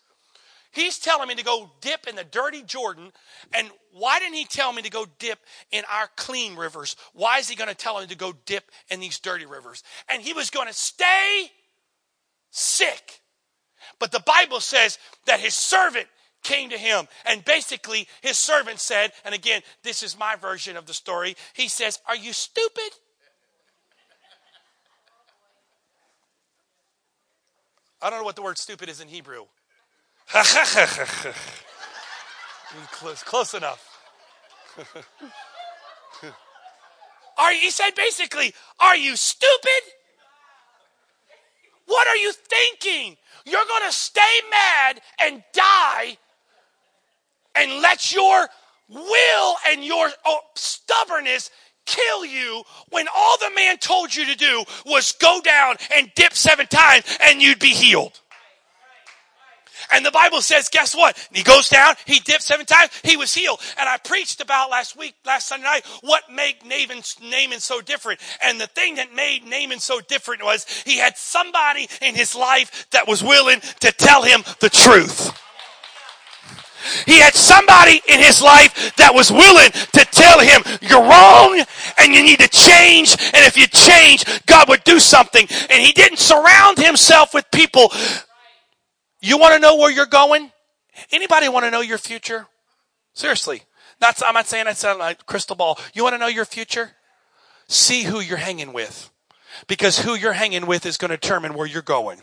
He's 0.73 0.99
telling 0.99 1.29
me 1.29 1.35
to 1.37 1.45
go 1.45 1.71
dip 1.81 2.07
in 2.07 2.16
the 2.16 2.25
dirty 2.25 2.62
Jordan. 2.62 3.11
And 3.55 3.71
why 3.92 4.19
didn't 4.19 4.35
he 4.35 4.45
tell 4.45 4.73
me 4.75 4.83
to 4.83 4.90
go 4.90 5.07
dip 5.19 5.38
in 5.73 5.85
our 5.90 6.09
clean 6.16 6.55
rivers? 6.55 6.97
Why 7.14 7.38
is 7.38 7.49
he 7.49 7.57
going 7.57 7.71
to 7.71 7.75
tell 7.75 7.99
me 7.99 8.07
to 8.07 8.14
go 8.14 8.35
dip 8.45 8.71
in 8.90 9.01
these 9.01 9.19
dirty 9.19 9.47
rivers? 9.47 9.83
And 10.11 10.21
he 10.21 10.35
was 10.35 10.51
going 10.51 10.66
to 10.66 10.75
stay 10.75 11.51
sick. 12.51 13.23
But 13.99 14.12
the 14.12 14.21
Bible 14.21 14.61
says 14.61 14.99
that 15.25 15.40
his 15.40 15.55
servant 15.55 16.09
came 16.42 16.70
to 16.70 16.79
him. 16.79 17.09
And 17.25 17.44
basically, 17.44 18.09
his 18.22 18.38
servant 18.38 18.81
said, 18.81 19.12
and 19.25 19.35
again, 19.35 19.62
this 19.83 20.03
is 20.03 20.18
my 20.18 20.37
version 20.37 20.77
of 20.77 20.87
the 20.87 20.94
story. 20.94 21.37
He 21.55 21.68
says, 21.68 22.01
Are 22.07 22.16
you 22.16 22.33
stupid? 22.33 22.90
I 28.01 28.11
don't 28.11 28.20
know 28.20 28.25
what 28.25 28.37
the 28.37 28.42
word 28.42 28.59
stupid 28.59 28.88
is 28.88 29.01
in 29.01 29.09
Hebrew. 29.09 29.46
close, 32.92 33.22
close 33.22 33.55
enough. 33.55 33.92
are 37.38 37.53
he 37.53 37.70
said 37.70 37.94
basically, 37.94 38.53
are 38.79 38.96
you 38.96 39.16
stupid? 39.16 39.83
What 41.87 42.07
are 42.09 42.16
you 42.16 42.33
thinking? 42.33 43.16
You're 43.46 43.64
going 43.64 43.85
to 43.85 43.92
stay 43.92 44.20
mad 44.51 45.01
and 45.22 45.42
die 45.53 45.62
and 47.57 47.83
let 47.83 48.12
your 48.12 48.49
will 48.88 49.55
and 49.69 49.85
your 49.85 50.09
oh, 50.25 50.40
stubbornness 50.55 51.51
kill 51.87 52.25
you 52.25 52.62
when 52.90 53.07
all 53.14 53.38
the 53.38 53.51
man 53.55 53.79
told 53.79 54.14
you 54.14 54.27
to 54.27 54.37
do 54.37 54.64
was 54.85 55.12
go 55.12 55.40
down 55.42 55.77
and 55.97 56.11
dip 56.14 56.35
seven 56.35 56.66
times 56.66 57.05
and 57.21 57.40
you'd 57.40 57.59
be 57.59 57.69
healed. 57.69 58.21
And 59.92 60.05
the 60.05 60.11
Bible 60.11 60.40
says, 60.40 60.69
guess 60.69 60.97
what? 60.97 61.16
He 61.33 61.42
goes 61.42 61.69
down, 61.69 61.95
he 62.07 62.19
dipped 62.21 62.42
seven 62.42 62.66
times, 62.66 62.90
he 63.05 63.16
was 63.16 63.35
healed. 63.35 63.61
And 63.79 63.88
I 63.88 63.99
preached 63.99 64.40
about 64.40 64.71
last 64.71 64.97
week, 64.97 65.14
last 65.25 65.49
Sunday 65.49 65.64
night, 65.64 65.87
what 66.01 66.23
made 66.33 66.57
Naaman, 66.64 67.03
Naaman 67.23 67.61
so 67.61 67.81
different. 67.81 68.21
And 68.42 68.61
the 68.61 68.66
thing 68.66 68.97
that 68.97 69.14
made 69.14 69.45
Naaman 69.45 69.79
so 69.79 70.01
different 70.01 70.42
was 70.42 70.66
he 70.85 70.99
had 70.99 71.16
somebody 71.16 71.88
in 72.01 72.14
his 72.14 72.35
life 72.35 72.88
that 72.90 73.07
was 73.07 73.23
willing 73.23 73.61
to 73.81 73.92
tell 73.92 74.23
him 74.23 74.42
the 74.61 74.71
truth. 74.71 75.38
He 77.07 77.18
had 77.18 77.35
somebody 77.35 78.01
in 78.09 78.20
his 78.20 78.42
life 78.42 78.94
that 78.96 79.14
was 79.14 79.31
willing 79.31 79.70
to 79.70 80.05
tell 80.11 80.40
him, 80.40 80.62
you're 80.81 81.03
wrong 81.03 81.64
and 81.99 82.14
you 82.14 82.22
need 82.22 82.40
to 82.40 82.49
change. 82.49 83.16
And 83.35 83.44
if 83.44 83.57
you 83.57 83.66
change, 83.66 84.25
God 84.46 84.68
would 84.68 84.85
do 84.85 84.99
something. 85.01 85.46
And 85.70 85.83
he 85.83 85.92
didn't 85.92 86.18
surround 86.18 86.79
himself 86.79 87.35
with 87.35 87.44
people 87.51 87.90
you 89.20 89.38
want 89.38 89.55
to 89.55 89.61
know 89.61 89.77
where 89.77 89.90
you're 89.90 90.07
going? 90.07 90.53
Anybody 91.11 91.49
want 91.49 91.64
to 91.64 91.70
know 91.70 91.81
your 91.81 91.99
future? 91.99 92.46
Seriously. 93.12 93.62
I'm 94.01 94.35
not 94.35 94.46
saying 94.46 94.72
sound 94.75 94.99
like 94.99 95.27
crystal 95.27 95.57
ball. 95.57 95.79
You 95.94 96.03
want 96.03 96.14
to 96.14 96.18
know 96.18 96.27
your 96.27 96.44
future? 96.44 96.92
See 97.66 98.05
who 98.05 98.20
you're 98.20 98.37
hanging 98.37 98.72
with. 98.72 99.11
Because 99.66 99.99
who 99.99 100.14
you're 100.14 100.35
hanging 100.35 100.66
with 100.66 100.85
is 100.85 100.96
going 100.96 101.11
to 101.11 101.16
determine 101.16 101.55
where 101.55 101.66
you're 101.66 101.83
going. 101.83 102.20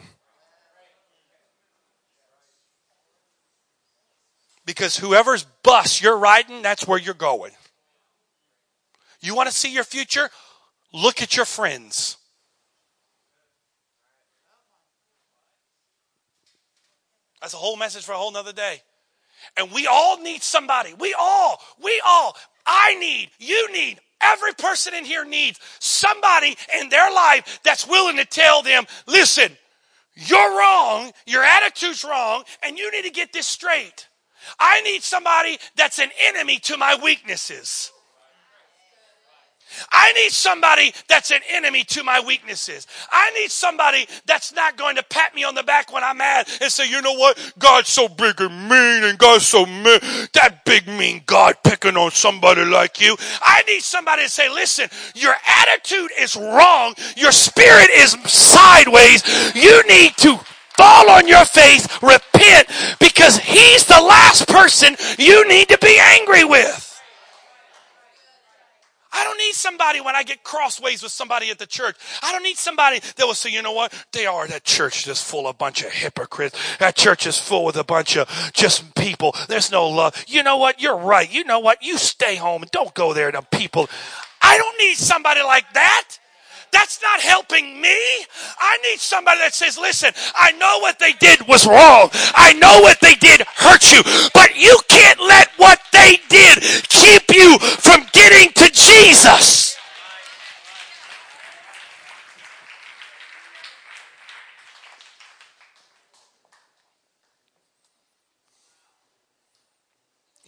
Because 4.66 4.98
whoever's 4.98 5.46
bus 5.64 6.02
you're 6.02 6.18
riding, 6.18 6.62
that's 6.62 6.88
where 6.88 7.00
you're 7.00 7.14
going. 7.14 7.52
You 9.22 9.36
want 9.36 9.50
to 9.50 9.56
see 9.56 9.74
your 9.74 9.84
future? 9.84 10.30
Look 10.94 11.22
at 11.22 11.36
your 11.36 11.46
friends. 11.46 12.18
That's 17.42 17.54
a 17.54 17.58
whole 17.58 17.76
message 17.76 18.04
for 18.04 18.14
a 18.14 18.18
whole 18.18 18.32
nother 18.32 18.54
day. 18.54 18.82
And 19.58 19.72
we 19.72 19.88
all 19.88 20.22
need 20.22 20.42
somebody. 20.44 20.94
We 20.94 21.14
all, 21.20 21.62
we 21.84 22.02
all, 22.06 22.38
I 22.66 22.96
need, 22.96 23.30
you 23.40 23.72
need, 23.74 24.00
every 24.22 24.54
person 24.54 24.94
in 24.94 25.04
here 25.04 25.26
needs 25.26 25.60
somebody 25.80 26.56
in 26.80 26.88
their 26.88 27.12
life 27.12 27.60
that's 27.64 27.86
willing 27.86 28.16
to 28.18 28.26
tell 28.26 28.62
them, 28.62 28.86
listen, 29.08 29.52
you're 30.16 30.58
wrong, 30.58 31.12
your 31.26 31.44
attitude's 31.44 32.04
wrong, 32.06 32.44
and 32.64 32.78
you 32.78 32.90
need 32.92 33.04
to 33.04 33.10
get 33.10 33.34
this 33.34 33.48
straight. 33.48 34.08
I 34.60 34.82
need 34.82 35.04
somebody 35.04 35.58
that's 35.76 36.00
an 36.00 36.10
enemy 36.28 36.60
to 36.60 36.78
my 36.78 36.98
weaknesses. 37.02 37.92
I 39.92 40.14
need 40.14 40.32
somebody 40.32 40.94
that's 41.08 41.32
an 41.32 41.42
enemy 41.50 41.84
to 41.86 42.04
my 42.04 42.22
weaknesses. 42.26 42.88
I 43.12 43.32
need 43.32 43.52
somebody 43.52 44.08
that's 44.26 44.54
not 44.54 44.78
going 44.78 44.96
to 44.96 45.04
pat 45.04 45.34
me 45.36 45.44
on 45.44 45.56
the 45.56 45.64
back 45.64 45.92
when 45.92 46.04
I'm 46.04 46.18
mad 46.18 46.48
and 46.62 46.72
say, 46.72 46.90
you 46.90 47.02
know 47.02 47.14
what? 47.14 47.54
God's 47.60 47.90
so 47.90 48.08
big 48.08 48.40
and 48.40 48.70
mean 48.70 49.04
and 49.04 49.18
God's 49.18 49.48
so 49.48 49.66
mean. 49.66 50.00
That 50.34 50.62
big 50.66 50.88
mean 50.88 51.24
God 51.26 51.56
picking 51.64 51.98
on 51.98 52.12
somebody 52.12 52.66
like 52.66 53.02
you. 53.02 53.16
I 53.42 53.64
need 53.64 53.82
somebody 53.82 54.24
to 54.24 54.30
say, 54.30 54.50
listen, 54.50 54.90
your 55.16 55.34
attitude 55.62 56.12
is 56.20 56.36
wrong. 56.36 56.94
Your 57.16 57.32
spirit 57.32 57.90
is 57.90 58.12
sideways. 58.26 59.24
You 59.56 59.84
need 59.88 60.16
to 60.18 60.40
fall 60.78 61.10
on 61.10 61.28
your 61.28 61.46
face, 61.46 61.88
repent, 62.02 62.68
because 63.00 63.38
he's 63.38 63.86
the 63.86 64.02
last 64.02 64.48
person 64.48 64.96
you 65.18 65.48
need 65.48 65.70
to 65.70 65.78
be 65.80 65.98
angry 66.00 66.44
with. 66.44 66.90
I 69.16 69.24
don't 69.24 69.38
need 69.38 69.54
somebody 69.54 70.02
when 70.02 70.16
I 70.16 70.24
get 70.24 70.44
crossways 70.44 71.04
with 71.04 71.12
somebody 71.12 71.52
at 71.52 71.60
the 71.60 71.68
church. 71.68 71.96
I 72.24 72.32
don't 72.32 72.42
need 72.42 72.58
somebody 72.58 73.00
that 73.00 73.26
will 73.26 73.36
say, 73.36 73.52
you 73.52 73.62
know 73.62 73.72
what? 73.72 73.94
They 74.12 74.26
are, 74.26 74.48
that 74.48 74.64
church 74.64 75.08
is 75.08 75.22
full 75.22 75.48
of 75.48 75.56
a 75.56 75.58
bunch 75.58 75.84
of 75.84 75.92
hypocrites. 75.92 76.60
That 76.80 76.96
church 76.96 77.28
is 77.28 77.38
full 77.38 77.64
with 77.64 77.76
a 77.76 77.84
bunch 77.84 78.18
of 78.18 78.28
just 78.54 78.96
people. 78.96 79.36
There's 79.48 79.72
no 79.72 79.88
love. 79.88 80.26
You 80.28 80.42
know 80.42 80.58
what? 80.58 80.82
You're 80.82 80.98
right. 80.98 81.32
You 81.32 81.44
know 81.44 81.60
what? 81.60 81.84
You 81.84 82.00
stay 82.00 82.36
home 82.38 82.64
and 82.64 82.72
don't 82.72 82.94
go 82.96 83.14
there 83.14 83.32
to 83.32 83.44
people. 83.44 83.88
I 84.42 84.58
don't 84.58 84.80
need 84.80 84.96
somebody 84.96 85.44
like 85.44 85.72
that. 85.74 86.18
That's 86.74 87.00
not 87.04 87.22
helping 87.22 87.80
me. 87.80 87.98
I 88.58 88.78
need 88.90 89.00
somebody 89.00 89.40
that 89.40 89.54
says, 89.54 89.78
listen, 89.78 90.12
I 90.36 90.52
know 90.54 90.80
what 90.80 90.98
they 90.98 91.14
did 91.14 91.48
was 91.48 91.68
wrong. 91.68 92.10
I 92.34 92.54
know 92.54 92.82
what 92.82 93.00
they 93.00 93.14
did 93.14 93.42
hurt 93.42 93.92
you, 93.94 94.02
but 94.34 94.58
you 94.60 94.78
can't 94.90 95.20
let 95.20 95.50
what 95.58 95.80
they 95.94 96.20
did 96.30 96.64
keep 96.90 97.30
you 97.30 97.60
from 97.60 98.02
getting 98.12 98.52
to 98.54 98.72
Jesus. 98.72 99.78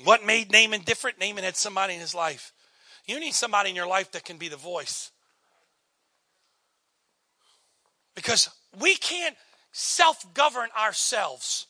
What 0.04 0.26
made 0.26 0.52
Naaman 0.52 0.82
different? 0.82 1.20
Naaman 1.20 1.44
had 1.44 1.56
somebody 1.56 1.94
in 1.94 2.00
his 2.00 2.16
life. 2.16 2.52
You 3.06 3.20
need 3.20 3.34
somebody 3.34 3.70
in 3.70 3.76
your 3.76 3.88
life 3.88 4.12
that 4.12 4.26
can 4.26 4.38
be 4.38 4.50
the 4.50 4.58
voice. 4.58 5.12
Because 8.15 8.49
we 8.80 8.95
can't 8.95 9.36
self 9.71 10.34
govern 10.34 10.69
ourselves. 10.80 11.67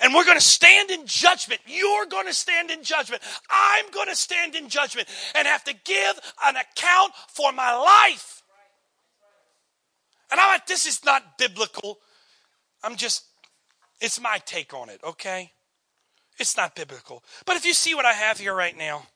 And 0.00 0.14
we're 0.14 0.24
going 0.24 0.38
to 0.38 0.44
stand 0.44 0.90
in 0.90 1.06
judgment. 1.06 1.60
You're 1.66 2.06
going 2.06 2.26
to 2.26 2.34
stand 2.34 2.70
in 2.70 2.82
judgment. 2.82 3.22
I'm 3.50 3.90
going 3.90 4.08
to 4.08 4.16
stand 4.16 4.54
in 4.54 4.68
judgment 4.68 5.08
and 5.34 5.48
have 5.48 5.64
to 5.64 5.74
give 5.84 6.20
an 6.44 6.56
account 6.56 7.12
for 7.28 7.52
my 7.52 7.74
life. 7.74 8.42
And 10.30 10.38
I'm 10.38 10.48
like, 10.48 10.66
this 10.66 10.86
is 10.86 11.04
not 11.04 11.38
biblical. 11.38 11.98
I'm 12.84 12.96
just, 12.96 13.24
it's 14.00 14.20
my 14.20 14.38
take 14.44 14.74
on 14.74 14.90
it, 14.90 15.00
okay? 15.02 15.52
It's 16.38 16.56
not 16.56 16.76
biblical. 16.76 17.24
But 17.46 17.56
if 17.56 17.64
you 17.64 17.72
see 17.72 17.94
what 17.94 18.04
I 18.04 18.12
have 18.12 18.38
here 18.38 18.54
right 18.54 18.76
now, 18.76 19.06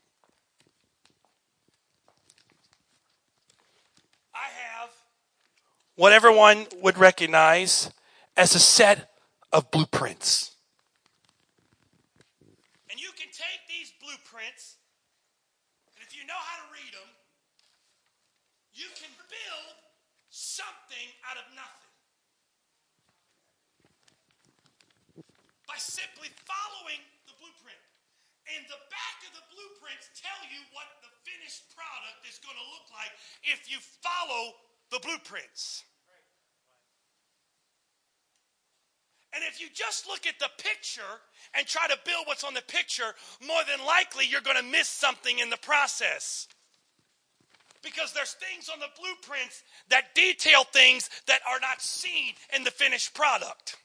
I 4.35 4.49
have 4.79 4.91
what 6.03 6.11
everyone 6.11 6.67
would 6.83 6.99
recognize 6.99 7.87
as 8.35 8.59
a 8.59 8.59
set 8.59 9.15
of 9.55 9.71
blueprints. 9.71 10.51
And 12.91 12.99
you 12.99 13.15
can 13.15 13.31
take 13.31 13.63
these 13.71 13.95
blueprints, 14.03 14.83
and 15.95 16.03
if 16.03 16.11
you 16.11 16.27
know 16.27 16.35
how 16.35 16.59
to 16.59 16.67
read 16.75 16.91
them, 16.91 17.07
you 18.75 18.91
can 18.99 19.15
build 19.31 19.79
something 20.27 21.07
out 21.31 21.39
of 21.39 21.47
nothing. 21.55 21.95
By 25.71 25.79
simply 25.79 26.35
following 26.51 26.99
the 27.31 27.35
blueprint. 27.39 27.79
And 28.51 28.67
the 28.67 28.83
back 28.91 29.23
of 29.23 29.39
the 29.39 29.47
blueprints 29.55 30.11
tell 30.19 30.43
you 30.51 30.67
what 30.75 30.91
the 31.07 31.15
finished 31.23 31.71
product 31.79 32.27
is 32.27 32.43
going 32.43 32.59
to 32.59 32.69
look 32.75 32.91
like 32.91 33.15
if 33.47 33.71
you 33.71 33.79
follow 34.03 34.59
the 34.91 34.99
blueprints. 34.99 35.87
And 39.35 39.43
if 39.49 39.61
you 39.61 39.69
just 39.73 40.07
look 40.07 40.27
at 40.27 40.39
the 40.39 40.51
picture 40.63 41.21
and 41.57 41.67
try 41.67 41.87
to 41.89 41.99
build 42.05 42.27
what's 42.27 42.45
on 42.45 42.55
the 42.55 42.63
picture, 42.63 43.15
more 43.47 43.63
than 43.69 43.85
likely 43.87 44.27
you're 44.27 44.43
going 44.43 44.57
to 44.57 44.63
miss 44.63 44.89
something 44.89 45.39
in 45.39 45.49
the 45.49 45.57
process. 45.57 46.49
Because 47.83 48.13
there's 48.13 48.35
things 48.35 48.69
on 48.69 48.79
the 48.79 48.87
blueprints 49.01 49.63
that 49.89 50.15
detail 50.15 50.65
things 50.65 51.09
that 51.27 51.41
are 51.49 51.59
not 51.61 51.81
seen 51.81 52.35
in 52.55 52.63
the 52.63 52.71
finished 52.71 53.15
product. 53.15 53.77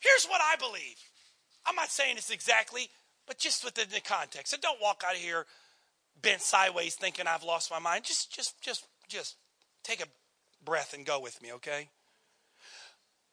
Here's 0.00 0.24
what 0.24 0.40
I 0.40 0.56
believe. 0.56 0.96
I'm 1.66 1.76
not 1.76 1.90
saying 1.90 2.16
this 2.16 2.30
exactly, 2.30 2.88
but 3.26 3.38
just 3.38 3.64
within 3.64 3.86
the 3.92 4.00
context. 4.00 4.50
So 4.50 4.56
don't 4.60 4.80
walk 4.80 5.04
out 5.06 5.14
of 5.14 5.20
here 5.20 5.46
bent 6.22 6.40
sideways 6.40 6.94
thinking 6.94 7.26
I've 7.26 7.44
lost 7.44 7.70
my 7.70 7.78
mind. 7.78 8.04
Just 8.04 8.32
just 8.32 8.60
just 8.62 8.86
just 9.08 9.36
take 9.84 10.00
a 10.02 10.06
breath 10.64 10.94
and 10.94 11.04
go 11.04 11.20
with 11.20 11.40
me, 11.42 11.52
okay? 11.54 11.88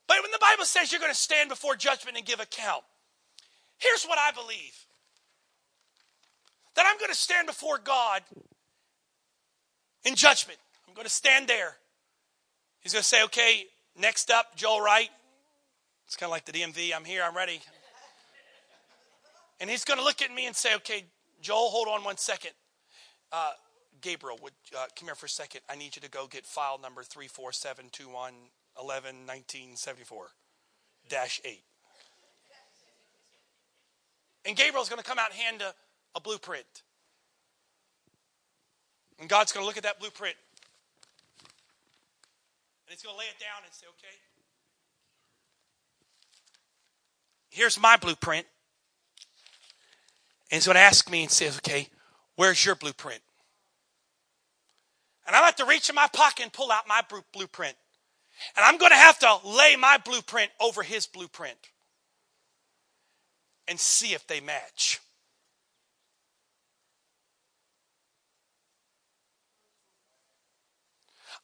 But 0.08 0.18
when 0.22 0.32
the 0.32 0.40
Bible 0.40 0.66
says 0.66 0.92
you're 0.92 1.02
going 1.02 1.12
to 1.12 1.18
stand 1.18 1.50
before 1.50 1.76
judgment 1.76 2.18
and 2.18 2.26
give 2.26 2.40
account, 2.40 2.84
here's 3.78 4.06
what 4.06 4.18
I 4.18 4.32
believe 4.32 4.86
that 6.76 6.86
I'm 6.88 6.98
going 7.00 7.12
to 7.12 7.18
stand 7.18 7.48
before 7.48 7.80
God 7.80 8.22
in 10.06 10.16
judgment. 10.16 10.60
I'm 10.88 10.94
going 10.94 11.08
to 11.08 11.12
stand 11.12 11.48
there. 11.48 11.76
He's 12.82 12.94
going 12.94 13.02
to 13.02 13.08
say, 13.08 13.24
okay, 13.26 13.66
next 14.00 14.30
up, 14.30 14.56
Joel 14.56 14.82
Wright. 14.82 15.10
It's 16.06 16.16
kind 16.16 16.30
of 16.30 16.32
like 16.32 16.46
the 16.46 16.52
DMV. 16.52 16.96
I'm 16.96 17.04
here, 17.04 17.24
I'm 17.24 17.36
ready. 17.36 17.60
And 19.60 19.70
he's 19.70 19.84
going 19.84 19.98
to 19.98 20.04
look 20.04 20.22
at 20.22 20.34
me 20.34 20.46
and 20.46 20.56
say, 20.56 20.76
okay, 20.76 21.06
Joel, 21.42 21.70
hold 21.70 21.88
on 21.88 22.04
one 22.04 22.18
second. 22.18 22.52
Uh, 23.32 23.52
Gabriel, 24.02 24.38
would 24.42 24.54
uh, 24.76 24.86
come 24.98 25.08
here 25.08 25.16
for 25.16 25.26
a 25.26 25.30
second. 25.30 25.62
I 25.70 25.76
need 25.76 25.96
you 25.96 26.02
to 26.02 26.10
go 26.10 26.28
get 26.28 26.46
file 26.46 26.80
number 26.82 27.04
34721 27.04 28.34
dash 31.10 31.42
8. 31.44 31.64
And 34.46 34.56
Gabriel's 34.56 34.90
going 34.90 35.02
to 35.02 35.08
come 35.08 35.20
out 35.20 35.32
and 35.32 35.40
hand 35.40 35.62
a, 35.62 35.74
a 36.16 36.22
blueprint. 36.22 36.84
And 39.20 39.28
God's 39.28 39.52
going 39.52 39.64
to 39.64 39.68
look 39.68 39.78
at 39.78 39.84
that 39.84 40.00
blueprint. 40.00 40.36
And 42.88 42.94
he's 42.94 43.02
going 43.02 43.14
to 43.14 43.20
lay 43.20 43.26
it 43.26 43.40
down 43.40 43.64
and 43.66 43.74
say, 43.74 43.86
okay, 43.98 44.16
here's 47.50 47.80
my 47.80 47.98
blueprint. 47.98 48.46
And 50.50 50.58
he's 50.58 50.66
going 50.66 50.76
to 50.76 50.82
ask 50.82 51.12
me 51.12 51.24
and 51.24 51.32
say, 51.32 51.50
okay, 51.50 51.88
where's 52.36 52.64
your 52.64 52.76
blueprint? 52.76 53.22
And 55.28 55.36
I'm 55.36 55.44
have 55.44 55.58
to 55.58 55.66
reach 55.66 55.90
in 55.90 55.96
my 55.96 56.08
pocket 56.13 56.44
and 56.44 56.54
pull 56.54 56.72
out 56.72 56.88
my 56.88 57.02
blueprint. 57.34 57.76
And 58.56 58.66
I'm 58.66 58.78
going 58.78 58.92
to 58.92 58.98
have 58.98 59.20
to 59.20 59.38
lay 59.46 59.76
my 59.76 59.98
blueprint 60.04 60.52
over 60.62 60.84
his 60.84 61.06
blueprint 61.06 61.58
and 63.68 63.78
see 63.78 64.13
if 64.13 64.26
they 64.28 64.40
match. 64.40 65.02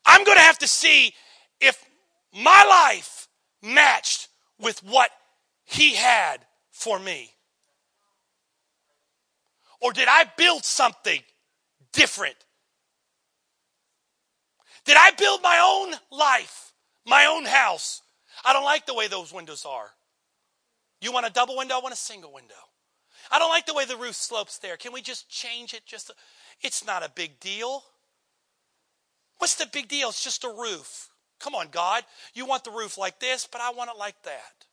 I'm 0.06 0.24
going 0.24 0.38
to 0.38 0.44
have 0.44 0.60
to 0.60 0.68
see 0.68 1.14
if 1.60 1.84
my 2.34 2.88
life 2.90 3.28
matched 3.62 4.30
with 4.60 4.84
what 4.84 5.10
he 5.66 5.96
had 5.96 6.46
for 6.72 7.00
me. 7.00 7.32
Or 9.82 9.92
did 9.92 10.08
I 10.10 10.26
build 10.38 10.64
something 10.64 11.22
different 11.92 12.36
did 14.86 14.98
I 14.98 15.12
build 15.12 15.42
my 15.42 15.60
own 15.64 15.96
life, 16.18 16.74
my 17.06 17.26
own 17.26 17.46
house? 17.46 18.02
I 18.46 18.54
don't 18.54 18.66
like 18.66 18.86
the 18.86 18.94
way 18.94 19.08
those 19.08 19.34
windows 19.34 19.66
are. 19.66 19.92
You 21.02 21.12
want 21.12 21.26
a 21.26 21.32
double 21.32 21.58
window? 21.58 21.76
I 21.76 21.80
want 21.80 21.94
a 21.94 21.98
single 21.98 22.34
window. 22.34 22.54
I 23.32 23.40
don't 23.40 23.50
like 23.50 23.66
the 23.66 23.74
way 23.74 23.86
the 23.86 23.98
roof 23.98 24.16
slopes 24.16 24.58
there. 24.58 24.78
Can 24.78 24.94
we 24.94 25.02
just 25.02 25.30
change 25.30 25.74
it? 25.74 25.86
Just 25.86 26.10
a, 26.10 26.14
it's 26.62 26.86
not 26.86 27.04
a 27.04 27.12
big 27.14 27.40
deal. 27.40 27.84
What's 29.38 29.56
the 29.56 29.68
big 29.72 29.88
deal? 29.88 30.10
It's 30.10 30.24
just 30.24 30.44
a 30.44 30.50
roof. 30.50 31.10
Come 31.40 31.56
on, 31.56 31.68
God. 31.72 32.04
You 32.34 32.46
want 32.46 32.64
the 32.64 32.72
roof 32.72 32.98
like 32.98 33.20
this, 33.20 33.48
but 33.52 33.62
I 33.62 33.72
want 33.72 33.90
it 33.90 33.98
like 33.98 34.22
that. 34.24 34.66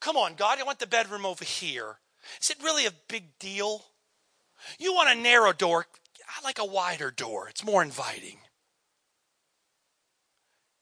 Come 0.00 0.16
on, 0.16 0.34
God. 0.34 0.58
I 0.58 0.64
want 0.64 0.78
the 0.78 0.86
bedroom 0.86 1.24
over 1.24 1.44
here. 1.44 1.96
Is 2.42 2.50
it 2.50 2.62
really 2.62 2.86
a 2.86 2.92
big 3.08 3.38
deal? 3.38 3.84
You 4.78 4.94
want 4.94 5.10
a 5.10 5.20
narrow 5.20 5.52
door. 5.52 5.86
I 6.28 6.44
like 6.44 6.58
a 6.58 6.64
wider 6.64 7.10
door. 7.10 7.48
It's 7.48 7.64
more 7.64 7.82
inviting. 7.82 8.38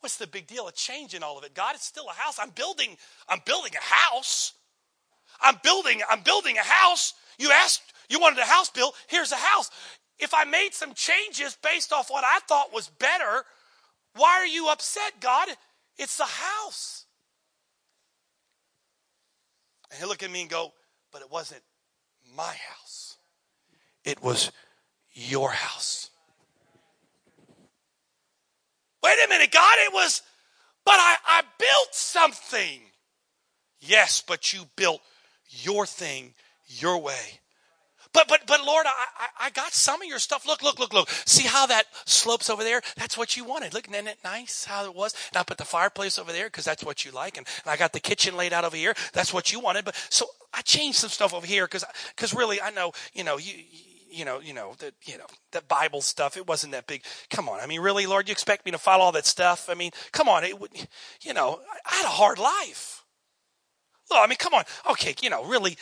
What's 0.02 0.16
the 0.16 0.26
big 0.26 0.48
deal 0.48 0.66
of 0.66 0.74
changing 0.74 1.22
all 1.22 1.38
of 1.38 1.44
it? 1.44 1.54
God, 1.54 1.76
it's 1.76 1.86
still 1.86 2.08
a 2.08 2.12
house. 2.12 2.40
I'm 2.42 2.50
building, 2.50 2.96
I'm 3.28 3.40
building 3.46 3.70
a 3.76 3.94
house. 3.94 4.52
I'm 5.40 5.60
building, 5.62 6.02
I'm 6.10 6.22
building 6.22 6.58
a 6.58 6.62
house. 6.62 7.14
You 7.38 7.52
asked, 7.52 7.82
You 8.08 8.18
wanted 8.18 8.40
a 8.40 8.44
house 8.44 8.68
built, 8.68 8.96
here's 9.06 9.30
a 9.30 9.36
house. 9.36 9.70
If 10.18 10.34
I 10.34 10.42
made 10.42 10.70
some 10.74 10.92
changes 10.94 11.56
based 11.62 11.92
off 11.92 12.10
what 12.10 12.24
I 12.24 12.40
thought 12.48 12.74
was 12.74 12.88
better, 12.88 13.44
why 14.16 14.38
are 14.40 14.46
you 14.46 14.70
upset, 14.70 15.20
God? 15.20 15.48
It's 15.96 16.16
the 16.16 16.24
house. 16.24 17.06
And 19.92 20.00
he'll 20.00 20.08
look 20.08 20.24
at 20.24 20.32
me 20.32 20.40
and 20.40 20.50
go, 20.50 20.72
But 21.12 21.22
it 21.22 21.30
wasn't 21.30 21.62
my 22.36 22.54
house, 22.68 23.18
it 24.04 24.20
was 24.20 24.50
your 25.12 25.52
house. 25.52 26.10
Wait 29.02 29.18
a 29.24 29.28
minute, 29.28 29.50
God, 29.50 29.74
it 29.80 29.92
was, 29.92 30.22
but 30.84 30.94
I, 30.94 31.16
I 31.26 31.42
built 31.58 31.88
something. 31.92 32.80
Yes, 33.80 34.22
but 34.26 34.52
you 34.52 34.64
built 34.76 35.00
your 35.48 35.86
thing 35.86 36.34
your 36.66 36.98
way. 36.98 37.40
But 38.12 38.28
but 38.28 38.42
but 38.46 38.64
Lord, 38.64 38.86
I, 38.86 38.90
I, 39.18 39.46
I 39.46 39.50
got 39.50 39.72
some 39.72 40.02
of 40.02 40.08
your 40.08 40.18
stuff. 40.18 40.46
Look, 40.46 40.62
look, 40.62 40.78
look, 40.78 40.92
look. 40.92 41.08
See 41.08 41.46
how 41.46 41.66
that 41.66 41.86
slopes 42.04 42.50
over 42.50 42.62
there? 42.62 42.82
That's 42.96 43.16
what 43.16 43.36
you 43.36 43.44
wanted. 43.44 43.72
Look, 43.72 43.88
isn't 43.88 44.06
it 44.06 44.18
nice 44.22 44.66
how 44.66 44.84
it 44.84 44.94
was? 44.94 45.14
And 45.32 45.38
I 45.38 45.42
put 45.42 45.56
the 45.56 45.64
fireplace 45.64 46.18
over 46.18 46.30
there 46.30 46.46
because 46.46 46.64
that's 46.64 46.84
what 46.84 47.04
you 47.04 47.10
like, 47.10 47.38
and, 47.38 47.46
and 47.64 47.72
I 47.72 47.76
got 47.76 47.92
the 47.92 48.00
kitchen 48.00 48.36
laid 48.36 48.52
out 48.52 48.64
over 48.64 48.76
here. 48.76 48.94
That's 49.14 49.32
what 49.32 49.50
you 49.50 49.60
wanted. 49.60 49.86
But 49.86 49.96
so 50.10 50.26
I 50.52 50.60
changed 50.60 50.98
some 50.98 51.10
stuff 51.10 51.32
over 51.32 51.46
here 51.46 51.64
because 51.64 51.84
because 52.14 52.34
really 52.34 52.60
I 52.60 52.70
know 52.70 52.92
you 53.14 53.24
know 53.24 53.38
you 53.38 53.54
you 53.56 53.91
know, 54.24 54.40
you 54.40 54.52
know, 54.52 54.74
the, 54.78 54.92
you 55.04 55.18
know, 55.18 55.26
that 55.52 55.68
Bible 55.68 56.00
stuff. 56.00 56.36
It 56.36 56.46
wasn't 56.46 56.72
that 56.72 56.86
big. 56.86 57.04
Come 57.30 57.48
on. 57.48 57.60
I 57.60 57.66
mean, 57.66 57.80
really, 57.80 58.06
Lord, 58.06 58.28
you 58.28 58.32
expect 58.32 58.64
me 58.64 58.72
to 58.72 58.78
follow 58.78 59.04
all 59.04 59.12
that 59.12 59.26
stuff? 59.26 59.68
I 59.70 59.74
mean, 59.74 59.92
come 60.12 60.28
on. 60.28 60.44
It 60.44 60.60
would, 60.60 60.70
you 61.22 61.34
know, 61.34 61.60
I 61.86 61.94
had 61.96 62.04
a 62.04 62.08
hard 62.08 62.38
life. 62.38 63.04
Well, 64.10 64.22
I 64.22 64.26
mean, 64.26 64.36
come 64.36 64.54
on. 64.54 64.64
Okay, 64.90 65.14
you 65.22 65.30
know, 65.30 65.44
really. 65.44 65.76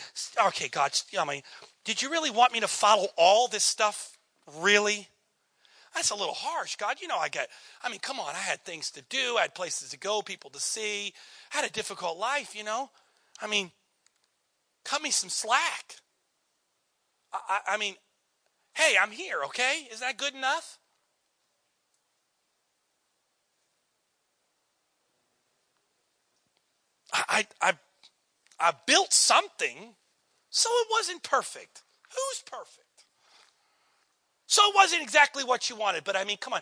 Okay, 0.47 0.69
God. 0.69 0.91
I 1.19 1.25
mean, 1.25 1.41
did 1.83 2.01
you 2.01 2.09
really 2.09 2.31
want 2.31 2.53
me 2.53 2.61
to 2.61 2.67
follow 2.67 3.07
all 3.17 3.47
this 3.47 3.63
stuff? 3.63 4.17
Really? 4.59 5.07
That's 5.93 6.11
a 6.11 6.15
little 6.15 6.33
harsh, 6.33 6.77
God. 6.77 7.01
You 7.01 7.09
know, 7.09 7.17
I 7.17 7.27
got. 7.27 7.47
I 7.83 7.89
mean, 7.89 7.99
come 7.99 8.19
on. 8.19 8.33
I 8.33 8.39
had 8.39 8.63
things 8.63 8.91
to 8.91 9.01
do. 9.09 9.35
I 9.37 9.41
had 9.41 9.53
places 9.53 9.89
to 9.89 9.97
go, 9.97 10.21
people 10.21 10.49
to 10.51 10.59
see. 10.59 11.13
I 11.53 11.57
had 11.57 11.69
a 11.69 11.73
difficult 11.73 12.17
life. 12.17 12.55
You 12.55 12.63
know. 12.63 12.89
I 13.41 13.47
mean, 13.47 13.71
cut 14.85 15.01
me 15.01 15.11
some 15.11 15.29
slack. 15.29 15.95
I, 17.33 17.59
I 17.67 17.77
mean, 17.77 17.95
Hey, 18.73 18.95
I'm 19.01 19.11
here, 19.11 19.43
okay? 19.45 19.87
Is 19.91 19.99
that 19.99 20.17
good 20.17 20.33
enough? 20.33 20.79
I, 27.13 27.45
I, 27.61 27.73
I 28.59 28.73
built 28.87 29.13
something, 29.13 29.95
so 30.49 30.69
it 30.71 30.87
wasn't 30.91 31.23
perfect. 31.23 31.83
Who's 32.11 32.43
perfect? 32.49 33.05
So 34.47 34.61
it 34.69 34.75
wasn't 34.75 35.01
exactly 35.01 35.43
what 35.43 35.69
you 35.69 35.75
wanted, 35.75 36.03
but 36.03 36.15
I 36.15 36.23
mean, 36.23 36.37
come 36.37 36.53
on. 36.53 36.61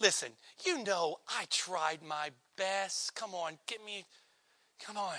Listen, 0.00 0.30
you 0.64 0.82
know 0.84 1.16
I 1.28 1.44
tried 1.50 2.00
my 2.02 2.30
best. 2.56 3.14
Come 3.14 3.34
on, 3.34 3.58
get 3.66 3.84
me, 3.84 4.04
come 4.84 4.96
on. 4.96 5.16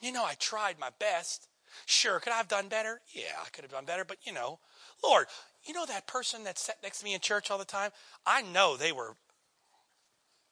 You 0.00 0.12
know 0.12 0.24
I 0.24 0.34
tried 0.34 0.78
my 0.78 0.90
best. 0.98 1.48
Sure, 1.86 2.20
could 2.20 2.32
I 2.32 2.36
have 2.36 2.48
done 2.48 2.68
better? 2.68 3.00
Yeah, 3.12 3.32
I 3.44 3.48
could 3.50 3.64
have 3.64 3.72
done 3.72 3.84
better, 3.84 4.04
but 4.04 4.18
you 4.24 4.32
know, 4.32 4.58
Lord, 5.02 5.26
you 5.66 5.74
know 5.74 5.86
that 5.86 6.06
person 6.06 6.44
that 6.44 6.58
sat 6.58 6.76
next 6.82 6.98
to 7.00 7.04
me 7.04 7.14
in 7.14 7.20
church 7.20 7.50
all 7.50 7.58
the 7.58 7.64
time? 7.64 7.90
I 8.26 8.42
know 8.42 8.76
they 8.76 8.92
were 8.92 9.16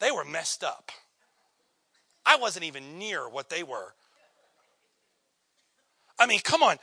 they 0.01 0.11
were 0.11 0.25
messed 0.25 0.65
up. 0.65 0.91
I 2.27 2.37
wasn't 2.37 2.65
even 2.65 2.99
near 2.99 3.29
what 3.29 3.51
they 3.51 3.63
were. 3.63 3.95
I 6.19 6.27
mean, 6.27 6.41
come 6.41 6.63
on. 6.63 6.77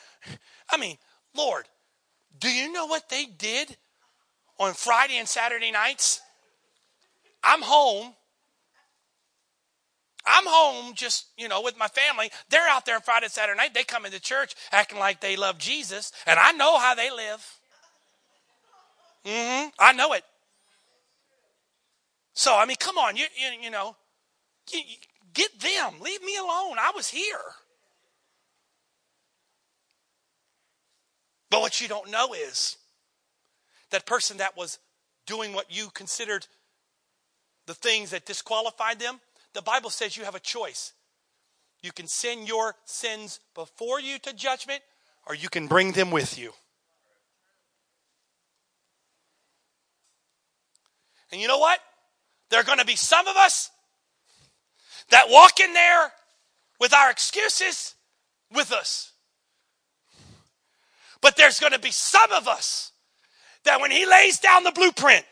I 0.69 0.77
mean, 0.77 0.97
Lord, 1.35 1.65
do 2.39 2.49
you 2.49 2.71
know 2.71 2.85
what 2.85 3.09
they 3.09 3.25
did 3.25 3.77
on 4.59 4.73
Friday 4.73 5.17
and 5.17 5.27
Saturday 5.27 5.71
nights? 5.71 6.21
I'm 7.43 7.61
home 7.61 8.13
I'm 10.29 10.45
home 10.45 10.93
just, 10.93 11.25
you 11.37 11.47
know, 11.47 11.61
with 11.61 11.77
my 11.77 11.87
family. 11.87 12.29
They're 12.49 12.67
out 12.69 12.85
there 12.85 12.95
on 12.95 13.01
Friday, 13.01 13.27
Saturday 13.29 13.57
night. 13.57 13.73
They 13.73 13.83
come 13.83 14.05
into 14.05 14.19
church 14.19 14.55
acting 14.71 14.99
like 14.99 15.21
they 15.21 15.35
love 15.35 15.57
Jesus, 15.57 16.11
and 16.27 16.39
I 16.39 16.51
know 16.51 16.77
how 16.77 16.93
they 16.93 17.09
live. 17.09 17.59
Mm-hmm. 19.25 19.69
I 19.79 19.93
know 19.93 20.13
it. 20.13 20.23
So, 22.33 22.55
I 22.55 22.65
mean, 22.65 22.77
come 22.79 22.97
on, 22.97 23.17
you, 23.17 23.25
you, 23.35 23.63
you 23.63 23.69
know, 23.69 23.95
you, 24.71 24.79
you, 24.79 24.95
get 25.33 25.59
them. 25.59 25.99
Leave 25.99 26.23
me 26.23 26.37
alone. 26.37 26.77
I 26.79 26.91
was 26.95 27.09
here. 27.09 27.37
But 31.49 31.61
what 31.61 31.81
you 31.81 31.87
don't 31.87 32.11
know 32.11 32.33
is 32.33 32.77
that 33.89 34.05
person 34.05 34.37
that 34.37 34.55
was 34.55 34.79
doing 35.25 35.53
what 35.53 35.65
you 35.69 35.89
considered 35.93 36.47
the 37.65 37.73
things 37.73 38.11
that 38.11 38.25
disqualified 38.25 38.99
them, 38.99 39.19
the 39.53 39.61
Bible 39.61 39.89
says 39.89 40.15
you 40.15 40.23
have 40.23 40.35
a 40.35 40.39
choice. 40.39 40.93
You 41.81 41.91
can 41.91 42.07
send 42.07 42.47
your 42.47 42.75
sins 42.85 43.39
before 43.55 43.99
you 43.99 44.19
to 44.19 44.33
judgment, 44.33 44.81
or 45.27 45.35
you 45.35 45.49
can 45.49 45.67
bring 45.67 45.93
them 45.93 46.11
with 46.11 46.37
you. 46.37 46.53
And 51.31 51.39
you 51.39 51.47
know 51.47 51.59
what? 51.59 51.79
There 52.49 52.59
are 52.59 52.63
going 52.63 52.79
to 52.79 52.85
be 52.85 52.95
some 52.95 53.27
of 53.27 53.37
us 53.37 53.69
that 55.09 55.29
walk 55.29 55.59
in 55.59 55.73
there 55.73 56.11
with 56.79 56.93
our 56.93 57.09
excuses 57.09 57.95
with 58.53 58.71
us. 58.71 59.11
But 61.21 61.35
there's 61.35 61.59
going 61.59 61.73
to 61.73 61.79
be 61.79 61.91
some 61.91 62.31
of 62.31 62.47
us 62.47 62.91
that 63.65 63.81
when 63.81 63.91
he 63.91 64.05
lays 64.05 64.39
down 64.39 64.63
the 64.63 64.71
blueprint, 64.71 65.25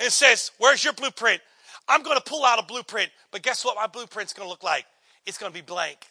and 0.00 0.10
says, 0.10 0.50
Where's 0.58 0.82
your 0.82 0.94
blueprint? 0.94 1.40
I'm 1.86 2.02
going 2.02 2.16
to 2.16 2.22
pull 2.22 2.44
out 2.44 2.58
a 2.58 2.64
blueprint, 2.64 3.10
but 3.30 3.42
guess 3.42 3.64
what 3.64 3.76
my 3.76 3.86
blueprint's 3.86 4.32
going 4.32 4.46
to 4.46 4.50
look 4.50 4.62
like? 4.62 4.86
It's 5.26 5.38
going 5.38 5.52
to 5.52 5.58
be 5.58 5.64
blank. 5.64 6.06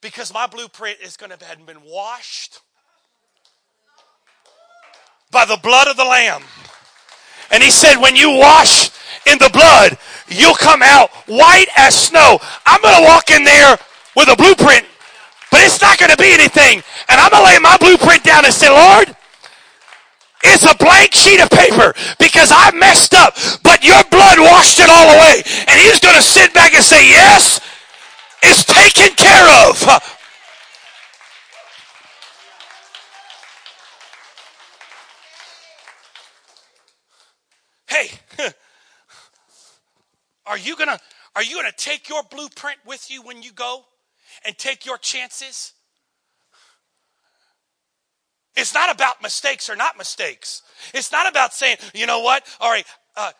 Because 0.00 0.32
my 0.32 0.46
blueprint 0.46 0.98
is 1.02 1.16
going 1.16 1.30
to 1.36 1.44
have 1.44 1.66
been 1.66 1.82
washed 1.82 2.60
by 5.30 5.44
the 5.44 5.58
blood 5.62 5.88
of 5.88 5.96
the 5.96 6.04
Lamb. 6.04 6.42
And 7.50 7.62
he 7.62 7.70
said, 7.70 7.96
When 7.96 8.16
you 8.16 8.30
wash 8.30 8.90
in 9.26 9.38
the 9.38 9.50
blood, 9.52 9.98
you'll 10.28 10.54
come 10.54 10.82
out 10.82 11.10
white 11.26 11.68
as 11.76 11.94
snow. 11.94 12.38
I'm 12.64 12.80
going 12.80 12.96
to 12.96 13.02
walk 13.02 13.30
in 13.30 13.44
there 13.44 13.76
with 14.16 14.28
a 14.28 14.36
blueprint, 14.36 14.86
but 15.50 15.60
it's 15.62 15.80
not 15.80 15.98
going 15.98 16.10
to 16.10 16.16
be 16.16 16.32
anything. 16.32 16.82
And 17.08 17.20
I'm 17.20 17.30
going 17.30 17.44
to 17.44 17.52
lay 17.52 17.58
my 17.58 17.76
blueprint 17.78 18.24
down 18.24 18.44
and 18.44 18.54
say, 18.54 18.68
Lord, 18.68 19.16
it's 20.42 20.64
a 20.64 20.74
blank 20.76 21.14
sheet 21.14 21.40
of 21.40 21.50
paper 21.50 21.94
because 22.18 22.50
I 22.52 22.70
messed 22.74 23.14
up, 23.14 23.34
but 23.62 23.84
your 23.84 24.02
blood 24.10 24.38
washed 24.38 24.80
it 24.80 24.88
all 24.88 25.08
away. 25.14 25.42
And 25.68 25.80
he's 25.80 26.00
going 26.00 26.16
to 26.16 26.22
sit 26.22 26.54
back 26.54 26.74
and 26.74 26.82
say, 26.84 27.08
Yes, 27.08 27.60
it's 28.42 28.64
taken 28.64 29.14
care 29.16 29.48
of. 29.68 30.16
Hey, 37.88 38.08
are 40.46 40.58
you 40.58 40.76
going 40.76 40.88
to 40.88 40.98
are 41.36 41.42
you 41.42 41.54
going 41.54 41.70
to 41.70 41.76
take 41.76 42.08
your 42.08 42.22
blueprint 42.24 42.78
with 42.84 43.10
you 43.10 43.22
when 43.22 43.42
you 43.42 43.52
go 43.52 43.84
and 44.44 44.56
take 44.56 44.84
your 44.84 44.98
chances? 44.98 45.72
It's 48.60 48.74
not 48.74 48.94
about 48.94 49.22
mistakes 49.22 49.70
or 49.70 49.76
not 49.76 49.96
mistakes. 49.96 50.62
It's 50.92 51.10
not 51.10 51.28
about 51.28 51.54
saying, 51.54 51.78
you 51.94 52.06
know 52.06 52.20
what? 52.20 52.46
All 52.60 52.70
right, 52.70 52.86
uh, 53.16 53.32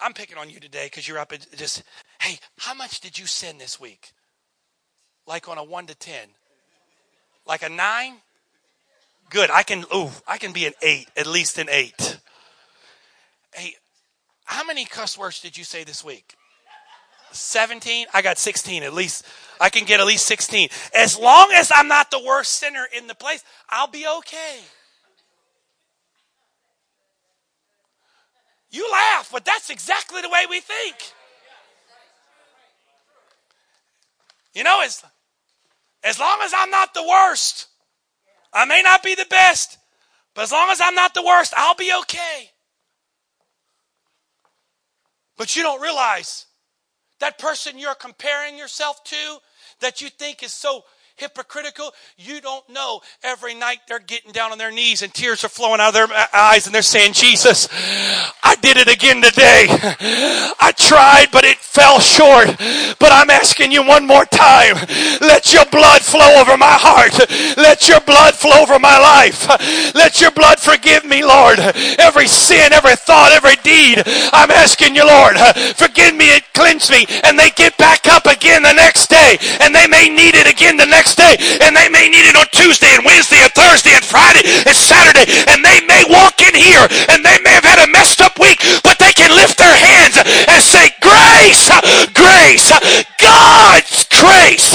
I'm 0.00 0.12
picking 0.12 0.36
on 0.36 0.50
you 0.50 0.60
today 0.60 0.86
because 0.86 1.08
you're 1.08 1.18
up 1.18 1.32
and 1.32 1.44
just, 1.56 1.82
hey, 2.20 2.38
how 2.58 2.74
much 2.74 3.00
did 3.00 3.18
you 3.18 3.26
sin 3.26 3.56
this 3.58 3.80
week? 3.80 4.12
Like 5.26 5.48
on 5.48 5.58
a 5.58 5.64
one 5.64 5.86
to 5.86 5.94
10? 5.94 6.28
Like 7.46 7.62
a 7.62 7.68
nine? 7.68 8.16
Good. 9.30 9.50
I 9.50 9.62
can, 9.62 9.84
ooh, 9.94 10.10
I 10.28 10.38
can 10.38 10.52
be 10.52 10.66
an 10.66 10.74
eight, 10.82 11.08
at 11.16 11.26
least 11.26 11.58
an 11.58 11.68
eight. 11.70 12.20
Hey, 13.54 13.74
how 14.44 14.64
many 14.64 14.84
cuss 14.84 15.16
words 15.16 15.40
did 15.40 15.56
you 15.56 15.64
say 15.64 15.84
this 15.84 16.04
week? 16.04 16.35
17? 17.32 18.06
I 18.12 18.22
got 18.22 18.38
16 18.38 18.82
at 18.82 18.94
least. 18.94 19.24
I 19.60 19.70
can 19.70 19.84
get 19.84 20.00
at 20.00 20.06
least 20.06 20.26
16. 20.26 20.68
As 20.94 21.18
long 21.18 21.50
as 21.54 21.72
I'm 21.74 21.88
not 21.88 22.10
the 22.10 22.22
worst 22.24 22.52
sinner 22.52 22.86
in 22.96 23.06
the 23.06 23.14
place, 23.14 23.44
I'll 23.68 23.88
be 23.88 24.06
okay. 24.18 24.60
You 28.70 28.86
laugh, 28.90 29.30
but 29.32 29.44
that's 29.44 29.70
exactly 29.70 30.20
the 30.20 30.28
way 30.28 30.44
we 30.50 30.60
think. 30.60 30.96
You 34.54 34.64
know, 34.64 34.82
as, 34.82 35.04
as 36.02 36.18
long 36.18 36.38
as 36.42 36.52
I'm 36.56 36.70
not 36.70 36.94
the 36.94 37.02
worst, 37.02 37.68
I 38.52 38.64
may 38.64 38.82
not 38.82 39.02
be 39.02 39.14
the 39.14 39.26
best, 39.28 39.78
but 40.34 40.42
as 40.42 40.52
long 40.52 40.70
as 40.70 40.80
I'm 40.80 40.94
not 40.94 41.14
the 41.14 41.22
worst, 41.22 41.52
I'll 41.56 41.74
be 41.74 41.92
okay. 42.02 42.50
But 45.36 45.54
you 45.56 45.62
don't 45.62 45.80
realize 45.80 46.46
That 47.20 47.38
person 47.38 47.78
you're 47.78 47.94
comparing 47.94 48.58
yourself 48.58 49.02
to 49.04 49.38
that 49.80 50.00
you 50.00 50.08
think 50.10 50.42
is 50.42 50.52
so 50.52 50.84
hypocritical. 51.16 51.92
You 52.18 52.40
don't 52.40 52.68
know 52.68 53.00
every 53.22 53.54
night 53.54 53.78
they're 53.88 53.98
getting 53.98 54.32
down 54.32 54.52
on 54.52 54.58
their 54.58 54.70
knees 54.70 55.02
and 55.02 55.12
tears 55.12 55.44
are 55.44 55.48
flowing 55.48 55.80
out 55.80 55.88
of 55.88 55.94
their 55.94 56.28
eyes 56.34 56.66
and 56.66 56.74
they're 56.74 56.82
saying, 56.82 57.14
Jesus, 57.14 57.68
I 58.42 58.56
did 58.60 58.76
it 58.76 58.88
again 58.88 59.22
today. 59.22 59.66
I 59.70 60.72
tried, 60.76 61.28
but 61.32 61.44
it 61.44 61.56
fell 61.56 62.00
short. 62.00 62.48
But 62.98 63.12
I'm 63.12 63.30
asking 63.30 63.72
you 63.72 63.82
one 63.82 64.06
more 64.06 64.24
time. 64.26 64.76
Let 65.20 65.52
your 65.52 65.64
blood 65.66 66.02
flow 66.02 66.40
over 66.40 66.56
my 66.56 66.76
heart. 66.76 67.16
Let 67.56 67.88
your 67.88 68.00
blood 68.00 68.34
flow 68.34 68.60
over 68.60 68.78
my 68.78 68.98
life. 68.98 69.48
Let 69.94 70.20
your 70.20 70.30
blood 70.30 70.60
forgive 70.60 71.04
me, 71.04 71.24
Lord. 71.24 71.58
Every 71.98 72.28
sin, 72.28 72.72
every 72.72 72.96
thought, 72.96 73.32
every 73.32 73.56
deed. 73.56 74.02
I'm 74.32 74.50
asking 74.50 74.94
you, 74.94 75.06
Lord, 75.06 75.38
forgive 75.76 76.14
me 76.14 76.34
and 76.34 76.42
cleanse 76.52 76.90
me. 76.90 77.06
And 77.24 77.38
they 77.38 77.50
get 77.50 77.76
back 77.78 78.06
up 78.06 78.26
again 78.26 78.62
the 78.62 78.72
next 78.72 79.08
day. 79.08 79.38
And 79.60 79.74
they 79.74 79.86
may 79.86 80.08
need 80.08 80.34
it 80.34 80.46
again 80.46 80.76
the 80.76 80.86
next 80.86 81.05
next 81.06 81.22
day, 81.22 81.38
and 81.62 81.76
they 81.76 81.88
may 81.88 82.10
need 82.10 82.26
it 82.26 82.34
on 82.34 82.46
Tuesday 82.50 82.90
and 82.90 83.06
Wednesday 83.06 83.38
and 83.38 83.52
Thursday 83.54 83.94
and 83.94 84.02
Friday 84.02 84.42
and 84.42 84.74
Saturday, 84.74 85.22
and 85.46 85.62
they 85.62 85.78
may 85.86 86.02
walk 86.10 86.42
in 86.42 86.50
here 86.50 86.82
and 87.14 87.22
they 87.22 87.38
may 87.46 87.54
have 87.54 87.62
had 87.62 87.78
a 87.78 87.86
messed 87.92 88.20
up 88.20 88.34
week, 88.42 88.58
but 88.82 88.98
they 88.98 89.12
can 89.14 89.30
lift 89.30 89.56
their 89.56 89.70
hands 89.70 90.18
and 90.18 90.58
say, 90.58 90.90
Grace, 90.98 91.70
grace, 92.10 92.74
God's 93.22 94.02
grace. 94.18 94.74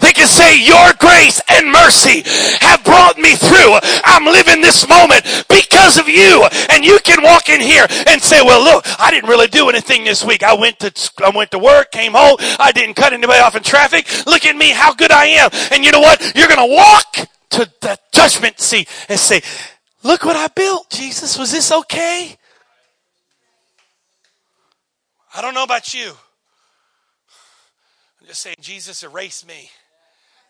They 0.00 0.12
can 0.12 0.28
say, 0.46 0.64
Your 0.64 0.92
grace 0.98 1.40
and 1.48 1.70
mercy 1.70 2.22
have 2.60 2.84
brought 2.84 3.18
me 3.18 3.34
through. 3.34 3.78
I'm 4.04 4.24
living 4.24 4.60
this 4.60 4.88
moment 4.88 5.24
because 5.48 5.98
of 5.98 6.08
you. 6.08 6.46
And 6.70 6.84
you 6.84 6.98
can 7.00 7.22
walk 7.22 7.48
in 7.48 7.60
here 7.60 7.86
and 8.06 8.22
say, 8.22 8.42
Well, 8.42 8.62
look, 8.62 8.84
I 9.00 9.10
didn't 9.10 9.28
really 9.28 9.48
do 9.48 9.68
anything 9.68 10.04
this 10.04 10.24
week. 10.24 10.42
I 10.42 10.54
went 10.54 10.78
to 10.80 10.92
I 11.24 11.30
went 11.30 11.50
to 11.52 11.58
work, 11.58 11.90
came 11.90 12.12
home, 12.12 12.36
I 12.58 12.72
didn't 12.72 12.94
cut 12.94 13.12
anybody 13.12 13.40
off 13.40 13.56
in 13.56 13.62
traffic. 13.62 14.06
Look 14.26 14.46
at 14.46 14.56
me, 14.56 14.70
how 14.70 14.94
good 14.94 15.12
I 15.12 15.26
am. 15.26 15.50
And 15.72 15.84
you 15.84 15.92
know 15.92 16.00
what? 16.00 16.20
You're 16.34 16.48
gonna 16.48 16.66
walk 16.66 17.28
to 17.50 17.70
the 17.80 17.98
judgment 18.12 18.60
seat 18.60 18.88
and 19.08 19.18
say, 19.18 19.42
Look 20.02 20.24
what 20.24 20.36
I 20.36 20.48
built, 20.48 20.90
Jesus. 20.90 21.38
Was 21.38 21.50
this 21.50 21.72
okay? 21.72 22.36
I 25.34 25.42
don't 25.42 25.52
know 25.52 25.64
about 25.64 25.92
you. 25.92 26.12
I'm 28.20 28.26
just 28.26 28.40
saying, 28.40 28.56
Jesus, 28.60 29.02
erase 29.02 29.44
me. 29.44 29.68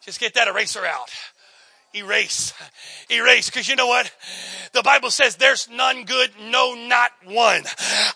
Just 0.07 0.21
get 0.21 0.35
that 0.35 0.47
eraser 0.47 0.87
out. 0.87 1.11
Erase. 1.93 2.53
Erase. 3.11 3.51
Because 3.51 3.69
you 3.69 3.75
know 3.75 3.89
what? 3.89 4.13
The 4.73 4.83
Bible 4.83 5.11
says 5.11 5.35
there's 5.35 5.69
none 5.69 6.05
good, 6.05 6.31
no, 6.49 6.75
not 6.75 7.11
one. 7.25 7.63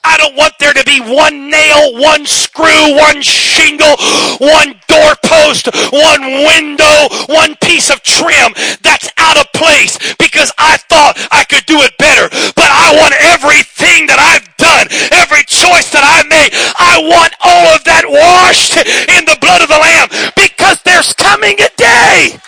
I 0.04 0.16
don't 0.16 0.36
want 0.36 0.54
there 0.60 0.72
to 0.72 0.84
be 0.84 1.00
one 1.00 1.50
nail, 1.50 1.98
one 1.98 2.26
screw, 2.26 2.94
one 2.94 3.22
shingle, 3.22 3.96
one 4.38 4.78
doorpost, 4.86 5.66
one 5.90 6.46
window, 6.46 7.08
one 7.26 7.56
piece 7.56 7.90
of 7.90 8.02
trim 8.04 8.54
that's 8.82 9.10
out 9.18 9.36
of 9.36 9.50
place 9.52 9.98
because 10.14 10.52
I 10.58 10.76
thought 10.76 11.18
I 11.32 11.42
could 11.42 11.66
do 11.66 11.82
it 11.82 11.98
better. 11.98 12.28
But 12.54 12.70
I 12.70 12.94
want 13.02 13.14
everything 13.18 14.06
that 14.06 14.20
I've 14.22 14.46
done, 14.60 14.86
every 15.10 15.42
choice 15.48 15.90
that 15.90 16.04
I 16.06 16.22
made, 16.28 16.52
I 16.54 17.02
want 17.02 17.34
all 17.42 17.66
of 17.74 17.82
that 17.84 18.04
washed 18.06 18.76
in 18.78 19.24
the 19.24 19.38
blood 19.40 19.62
of 19.64 19.68
the 19.72 19.80
Lamb 19.80 20.08
because 20.36 20.78
there's 21.00 21.14
coming 21.14 21.58
a 21.58 21.68
day 21.78 22.38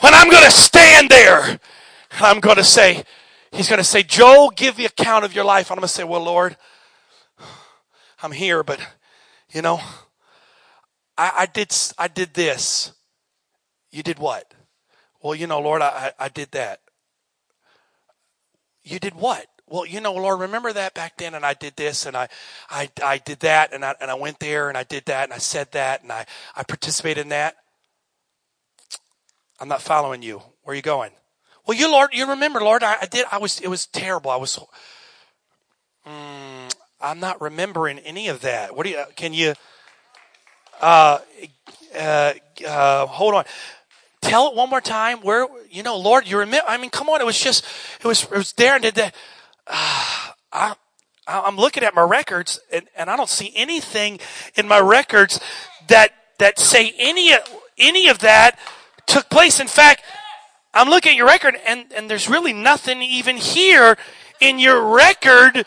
when 0.00 0.14
I'm 0.14 0.30
going 0.30 0.44
to 0.44 0.50
stand 0.50 1.10
there. 1.10 1.42
And 1.44 1.60
I'm 2.22 2.40
going 2.40 2.56
to 2.56 2.64
say, 2.64 3.04
He's 3.52 3.68
going 3.68 3.80
to 3.80 3.84
say, 3.84 4.02
Joe, 4.02 4.50
give 4.54 4.76
the 4.76 4.86
account 4.86 5.26
of 5.26 5.34
your 5.34 5.44
life. 5.44 5.70
I'm 5.70 5.76
going 5.76 5.82
to 5.82 5.88
say, 5.88 6.04
well, 6.04 6.22
Lord, 6.22 6.56
I'm 8.22 8.32
here, 8.32 8.62
but 8.62 8.80
you 9.52 9.60
know, 9.60 9.78
I, 11.18 11.32
I 11.40 11.46
did, 11.46 11.74
I 11.98 12.08
did 12.08 12.32
this. 12.32 12.92
You 13.90 14.02
did 14.02 14.18
what? 14.18 14.54
Well, 15.22 15.34
you 15.34 15.46
know, 15.46 15.60
Lord, 15.60 15.82
I, 15.82 16.12
I 16.18 16.28
did 16.30 16.52
that. 16.52 16.80
You 18.82 18.98
did 18.98 19.14
what? 19.16 19.46
Well, 19.68 19.84
you 19.84 20.00
know, 20.00 20.14
Lord, 20.14 20.40
remember 20.40 20.72
that 20.72 20.94
back 20.94 21.16
then, 21.16 21.34
and 21.34 21.44
I 21.44 21.54
did 21.54 21.74
this, 21.74 22.06
and 22.06 22.16
I, 22.16 22.28
I, 22.70 22.88
I 23.04 23.18
did 23.18 23.40
that, 23.40 23.72
and 23.72 23.84
I, 23.84 23.96
and 24.00 24.10
I 24.10 24.14
went 24.14 24.38
there, 24.38 24.68
and 24.68 24.78
I 24.78 24.84
did 24.84 25.06
that, 25.06 25.24
and 25.24 25.32
I 25.32 25.38
said 25.38 25.72
that, 25.72 26.02
and 26.02 26.12
I, 26.12 26.24
I 26.54 26.62
participated 26.62 27.22
in 27.22 27.30
that. 27.30 27.56
I'm 29.58 29.68
not 29.68 29.82
following 29.82 30.22
you. 30.22 30.40
Where 30.62 30.72
are 30.72 30.76
you 30.76 30.82
going? 30.82 31.10
Well, 31.66 31.76
you, 31.76 31.90
Lord, 31.90 32.10
you 32.12 32.28
remember, 32.28 32.60
Lord, 32.60 32.84
I, 32.84 32.96
I 33.02 33.06
did. 33.06 33.26
I 33.32 33.38
was. 33.38 33.58
It 33.60 33.68
was 33.68 33.86
terrible. 33.86 34.30
I 34.30 34.36
was. 34.36 34.56
Mm, 36.06 36.72
I'm 37.00 37.18
not 37.18 37.40
remembering 37.40 37.98
any 38.00 38.28
of 38.28 38.42
that. 38.42 38.76
What 38.76 38.84
do 38.84 38.90
you? 38.90 39.02
Can 39.16 39.32
you? 39.34 39.54
Uh, 40.80 41.18
uh, 41.98 42.34
uh, 42.68 43.06
hold 43.06 43.34
on 43.34 43.44
tell 44.20 44.48
it 44.48 44.56
one 44.56 44.68
more 44.68 44.80
time 44.80 45.18
where 45.18 45.46
you 45.70 45.82
know 45.82 45.96
lord 45.96 46.28
you 46.28 46.38
remember 46.38 46.66
i 46.68 46.76
mean 46.76 46.90
come 46.90 47.08
on 47.08 47.20
it 47.20 47.24
was 47.24 47.38
just 47.38 47.64
it 48.00 48.06
was 48.06 48.24
it 48.24 48.30
was 48.30 48.52
there 48.54 48.74
and 48.74 48.82
did 48.82 48.94
that 48.94 49.14
I, 49.68 50.74
i'm 51.26 51.56
looking 51.56 51.82
at 51.82 51.94
my 51.94 52.02
records 52.02 52.60
and, 52.72 52.86
and 52.96 53.10
i 53.10 53.16
don't 53.16 53.28
see 53.28 53.52
anything 53.54 54.20
in 54.54 54.68
my 54.68 54.80
records 54.80 55.40
that 55.88 56.12
that 56.38 56.58
say 56.58 56.94
any 56.98 57.32
any 57.78 58.08
of 58.08 58.20
that 58.20 58.58
took 59.06 59.28
place 59.28 59.60
in 59.60 59.66
fact 59.66 60.02
i'm 60.74 60.88
looking 60.88 61.12
at 61.12 61.16
your 61.16 61.26
record 61.26 61.56
and 61.66 61.92
and 61.94 62.08
there's 62.08 62.28
really 62.28 62.52
nothing 62.52 63.02
even 63.02 63.36
here 63.36 63.96
in 64.40 64.58
your 64.58 64.94
record 64.94 65.64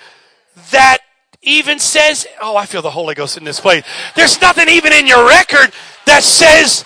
that 0.71 0.99
even 1.41 1.79
says 1.79 2.25
oh 2.41 2.55
i 2.55 2.65
feel 2.65 2.81
the 2.81 2.91
holy 2.91 3.15
ghost 3.15 3.37
in 3.37 3.43
this 3.43 3.59
place 3.59 3.83
there's 4.15 4.39
nothing 4.41 4.69
even 4.69 4.93
in 4.93 5.07
your 5.07 5.27
record 5.27 5.71
that 6.05 6.23
says 6.23 6.85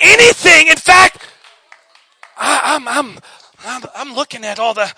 anything. 0.00 0.68
In 0.68 0.76
fact, 0.76 1.26
I, 2.36 2.76
am 2.76 2.88
I'm, 2.88 3.18
I'm, 3.64 3.82
I'm 3.94 4.14
looking 4.14 4.44
at 4.44 4.58
all 4.58 4.74
the, 4.74 4.92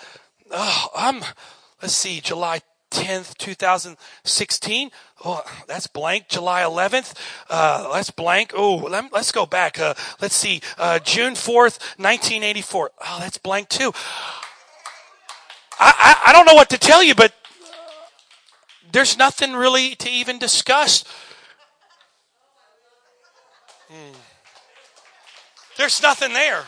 oh, 0.50 0.88
I'm, 0.96 1.22
let's 1.82 1.94
see, 1.94 2.20
July 2.20 2.60
10th, 2.90 3.36
2016. 3.36 4.90
Oh, 5.24 5.42
that's 5.66 5.86
blank. 5.86 6.28
July 6.28 6.62
11th. 6.62 7.14
Uh, 7.50 7.92
that's 7.92 8.10
blank. 8.10 8.52
Oh, 8.54 8.76
let, 8.76 9.12
us 9.12 9.32
go 9.32 9.46
back. 9.46 9.78
Uh, 9.78 9.94
let's 10.20 10.36
see. 10.36 10.60
Uh, 10.78 10.98
June 11.00 11.34
4th, 11.34 11.78
1984. 11.98 12.90
Oh, 13.00 13.16
that's 13.20 13.38
blank 13.38 13.68
too. 13.68 13.92
I, 15.78 15.92
I, 16.26 16.30
I 16.30 16.32
don't 16.32 16.46
know 16.46 16.54
what 16.54 16.70
to 16.70 16.78
tell 16.78 17.02
you, 17.02 17.14
but 17.14 17.34
there's 18.92 19.18
nothing 19.18 19.52
really 19.52 19.94
to 19.96 20.10
even 20.10 20.38
discuss. 20.38 21.04
Hmm. 23.88 24.16
There's 25.76 26.00
nothing 26.02 26.32
there. 26.32 26.64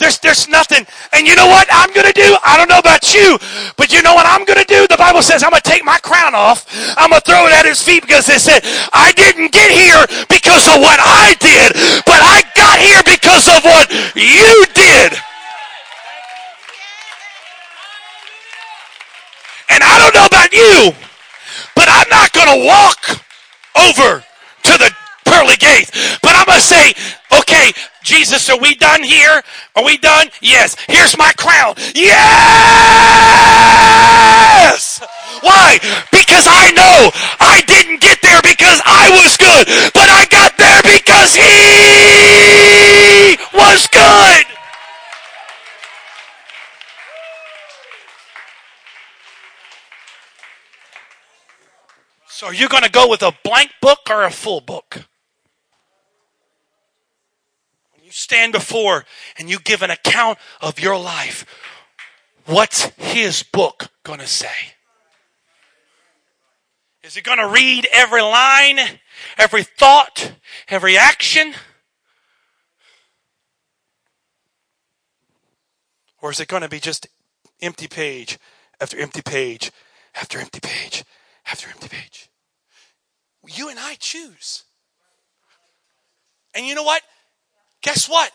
There's, 0.00 0.18
there's 0.18 0.48
nothing. 0.48 0.86
And 1.12 1.28
you 1.28 1.36
know 1.36 1.46
what 1.46 1.68
I'm 1.70 1.92
going 1.92 2.08
to 2.08 2.16
do? 2.16 2.34
I 2.42 2.56
don't 2.56 2.72
know 2.72 2.80
about 2.80 3.12
you, 3.12 3.36
but 3.76 3.92
you 3.92 4.00
know 4.00 4.16
what 4.16 4.24
I'm 4.24 4.48
going 4.48 4.58
to 4.58 4.64
do? 4.64 4.88
The 4.88 4.96
Bible 4.96 5.20
says 5.20 5.44
I'm 5.44 5.50
going 5.52 5.60
to 5.60 5.68
take 5.68 5.84
my 5.84 5.98
crown 6.00 6.34
off. 6.34 6.64
I'm 6.96 7.12
going 7.12 7.20
to 7.20 7.28
throw 7.28 7.44
it 7.44 7.52
at 7.52 7.68
his 7.68 7.84
feet 7.84 8.00
because 8.00 8.26
it 8.32 8.40
said, 8.40 8.64
I 8.96 9.12
didn't 9.12 9.52
get 9.52 9.68
here 9.68 10.00
because 10.32 10.64
of 10.72 10.80
what 10.80 10.96
I 10.96 11.36
did, 11.36 11.76
but 12.08 12.16
I 12.16 12.40
got 12.56 12.80
here 12.80 13.04
because 13.04 13.44
of 13.52 13.60
what 13.60 13.92
you 14.16 14.64
did. 14.72 15.20
And 19.68 19.84
I 19.84 20.00
don't 20.00 20.16
know 20.16 20.24
about 20.24 20.50
you, 20.50 20.96
but 21.76 21.92
I'm 21.92 22.08
not 22.08 22.32
going 22.32 22.48
to 22.56 22.64
walk 22.64 23.20
over 23.76 24.24
to 24.64 24.72
the 24.80 24.90
pearly 25.28 25.56
gates. 25.60 25.92
But 26.24 26.34
I'm 26.40 26.46
going 26.46 26.58
to 26.58 26.64
say, 26.64 26.94
okay, 27.36 27.72
Jesus, 28.02 28.48
are 28.48 28.58
we 28.58 28.74
done 28.74 29.02
here? 29.02 29.42
Are 29.76 29.84
we 29.84 29.98
done? 29.98 30.30
Yes. 30.40 30.74
Here's 30.88 31.18
my 31.18 31.32
crown. 31.32 31.74
Yes! 31.94 32.20
Why? 35.42 35.78
Because 36.10 36.46
I 36.48 36.70
know 36.72 37.10
I 37.40 37.60
didn't 37.66 38.00
get 38.00 38.22
there 38.22 38.40
because 38.42 38.80
I 38.84 39.10
was 39.10 39.36
good, 39.36 39.66
but 39.94 40.08
I 40.08 40.24
got 40.30 40.56
there 40.56 40.80
because 40.82 41.34
He 41.34 41.42
was 43.56 43.86
good. 43.88 44.46
So 52.28 52.46
are 52.46 52.54
you 52.54 52.68
going 52.70 52.84
to 52.84 52.90
go 52.90 53.06
with 53.06 53.22
a 53.22 53.32
blank 53.44 53.72
book 53.82 54.08
or 54.08 54.24
a 54.24 54.30
full 54.30 54.62
book? 54.62 55.09
You 58.10 58.14
stand 58.14 58.52
before 58.52 59.04
and 59.38 59.48
you 59.48 59.58
give 59.58 59.82
an 59.82 59.90
account 59.90 60.38
of 60.60 60.78
your 60.78 60.98
life, 60.98 61.46
what's 62.46 62.84
his 62.96 63.42
book 63.42 63.88
going 64.02 64.20
to 64.20 64.26
say? 64.26 64.48
Is 67.02 67.16
it 67.16 67.24
going 67.24 67.38
to 67.38 67.48
read 67.48 67.88
every 67.92 68.22
line, 68.22 68.78
every 69.38 69.62
thought, 69.62 70.32
every 70.68 70.98
action? 70.98 71.54
Or 76.20 76.30
is 76.30 76.40
it 76.40 76.48
going 76.48 76.62
to 76.62 76.68
be 76.68 76.80
just 76.80 77.06
empty 77.62 77.88
page 77.88 78.38
after 78.80 78.98
empty 78.98 79.22
page 79.22 79.70
after 80.14 80.38
empty 80.38 80.60
page 80.60 81.04
after 81.46 81.68
empty 81.68 81.88
page. 81.88 82.28
You 83.48 83.68
and 83.68 83.78
I 83.78 83.96
choose. 83.98 84.64
And 86.54 86.66
you 86.66 86.74
know 86.74 86.82
what? 86.82 87.02
Guess 87.82 88.08
what? 88.08 88.32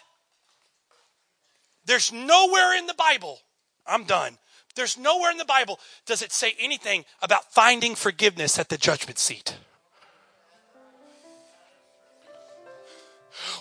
There's 1.86 2.12
nowhere 2.12 2.78
in 2.78 2.88
the 2.88 2.96
Bible, 2.96 3.40
I'm 3.86 4.06
done. 4.06 4.38
There's 4.76 4.98
nowhere 4.98 5.32
in 5.32 5.38
the 5.38 5.46
Bible 5.46 5.80
does 6.06 6.22
it 6.22 6.32
say 6.32 6.54
anything 6.60 7.06
about 7.22 7.54
finding 7.54 7.96
forgiveness 7.96 8.60
at 8.60 8.70
the 8.70 8.78
judgment 8.78 9.20
seat. 9.20 9.56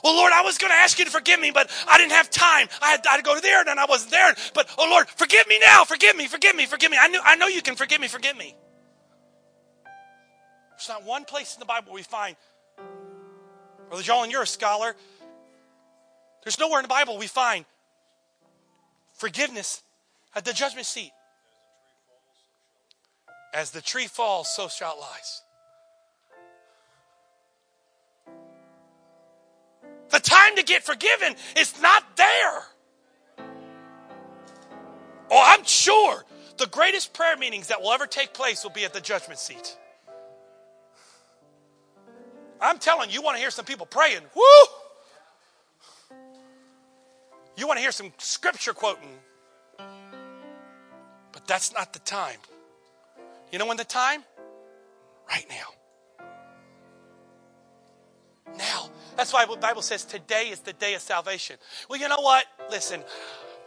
Well, 0.03 0.15
Lord, 0.15 0.33
I 0.33 0.43
was 0.43 0.59
going 0.59 0.71
to 0.71 0.77
ask 0.77 0.99
you 0.99 1.05
to 1.05 1.11
forgive 1.11 1.41
me, 1.41 1.51
but 1.53 1.71
I 1.89 1.99
didn't 1.99 2.13
have 2.13 2.31
time. 2.31 2.69
I 2.81 2.91
had, 2.91 3.07
I 3.07 3.13
had 3.13 3.17
to 3.19 3.23
go 3.23 3.39
there, 3.41 3.61
and 3.61 3.69
then 3.69 3.79
I 3.79 3.87
wasn't 3.87 4.13
there. 4.13 4.35
But, 4.55 4.69
oh, 4.79 4.89
Lord, 4.89 5.09
forgive 5.09 5.47
me 5.49 5.59
now. 5.65 5.85
Forgive 5.85 6.17
me, 6.17 6.27
forgive 6.27 6.55
me, 6.55 6.67
forgive 6.67 6.91
me. 6.91 6.97
I, 7.01 7.09
knew, 7.09 7.21
I 7.23 7.37
know 7.37 7.47
you 7.47 7.63
can 7.63 7.75
forgive 7.75 8.01
me, 8.01 8.09
forgive 8.09 8.37
me. 8.37 8.55
There's 10.71 10.89
not 10.89 11.05
one 11.05 11.25
place 11.25 11.55
in 11.55 11.61
the 11.61 11.67
Bible 11.67 11.93
we 11.93 12.03
find, 12.03 12.37
Brother 13.89 14.03
John, 14.03 14.31
you're 14.31 14.43
a 14.43 14.47
scholar. 14.47 14.97
There's 16.45 16.59
nowhere 16.59 16.79
in 16.79 16.85
the 16.85 16.89
Bible 16.89 17.17
we 17.17 17.27
find 17.27 17.65
forgiveness 19.15 19.83
at 20.35 20.45
the 20.45 20.53
judgment 20.53 20.87
seat. 20.87 21.13
As 23.55 23.71
the 23.71 23.81
tree 23.81 24.07
falls, 24.07 24.49
so 24.55 24.69
shall 24.69 24.93
it 24.93 25.01
rise. 25.01 25.43
The 30.11 30.21
time 30.21 30.57
to 30.57 30.63
get 30.63 30.83
forgiven 30.83 31.35
is 31.57 31.81
not 31.81 32.17
there. 32.17 32.63
Oh, 35.31 35.43
I'm 35.45 35.65
sure 35.65 36.25
the 36.59 36.67
greatest 36.67 37.15
prayer 37.15 37.37
meetings 37.37 37.69
that 37.69 37.81
will 37.81 37.93
ever 37.93 38.07
take 38.07 38.35
place 38.35 38.63
will 38.63 38.71
be 38.71 38.85
at 38.85 38.93
the 38.93 39.01
judgment 39.01 39.41
seat. 39.41 39.77
I'm 42.61 42.79
telling 42.79 43.09
you, 43.09 43.15
you 43.15 43.23
want 43.23 43.37
to 43.37 43.41
hear 43.41 43.51
some 43.51 43.65
people 43.65 43.87
praying. 43.87 44.23
Woo! 44.35 44.43
You 47.57 47.67
want 47.67 47.79
to 47.79 47.83
hear 47.83 47.93
some 47.93 48.13
scripture 48.19 48.73
quoting. 48.73 49.19
But 49.77 51.47
that's 51.47 51.73
not 51.73 51.93
the 51.93 51.99
time. 52.01 52.39
You 53.53 53.59
know 53.59 53.67
when 53.67 53.77
the 53.77 53.85
time? 53.85 54.25
Right 55.29 55.47
now. 55.49 56.25
Now. 58.57 58.91
That's 59.17 59.33
why 59.33 59.47
the 59.47 59.57
Bible 59.57 59.83
says 59.83 60.05
today 60.05 60.49
is 60.49 60.61
the 60.61 60.73
day 60.73 60.95
of 60.95 61.01
salvation. 61.01 61.57
Well, 61.89 62.01
you 62.01 62.09
know 62.09 62.21
what? 62.21 62.47
Listen, 62.71 63.03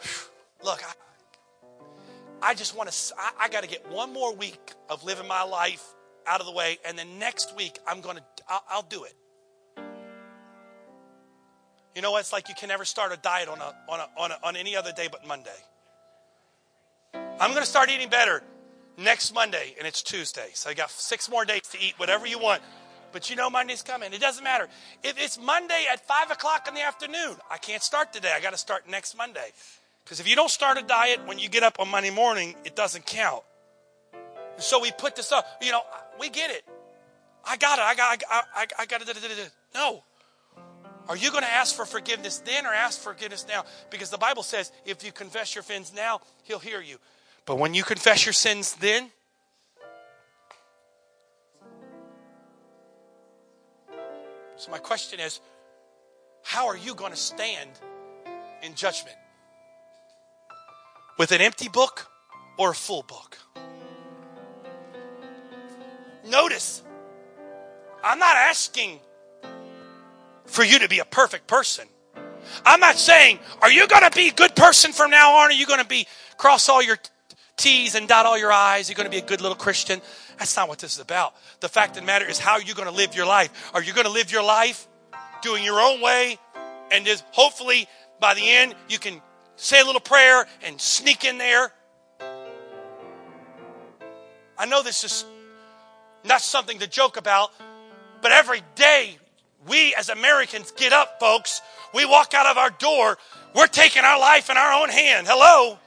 look, 0.64 0.82
I, 0.84 2.50
I 2.52 2.54
just 2.54 2.76
want 2.76 2.92
to, 2.92 3.16
I, 3.18 3.46
I 3.46 3.50
got 3.50 3.64
to 3.64 3.70
get 3.70 3.90
one 3.90 4.12
more 4.12 4.36
week 4.36 4.74
of 4.90 5.04
living 5.04 5.28
my 5.28 5.44
life 5.44 5.94
out 6.26 6.42
of 6.42 6.46
the 6.46 6.52
way, 6.52 6.78
and 6.86 7.00
then 7.00 7.18
next 7.18 7.56
week 7.56 7.80
I'm 7.88 8.02
going 8.02 8.18
to, 8.18 8.24
I'll, 8.50 8.64
I'll 8.70 8.82
do 8.84 9.06
it. 9.06 9.14
You 11.98 12.04
know 12.04 12.12
what? 12.12 12.20
It's 12.20 12.32
like 12.32 12.48
you 12.48 12.54
can 12.54 12.70
never 12.70 12.86
start 12.86 13.12
a 13.12 13.18
diet 13.18 13.50
on, 13.50 13.60
a, 13.60 13.74
on, 13.89 14.00
a, 14.00 14.08
on, 14.16 14.32
a, 14.32 14.38
on 14.43 14.56
any 14.56 14.76
other 14.76 14.91
day 14.91 15.08
but 15.12 15.26
Monday. 15.26 15.50
I'm 17.12 17.50
going 17.50 17.64
to 17.64 17.66
start 17.66 17.89
eating 17.89 18.08
better 18.08 18.43
next 19.00 19.34
Monday, 19.34 19.74
and 19.80 19.88
it's 19.88 20.04
Tuesday. 20.04 20.50
So 20.54 20.70
I 20.70 20.76
got 20.76 20.91
six 20.91 21.28
more 21.28 21.43
days 21.43 21.64
to 21.72 21.80
eat 21.82 21.95
whatever 21.98 22.28
you 22.28 22.38
want. 22.38 22.62
But 23.12 23.32
you 23.32 23.36
know 23.36 23.50
Monday's 23.50 23.82
coming. 23.82 24.14
It 24.14 24.22
doesn't 24.22 24.43
matter. 24.43 24.68
If 25.02 25.18
it's 25.18 25.39
Monday 25.39 25.86
at 25.91 26.06
5 26.08 26.30
o'clock 26.30 26.68
in 26.68 26.76
the 26.76 26.84
afternoon, 26.84 27.36
I 27.50 27.58
can't 27.58 27.82
start 27.82 28.14
today. 28.14 28.32
I 28.32 28.41
got 28.41 28.52
to 28.52 28.60
start 28.60 28.88
next 28.88 29.18
Monday. 29.18 29.50
Because 30.04 30.20
if 30.20 30.30
you 30.30 30.36
don't 30.36 30.52
start 30.52 30.78
a 30.78 30.84
diet 30.84 31.22
when 31.26 31.39
you 31.39 31.50
get 31.50 31.64
up 31.64 31.80
on 31.80 31.89
Monday 31.89 32.12
morning, 32.12 32.54
it 32.64 32.76
doesn't 32.76 33.08
count. 33.08 33.41
So 34.58 34.80
we 34.80 34.91
put 34.91 35.16
this 35.16 35.32
up. 35.32 35.48
You 35.64 35.72
know, 35.72 35.82
we 36.20 36.30
get 36.30 36.52
it. 36.52 36.64
I 37.43 37.58
got 37.58 37.80
it. 37.80 37.86
I 37.86 37.95
got. 37.95 38.24
I, 38.30 38.41
I, 38.54 38.68
I 38.82 38.86
got 38.86 39.02
it. 39.02 39.52
No. 39.74 40.04
Are 41.10 41.16
you 41.16 41.32
going 41.32 41.43
to 41.43 41.49
ask 41.49 41.76
for 41.76 41.86
forgiveness 41.86 42.39
then, 42.39 42.66
or 42.66 42.74
ask 42.74 42.99
forgiveness 42.99 43.45
now? 43.47 43.66
Because 43.89 44.10
the 44.10 44.18
Bible 44.18 44.43
says, 44.43 44.72
if 44.86 45.03
you 45.05 45.12
confess 45.12 45.55
your 45.55 45.64
sins 45.64 45.93
now, 45.95 46.22
He'll 46.43 46.60
hear 46.60 46.82
you. 46.82 46.97
But 47.45 47.58
when 47.58 47.74
you 47.74 47.84
confess 47.84 48.26
your 48.26 48.34
sins 48.34 48.74
then, 48.76 49.10
So, 54.58 54.72
my 54.72 54.80
question 54.80 55.20
is 55.20 55.39
how 56.43 56.68
are 56.68 56.78
you 56.78 56.95
going 56.95 57.12
to 57.12 57.18
stand 57.18 57.70
in 58.64 58.74
judgment? 58.74 59.16
With 61.20 61.32
an 61.32 61.41
empty 61.41 61.70
book 61.70 62.10
or 62.58 62.72
a 62.72 62.76
full 62.76 63.03
book? 63.03 63.38
Notice, 66.26 66.82
I'm 68.03 68.18
not 68.18 68.36
asking 68.36 68.99
for 70.48 70.64
you 70.64 70.80
to 70.80 70.89
be 70.89 71.00
a 71.00 71.06
perfect 71.06 71.48
person. 71.48 71.88
I'm 72.66 72.80
not 72.80 72.95
saying, 72.95 73.39
are 73.62 73.72
you 73.72 73.88
going 73.88 74.04
to 74.04 74.16
be 74.16 74.30
a 74.30 74.34
good 74.34 74.56
person 74.56 74.91
from 74.91 75.12
now 75.12 75.36
on? 75.36 75.50
Are 75.50 75.54
you 75.54 75.66
going 75.66 75.82
to 75.82 75.88
be 75.88 76.08
cross 76.38 76.70
all 76.70 76.82
your 76.82 76.98
T's 77.58 77.95
and 77.95 78.08
dot 78.08 78.26
all 78.26 78.38
your 78.38 78.52
I's? 78.52 78.88
Are 78.88 78.91
you 78.91 78.95
going 78.95 79.06
to 79.06 79.12
be 79.12 79.18
a 79.18 79.26
good 79.26 79.41
little 79.41 79.58
Christian? 79.58 80.02
That's 80.38 80.56
not 80.56 80.70
what 80.70 80.80
this 80.80 80.93
is 80.93 81.00
about. 81.00 81.34
The 81.60 81.70
fact 81.70 81.98
of 81.98 82.04
the 82.04 82.06
matter 82.06 82.26
is, 82.26 82.39
how 82.39 82.54
are 82.54 82.62
you 82.62 82.74
going 82.74 82.88
to 82.88 82.93
live 82.93 83.16
your 83.16 83.26
life? 83.26 83.72
Are 83.74 83.84
you 83.84 83.93
going 83.93 84.06
to 84.06 84.12
live 84.12 84.32
your 84.32 84.43
life 84.43 84.88
doing 85.41 85.64
your 85.64 85.80
own 85.80 86.02
way? 86.02 86.38
And 86.91 87.06
just 87.06 87.26
hopefully 87.32 87.88
by 88.20 88.34
the 88.34 88.48
end, 88.48 88.76
you 88.89 89.00
can 89.00 89.22
say 89.56 89.82
a 89.82 89.86
little 89.86 90.02
prayer 90.02 90.48
and 90.64 90.80
sneak 90.80 91.26
in 91.26 91.38
there. 91.38 91.72
I 94.60 94.66
know 94.66 94.82
this 94.82 95.04
is 95.04 95.26
not 96.24 96.41
something 96.41 96.80
to 96.80 96.88
joke 96.88 97.18
about, 97.18 97.52
but 98.22 98.32
every 98.32 98.62
day 98.76 99.18
we 99.68 99.93
as 99.95 100.09
Americans 100.09 100.72
get 100.72 100.93
up, 100.93 101.20
folks. 101.20 101.61
We 101.93 102.05
walk 102.05 102.34
out 102.34 102.45
of 102.45 102.57
our 102.57 102.70
door. 102.70 103.18
We're 103.55 103.68
taking 103.68 104.03
our 104.03 104.20
life 104.20 104.49
in 104.49 104.57
our 104.57 104.82
own 104.82 104.89
hand. 104.89 105.28
Hello. 105.28 105.78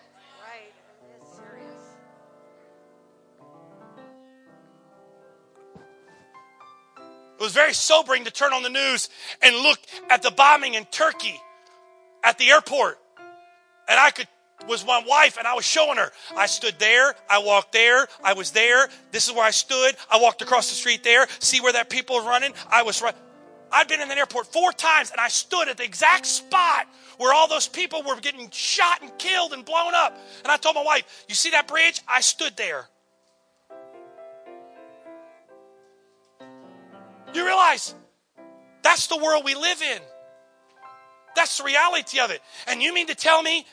It 7.39 7.43
was 7.43 7.55
very 7.55 7.73
sobering 7.73 8.25
to 8.25 8.31
turn 8.31 8.53
on 8.53 8.63
the 8.63 8.69
news 8.69 9.09
and 9.41 9.57
look 9.57 9.79
at 10.11 10.21
the 10.21 10.31
bombing 10.31 10.75
in 10.75 10.85
Turkey 10.85 11.41
at 12.23 12.37
the 12.37 12.51
airport. 12.51 12.99
And 13.89 13.99
I 13.99 14.11
could 14.11 14.29
was 14.69 14.85
my 14.85 15.03
wife 15.07 15.39
and 15.39 15.47
I 15.47 15.55
was 15.55 15.65
showing 15.65 15.97
her. 15.97 16.13
I 16.37 16.45
stood 16.45 16.79
there, 16.79 17.15
I 17.31 17.39
walked 17.39 17.73
there, 17.73 18.09
I 18.23 18.35
was 18.35 18.51
there. 18.51 18.89
This 19.11 19.27
is 19.27 19.35
where 19.35 19.45
I 19.45 19.53
stood. 19.53 19.97
I 20.11 20.21
walked 20.21 20.43
across 20.43 20.69
the 20.69 20.75
street 20.75 21.03
there. 21.03 21.27
See 21.39 21.63
where 21.63 21.73
that 21.73 21.89
people 21.89 22.17
are 22.17 22.29
running? 22.29 22.53
I 22.71 22.83
was 22.83 23.01
right. 23.01 23.15
I'd 23.73 23.89
been 23.89 24.01
in 24.01 24.09
the 24.09 24.17
airport 24.17 24.53
four 24.53 24.73
times 24.73 25.11
and 25.11 25.21
I 25.21 25.29
stood 25.29 25.69
at 25.69 25.77
the 25.77 25.85
exact 25.85 26.27
spot 26.27 26.87
where 27.19 27.33
all 27.33 27.49
those 27.49 27.69
people 27.69 28.03
were 28.03 28.17
getting 28.21 28.51
shot 28.51 29.03
and 29.03 29.17
killed 29.19 29.53
and 29.53 29.65
blown 29.65 29.95
up. 29.95 30.19
And 30.43 30.51
I 30.51 30.57
told 30.57 30.75
my 30.75 30.83
wife, 30.83 31.25
You 31.29 31.35
see 31.35 31.51
that 31.51 31.69
bridge? 31.69 32.01
I 32.09 32.21
stood 32.21 32.57
there. 32.57 32.89
You 37.33 37.47
realize 37.47 37.95
that's 38.83 39.07
the 39.07 39.17
world 39.17 39.45
we 39.45 39.55
live 39.55 39.81
in. 39.83 40.01
That's 41.37 41.59
the 41.59 41.65
reality 41.65 42.19
of 42.19 42.31
it. 42.31 42.41
And 42.67 42.83
you 42.83 42.93
mean 42.93 43.07
to 43.07 43.15
tell 43.15 43.43
me 43.43 43.67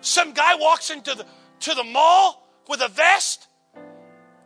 some 0.00 0.32
guy 0.32 0.56
walks 0.56 0.90
into 0.90 1.14
the 1.14 1.26
to 1.60 1.74
the 1.74 1.84
mall 1.84 2.48
with 2.68 2.80
a 2.80 2.88
vest 2.88 3.46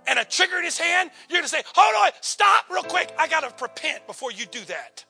and 0.07 0.19
a 0.19 0.25
trigger 0.25 0.59
in 0.59 0.65
his 0.65 0.79
hand? 0.79 1.11
You're 1.29 1.39
going 1.39 1.45
to 1.45 1.49
say, 1.49 1.63
"Hold 1.75 2.07
on, 2.07 2.13
stop 2.21 2.67
real 2.71 2.83
quick. 2.83 3.13
I 3.19 3.29
got 3.29 3.41
to 3.41 3.63
repent 3.63 4.07
before 4.07 4.33
you 4.33 4.47
do 4.47 4.61
that." 4.67 5.05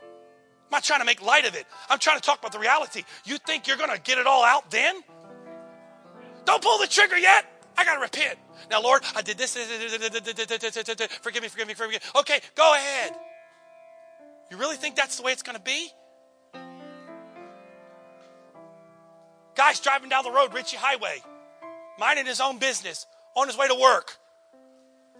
I'm 0.00 0.76
not 0.76 0.84
trying 0.84 1.00
to 1.00 1.06
make 1.06 1.20
light 1.20 1.46
of 1.46 1.56
it. 1.56 1.66
I'm 1.88 1.98
trying 1.98 2.18
to 2.18 2.22
talk 2.22 2.38
about 2.38 2.52
the 2.52 2.60
reality. 2.60 3.02
You 3.24 3.38
think 3.38 3.66
you're 3.66 3.76
going 3.76 3.90
to 3.90 4.00
get 4.00 4.18
it 4.18 4.26
all 4.28 4.44
out 4.44 4.70
then? 4.70 5.02
Don't 6.44 6.62
pull 6.62 6.78
the 6.78 6.86
trigger 6.86 7.18
yet. 7.18 7.44
I 7.76 7.84
got 7.84 7.94
to 7.96 8.00
repent. 8.00 8.38
Now, 8.70 8.80
Lord, 8.80 9.02
I 9.16 9.22
did 9.22 9.36
this. 9.36 9.54
Forgive 11.22 11.42
me, 11.42 11.48
forgive 11.48 11.66
me, 11.66 11.74
forgive 11.74 11.90
me. 11.90 11.98
Okay, 12.20 12.40
go 12.54 12.74
ahead. 12.74 13.12
You 14.50 14.58
really 14.58 14.76
think 14.76 14.94
that's 14.94 15.16
the 15.16 15.22
way 15.22 15.32
it's 15.32 15.42
going 15.42 15.56
to 15.56 15.62
be? 15.62 15.90
Guy's 19.56 19.80
driving 19.80 20.08
down 20.08 20.24
the 20.24 20.30
road, 20.30 20.54
Ritchie 20.54 20.76
Highway, 20.76 21.22
minding 21.98 22.26
his 22.26 22.40
own 22.40 22.58
business, 22.58 23.06
on 23.36 23.46
his 23.46 23.56
way 23.56 23.68
to 23.68 23.74
work. 23.74 24.16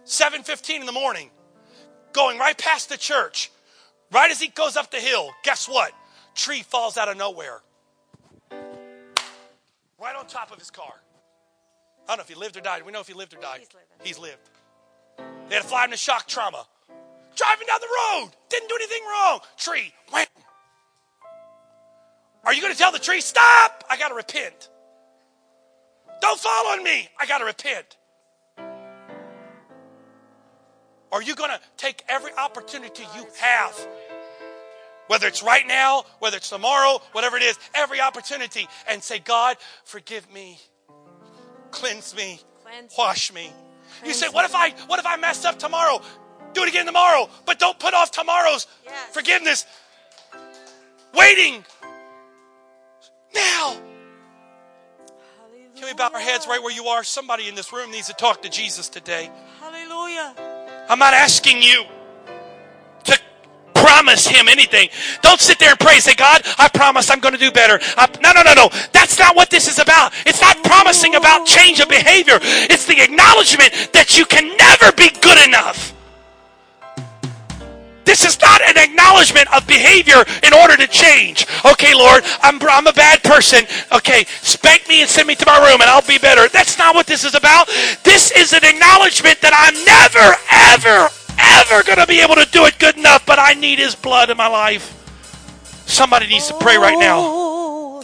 7:15 0.05 0.81
in 0.81 0.85
the 0.85 0.91
morning, 0.91 1.29
going 2.13 2.37
right 2.37 2.57
past 2.57 2.89
the 2.89 2.97
church. 2.97 3.51
Right 4.11 4.29
as 4.29 4.39
he 4.41 4.49
goes 4.49 4.75
up 4.75 4.91
the 4.91 4.99
hill, 4.99 5.31
guess 5.43 5.69
what? 5.69 5.93
Tree 6.35 6.63
falls 6.63 6.97
out 6.97 7.07
of 7.07 7.17
nowhere. 7.17 7.61
Right 8.49 10.15
on 10.15 10.25
top 10.27 10.51
of 10.51 10.59
his 10.59 10.69
car. 10.69 10.93
I 12.03 12.07
don't 12.07 12.17
know 12.17 12.23
if 12.23 12.29
he 12.29 12.35
lived 12.35 12.57
or 12.57 12.61
died. 12.61 12.85
We 12.85 12.91
know 12.91 12.99
if 12.99 13.07
he 13.07 13.13
lived 13.13 13.33
or 13.33 13.37
died. 13.37 13.59
He's, 13.59 14.15
He's 14.15 14.19
lived. 14.19 14.49
They 15.17 15.55
had 15.55 15.61
to 15.61 15.67
fly 15.67 15.85
him 15.85 15.91
to 15.91 15.97
shock 15.97 16.27
trauma. 16.27 16.65
Driving 17.35 17.67
down 17.67 17.79
the 17.79 17.87
road, 17.87 18.31
didn't 18.49 18.67
do 18.67 18.75
anything 18.75 19.03
wrong. 19.05 19.39
Tree, 19.57 19.93
wham. 20.11 20.25
Are 22.43 22.53
you 22.53 22.61
going 22.61 22.73
to 22.73 22.79
tell 22.79 22.91
the 22.91 22.99
tree, 22.99 23.21
stop? 23.21 23.83
I 23.89 23.97
got 23.97 24.09
to 24.09 24.15
repent. 24.15 24.69
Don't 26.21 26.39
fall 26.39 26.67
on 26.67 26.83
me. 26.83 27.07
I 27.19 27.25
got 27.25 27.37
to 27.37 27.45
repent. 27.45 27.97
Are 31.11 31.21
you 31.21 31.35
going 31.35 31.49
to 31.51 31.59
take 31.77 32.03
every 32.07 32.31
opportunity 32.33 33.03
you 33.15 33.25
have? 33.39 33.87
Whether 35.07 35.27
it's 35.27 35.43
right 35.43 35.67
now, 35.67 36.05
whether 36.19 36.37
it's 36.37 36.49
tomorrow, 36.49 37.01
whatever 37.11 37.35
it 37.35 37.43
is, 37.43 37.59
every 37.75 37.99
opportunity, 37.99 38.67
and 38.89 39.03
say, 39.03 39.19
God, 39.19 39.57
forgive 39.83 40.31
me, 40.31 40.57
cleanse 41.71 42.15
me, 42.15 42.39
Cleanse 42.63 42.95
wash 42.97 43.33
me. 43.33 43.51
You 44.05 44.13
say, 44.13 44.29
what 44.29 44.45
if 44.45 44.55
I 44.55 44.69
what 44.87 44.99
if 44.99 45.05
I 45.05 45.17
mess 45.17 45.43
up 45.43 45.59
tomorrow? 45.59 46.01
Do 46.53 46.63
it 46.63 46.69
again 46.69 46.85
tomorrow, 46.85 47.29
but 47.45 47.59
don't 47.59 47.77
put 47.77 47.93
off 47.93 48.11
tomorrow's 48.11 48.67
Yes. 48.85 49.13
forgiveness. 49.13 49.65
Waiting 51.13 51.65
now. 53.35 53.75
Can 55.75 55.85
we 55.85 55.93
bow 55.93 56.09
our 56.13 56.19
heads 56.19 56.47
right 56.47 56.61
where 56.61 56.71
you 56.71 56.85
are? 56.85 57.03
Somebody 57.03 57.49
in 57.49 57.55
this 57.55 57.73
room 57.73 57.91
needs 57.91 58.07
to 58.07 58.13
talk 58.13 58.43
to 58.43 58.49
Jesus 58.49 58.87
today. 58.87 59.29
Hallelujah. 59.59 60.35
I'm 60.91 60.99
not 60.99 61.13
asking 61.13 61.61
you 61.61 61.85
to 63.05 63.17
promise 63.73 64.27
him 64.27 64.49
anything. 64.49 64.89
Don't 65.21 65.39
sit 65.39 65.57
there 65.57 65.69
and 65.69 65.79
pray. 65.79 65.99
Say, 65.99 66.15
God, 66.15 66.41
I 66.57 66.67
promise 66.67 67.09
I'm 67.09 67.21
going 67.21 67.33
to 67.33 67.39
do 67.39 67.49
better. 67.49 67.79
I, 67.95 68.09
no, 68.21 68.33
no, 68.33 68.43
no, 68.43 68.53
no. 68.53 68.69
That's 68.91 69.17
not 69.17 69.33
what 69.33 69.49
this 69.49 69.69
is 69.69 69.79
about. 69.79 70.11
It's 70.25 70.41
not 70.41 70.61
promising 70.65 71.15
about 71.15 71.47
change 71.47 71.79
of 71.79 71.87
behavior. 71.87 72.39
It's 72.41 72.85
the 72.87 73.01
acknowledgement 73.01 73.71
that 73.93 74.17
you 74.17 74.25
can 74.25 74.57
never 74.57 74.91
be 74.91 75.09
good 75.21 75.47
enough. 75.47 75.93
This 78.11 78.25
is 78.25 78.41
not 78.41 78.61
an 78.61 78.77
acknowledgement 78.77 79.47
of 79.55 79.65
behavior 79.65 80.25
in 80.43 80.53
order 80.53 80.75
to 80.75 80.85
change. 80.85 81.47
Okay, 81.63 81.93
Lord, 81.95 82.25
I'm, 82.41 82.59
I'm 82.61 82.85
a 82.85 82.91
bad 82.91 83.23
person. 83.23 83.63
Okay, 83.89 84.25
spank 84.41 84.85
me 84.89 84.99
and 84.99 85.09
send 85.09 85.29
me 85.29 85.35
to 85.35 85.45
my 85.45 85.57
room 85.59 85.79
and 85.79 85.89
I'll 85.89 86.05
be 86.05 86.17
better. 86.17 86.49
That's 86.49 86.77
not 86.77 86.93
what 86.93 87.07
this 87.07 87.23
is 87.23 87.35
about. 87.35 87.67
This 88.03 88.31
is 88.31 88.51
an 88.51 88.65
acknowledgement 88.65 89.39
that 89.39 89.55
I'm 89.55 89.79
never, 89.87 90.35
ever, 90.51 91.07
ever 91.39 91.83
going 91.87 91.99
to 91.99 92.05
be 92.05 92.19
able 92.19 92.35
to 92.35 92.45
do 92.51 92.65
it 92.65 92.77
good 92.79 92.97
enough, 92.97 93.25
but 93.25 93.39
I 93.39 93.53
need 93.53 93.79
His 93.79 93.95
blood 93.95 94.29
in 94.29 94.35
my 94.35 94.47
life. 94.47 94.91
Somebody 95.87 96.27
needs 96.27 96.49
to 96.49 96.57
pray 96.59 96.75
right 96.75 96.99
now. 96.99 98.01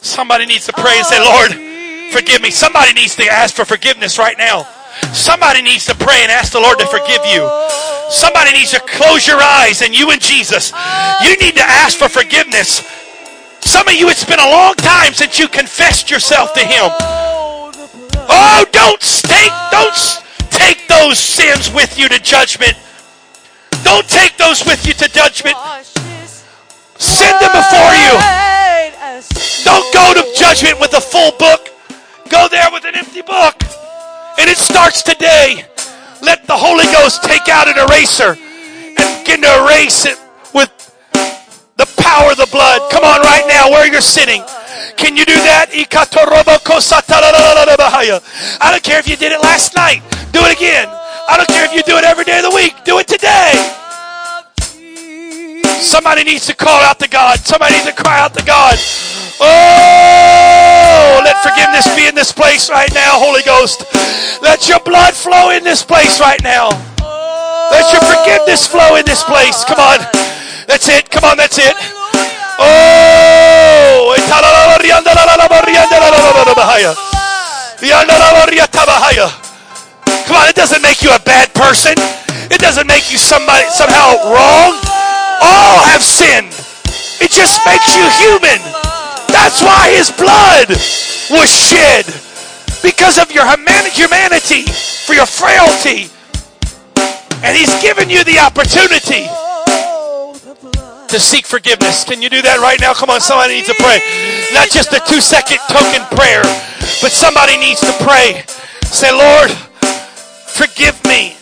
Somebody 0.00 0.46
needs 0.46 0.66
to 0.66 0.72
pray 0.74 0.96
and 0.96 1.06
say, 1.06 1.18
Lord, 1.18 2.12
forgive 2.12 2.40
me. 2.40 2.52
Somebody 2.52 2.92
needs 2.92 3.16
to 3.16 3.26
ask 3.26 3.56
for 3.56 3.64
forgiveness 3.64 4.16
right 4.16 4.38
now. 4.38 4.64
Somebody 5.12 5.62
needs 5.62 5.86
to 5.86 5.94
pray 5.94 6.22
and 6.22 6.30
ask 6.30 6.52
the 6.52 6.60
Lord 6.60 6.78
to 6.78 6.86
forgive 6.86 7.24
you. 7.26 7.48
Somebody 8.10 8.52
needs 8.52 8.72
to 8.72 8.80
close 8.80 9.26
your 9.26 9.40
eyes 9.40 9.82
and 9.82 9.96
you 9.96 10.10
and 10.10 10.20
Jesus. 10.20 10.72
You 11.22 11.36
need 11.38 11.54
to 11.56 11.62
ask 11.62 11.98
for 11.98 12.08
forgiveness. 12.08 12.82
Some 13.60 13.86
of 13.86 13.94
you, 13.94 14.08
it's 14.08 14.24
been 14.24 14.40
a 14.40 14.50
long 14.50 14.74
time 14.74 15.12
since 15.12 15.38
you 15.38 15.46
confessed 15.46 16.10
yourself 16.10 16.52
to 16.54 16.60
Him. 16.60 16.90
Oh, 18.32 18.64
don't 18.72 19.00
take, 19.00 19.52
don't 19.70 19.94
take 20.50 20.88
those 20.88 21.18
sins 21.18 21.72
with 21.72 21.98
you 21.98 22.08
to 22.08 22.18
judgment. 22.18 22.74
Don't 23.82 24.08
take 24.08 24.36
those 24.36 24.64
with 24.64 24.86
you 24.86 24.92
to 24.94 25.08
judgment. 25.08 25.56
Send 26.98 27.38
them 27.40 27.52
before 27.52 27.94
you. 27.94 28.14
Don't 29.64 29.92
go 29.94 30.14
to 30.14 30.22
judgment 30.36 30.80
with 30.80 30.94
a 30.94 31.00
full 31.00 31.32
book. 31.38 31.68
Go 32.28 32.48
there 32.48 32.68
with 32.72 32.84
an 32.84 32.94
empty 32.94 33.22
book. 33.22 33.54
And 34.40 34.48
it 34.48 34.56
starts 34.56 35.02
today. 35.02 35.66
Let 36.22 36.46
the 36.46 36.56
Holy 36.56 36.88
Ghost 36.96 37.22
take 37.22 37.46
out 37.52 37.68
an 37.68 37.76
eraser 37.76 38.40
and 38.40 39.04
begin 39.20 39.42
to 39.42 39.52
erase 39.64 40.06
it 40.06 40.16
with 40.54 40.72
the 41.76 41.84
power 42.00 42.32
of 42.32 42.38
the 42.38 42.48
blood. 42.50 42.80
Come 42.90 43.04
on, 43.04 43.20
right 43.20 43.44
now, 43.46 43.68
where 43.68 43.84
you're 43.84 44.00
sitting. 44.00 44.42
Can 44.96 45.14
you 45.16 45.26
do 45.26 45.34
that? 45.34 45.68
I 48.60 48.70
don't 48.70 48.82
care 48.82 48.98
if 48.98 49.08
you 49.08 49.16
did 49.16 49.32
it 49.32 49.40
last 49.42 49.76
night. 49.76 50.00
Do 50.32 50.40
it 50.40 50.56
again. 50.56 50.88
I 50.88 51.36
don't 51.36 51.48
care 51.48 51.66
if 51.66 51.74
you 51.74 51.82
do 51.82 51.98
it 51.98 52.04
every 52.04 52.24
day 52.24 52.38
of 52.38 52.44
the 52.48 52.56
week. 52.56 52.72
Do 52.84 52.98
it 52.98 53.08
today. 53.08 53.79
Somebody 55.80 56.24
needs 56.24 56.46
to 56.46 56.54
call 56.54 56.80
out 56.82 56.98
to 57.00 57.08
God. 57.08 57.38
Somebody 57.40 57.74
needs 57.74 57.86
to 57.86 57.92
cry 57.92 58.20
out 58.20 58.34
to 58.34 58.44
God. 58.44 58.76
Oh, 59.40 61.20
let 61.24 61.40
forgiveness 61.42 61.88
be 61.96 62.06
in 62.06 62.14
this 62.14 62.30
place 62.30 62.68
right 62.68 62.92
now, 62.92 63.16
Holy 63.16 63.42
Ghost. 63.42 63.84
Let 64.42 64.68
your 64.68 64.80
blood 64.80 65.14
flow 65.14 65.50
in 65.50 65.64
this 65.64 65.82
place 65.82 66.20
right 66.20 66.42
now. 66.42 66.68
Let 67.70 67.92
your 67.92 68.02
forgiveness 68.04 68.66
flow 68.66 68.96
in 68.96 69.06
this 69.06 69.24
place. 69.24 69.64
Come 69.64 69.80
on. 69.80 69.98
That's 70.68 70.88
it. 70.88 71.10
Come 71.10 71.24
on, 71.24 71.36
that's 71.36 71.56
it. 71.58 71.74
Oh. 72.60 74.14
Come 80.26 80.36
on, 80.36 80.48
it 80.48 80.54
doesn't 80.54 80.82
make 80.82 81.02
you 81.02 81.10
a 81.10 81.18
bad 81.20 81.52
person. 81.54 81.94
It 82.50 82.60
doesn't 82.60 82.86
make 82.86 83.10
you 83.10 83.18
somebody 83.18 83.64
somehow 83.70 84.14
wrong. 84.30 84.89
All 85.40 85.82
have 85.84 86.02
sinned. 86.02 86.52
It 87.20 87.30
just 87.30 87.60
makes 87.64 87.96
you 87.96 88.04
human. 88.20 88.60
That's 89.28 89.62
why 89.62 89.90
his 89.92 90.10
blood 90.10 90.68
was 91.30 91.48
shed. 91.48 92.06
Because 92.82 93.18
of 93.18 93.30
your 93.32 93.44
humanity, 93.44 94.64
for 95.06 95.14
your 95.14 95.26
frailty. 95.26 96.08
And 97.42 97.56
he's 97.56 97.74
given 97.82 98.10
you 98.10 98.24
the 98.24 98.38
opportunity 98.38 99.28
to 101.08 101.18
seek 101.18 101.46
forgiveness. 101.46 102.04
Can 102.04 102.22
you 102.22 102.30
do 102.30 102.40
that 102.42 102.60
right 102.60 102.80
now? 102.80 102.94
Come 102.94 103.10
on, 103.10 103.20
somebody 103.20 103.54
needs 103.54 103.68
to 103.68 103.74
pray. 103.82 103.98
Not 104.54 104.70
just 104.70 104.92
a 104.92 105.00
two 105.08 105.20
second 105.20 105.58
token 105.68 106.06
prayer, 106.16 106.42
but 107.02 107.10
somebody 107.10 107.56
needs 107.58 107.80
to 107.80 107.92
pray. 108.04 108.44
Say, 108.84 109.10
Lord, 109.10 109.50
forgive 110.46 111.02
me. 111.04 111.36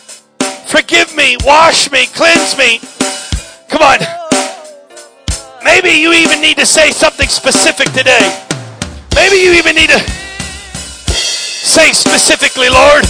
Forgive 0.67 1.15
me. 1.15 1.37
Wash 1.45 1.91
me. 1.91 2.05
Cleanse 2.07 2.57
me. 2.57 2.79
Come 3.69 3.83
on. 3.83 3.99
Maybe 5.63 5.91
you 5.91 6.11
even 6.13 6.41
need 6.41 6.57
to 6.57 6.65
say 6.65 6.91
something 6.91 7.29
specific 7.29 7.91
today. 7.93 8.45
Maybe 9.15 9.37
you 9.37 9.53
even 9.53 9.75
need 9.75 9.89
to 9.89 9.99
say 9.99 11.91
specifically, 11.91 12.69
Lord, 12.69 13.03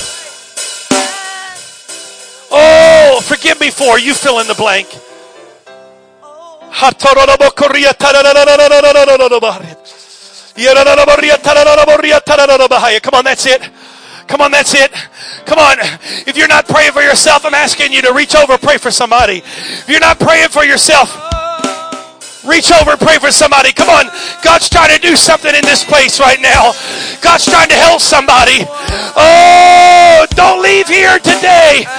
oh, 2.51 3.21
forgive 3.23 3.59
me 3.59 3.69
for 3.71 3.97
you 3.99 4.13
fill 4.13 4.39
in 4.39 4.47
the 4.47 4.55
blank. 4.55 4.87
Come 13.01 13.13
on, 13.13 13.23
that's 13.23 13.45
it. 13.45 13.61
Come 14.29 14.41
on, 14.41 14.51
that's 14.51 14.75
it. 14.75 14.93
Come 15.45 15.57
on. 15.57 15.77
If 16.29 16.37
you're 16.37 16.47
not 16.47 16.67
praying 16.67 16.91
for 16.91 17.01
yourself, 17.01 17.45
I'm 17.45 17.55
asking 17.55 17.91
you 17.91 18.03
to 18.03 18.13
reach 18.13 18.35
over 18.35 18.59
pray 18.59 18.77
for 18.77 18.91
somebody. 18.91 19.41
If 19.43 19.89
you're 19.89 19.99
not 19.99 20.19
praying 20.19 20.49
for 20.49 20.63
yourself, 20.63 21.09
reach 22.45 22.71
over 22.71 22.95
pray 22.95 23.17
for 23.17 23.31
somebody. 23.31 23.73
Come 23.73 23.89
on. 23.89 24.05
God's 24.43 24.69
trying 24.69 24.93
to 24.95 25.01
do 25.01 25.15
something 25.15 25.53
in 25.53 25.65
this 25.65 25.83
place 25.83 26.19
right 26.19 26.39
now. 26.39 26.73
God's 27.25 27.45
trying 27.45 27.69
to 27.69 27.75
help 27.75 28.01
somebody. 28.01 28.61
Oh, 29.17 30.27
don't 30.37 30.61
leave 30.61 30.87
here 30.87 31.17
today. 31.17 31.89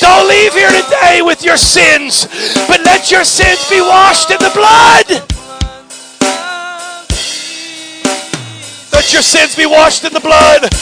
Don't 0.00 0.26
leave 0.28 0.54
here 0.54 0.74
today 0.82 1.22
with 1.22 1.44
your 1.44 1.56
sins, 1.56 2.26
but 2.66 2.82
let 2.84 3.12
your 3.12 3.22
sins 3.22 3.62
be 3.70 3.80
washed 3.80 4.32
in 4.32 4.38
the 4.38 4.50
blood. 4.50 5.35
Let 8.96 9.12
your 9.12 9.20
sins 9.20 9.54
be 9.54 9.66
washed 9.66 10.04
in 10.04 10.12
the 10.14 10.24
blood. 10.24 10.72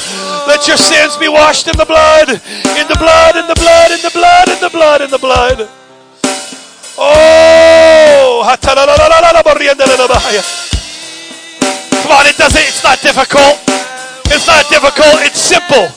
Let 0.47 0.69
your 0.69 0.77
sins 0.77 1.17
be 1.19 1.27
washed 1.27 1.67
in 1.67 1.77
the 1.77 1.85
blood. 1.85 2.31
In 2.31 2.87
the 2.87 2.95
blood, 2.95 3.35
in 3.35 3.47
the 3.51 3.59
blood, 3.59 3.91
in 3.91 4.01
the 4.07 4.11
blood, 4.15 4.49
in 4.49 4.61
the 4.63 4.71
blood, 4.71 5.01
in 5.03 5.11
the 5.11 5.19
blood. 5.19 5.69
Oh! 6.95 8.47
Come 11.91 12.13
on, 12.13 12.27
it 12.31 12.37
doesn't, 12.39 12.63
it's 12.63 12.85
not 12.85 13.03
difficult. 13.03 13.59
It's 14.31 14.47
not 14.47 14.63
difficult, 14.71 15.19
it's 15.27 15.41
simple. 15.41 15.91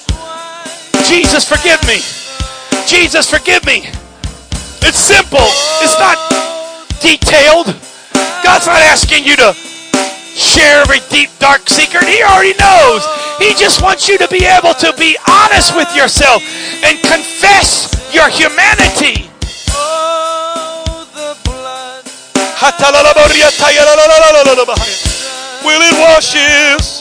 Jesus, 1.05 1.47
forgive 1.47 1.85
me. 1.85 2.01
Jesus, 2.87 3.29
forgive 3.29 3.63
me. 3.63 3.85
It's 4.81 4.97
simple. 4.97 5.45
It's 5.85 5.99
not 5.99 6.17
detailed. 6.99 7.67
God's 8.41 8.65
not 8.65 8.81
asking 8.81 9.23
you 9.23 9.35
to 9.35 9.53
share 10.37 10.81
every 10.81 11.01
deep, 11.09 11.29
dark 11.39 11.67
secret. 11.67 12.05
He 12.05 12.21
already 12.21 12.53
knows. 12.61 13.01
He 13.41 13.53
just 13.57 13.81
wants 13.81 14.07
you 14.07 14.17
to 14.19 14.27
be 14.29 14.45
able 14.45 14.73
to 14.77 14.93
be 14.97 15.17
honest 15.27 15.75
with 15.75 15.89
yourself 15.95 16.45
and 16.85 17.01
confess 17.01 17.89
your 18.13 18.29
humanity. 18.29 19.25
Will 25.65 25.81
it 25.81 25.93
washes 25.99 26.96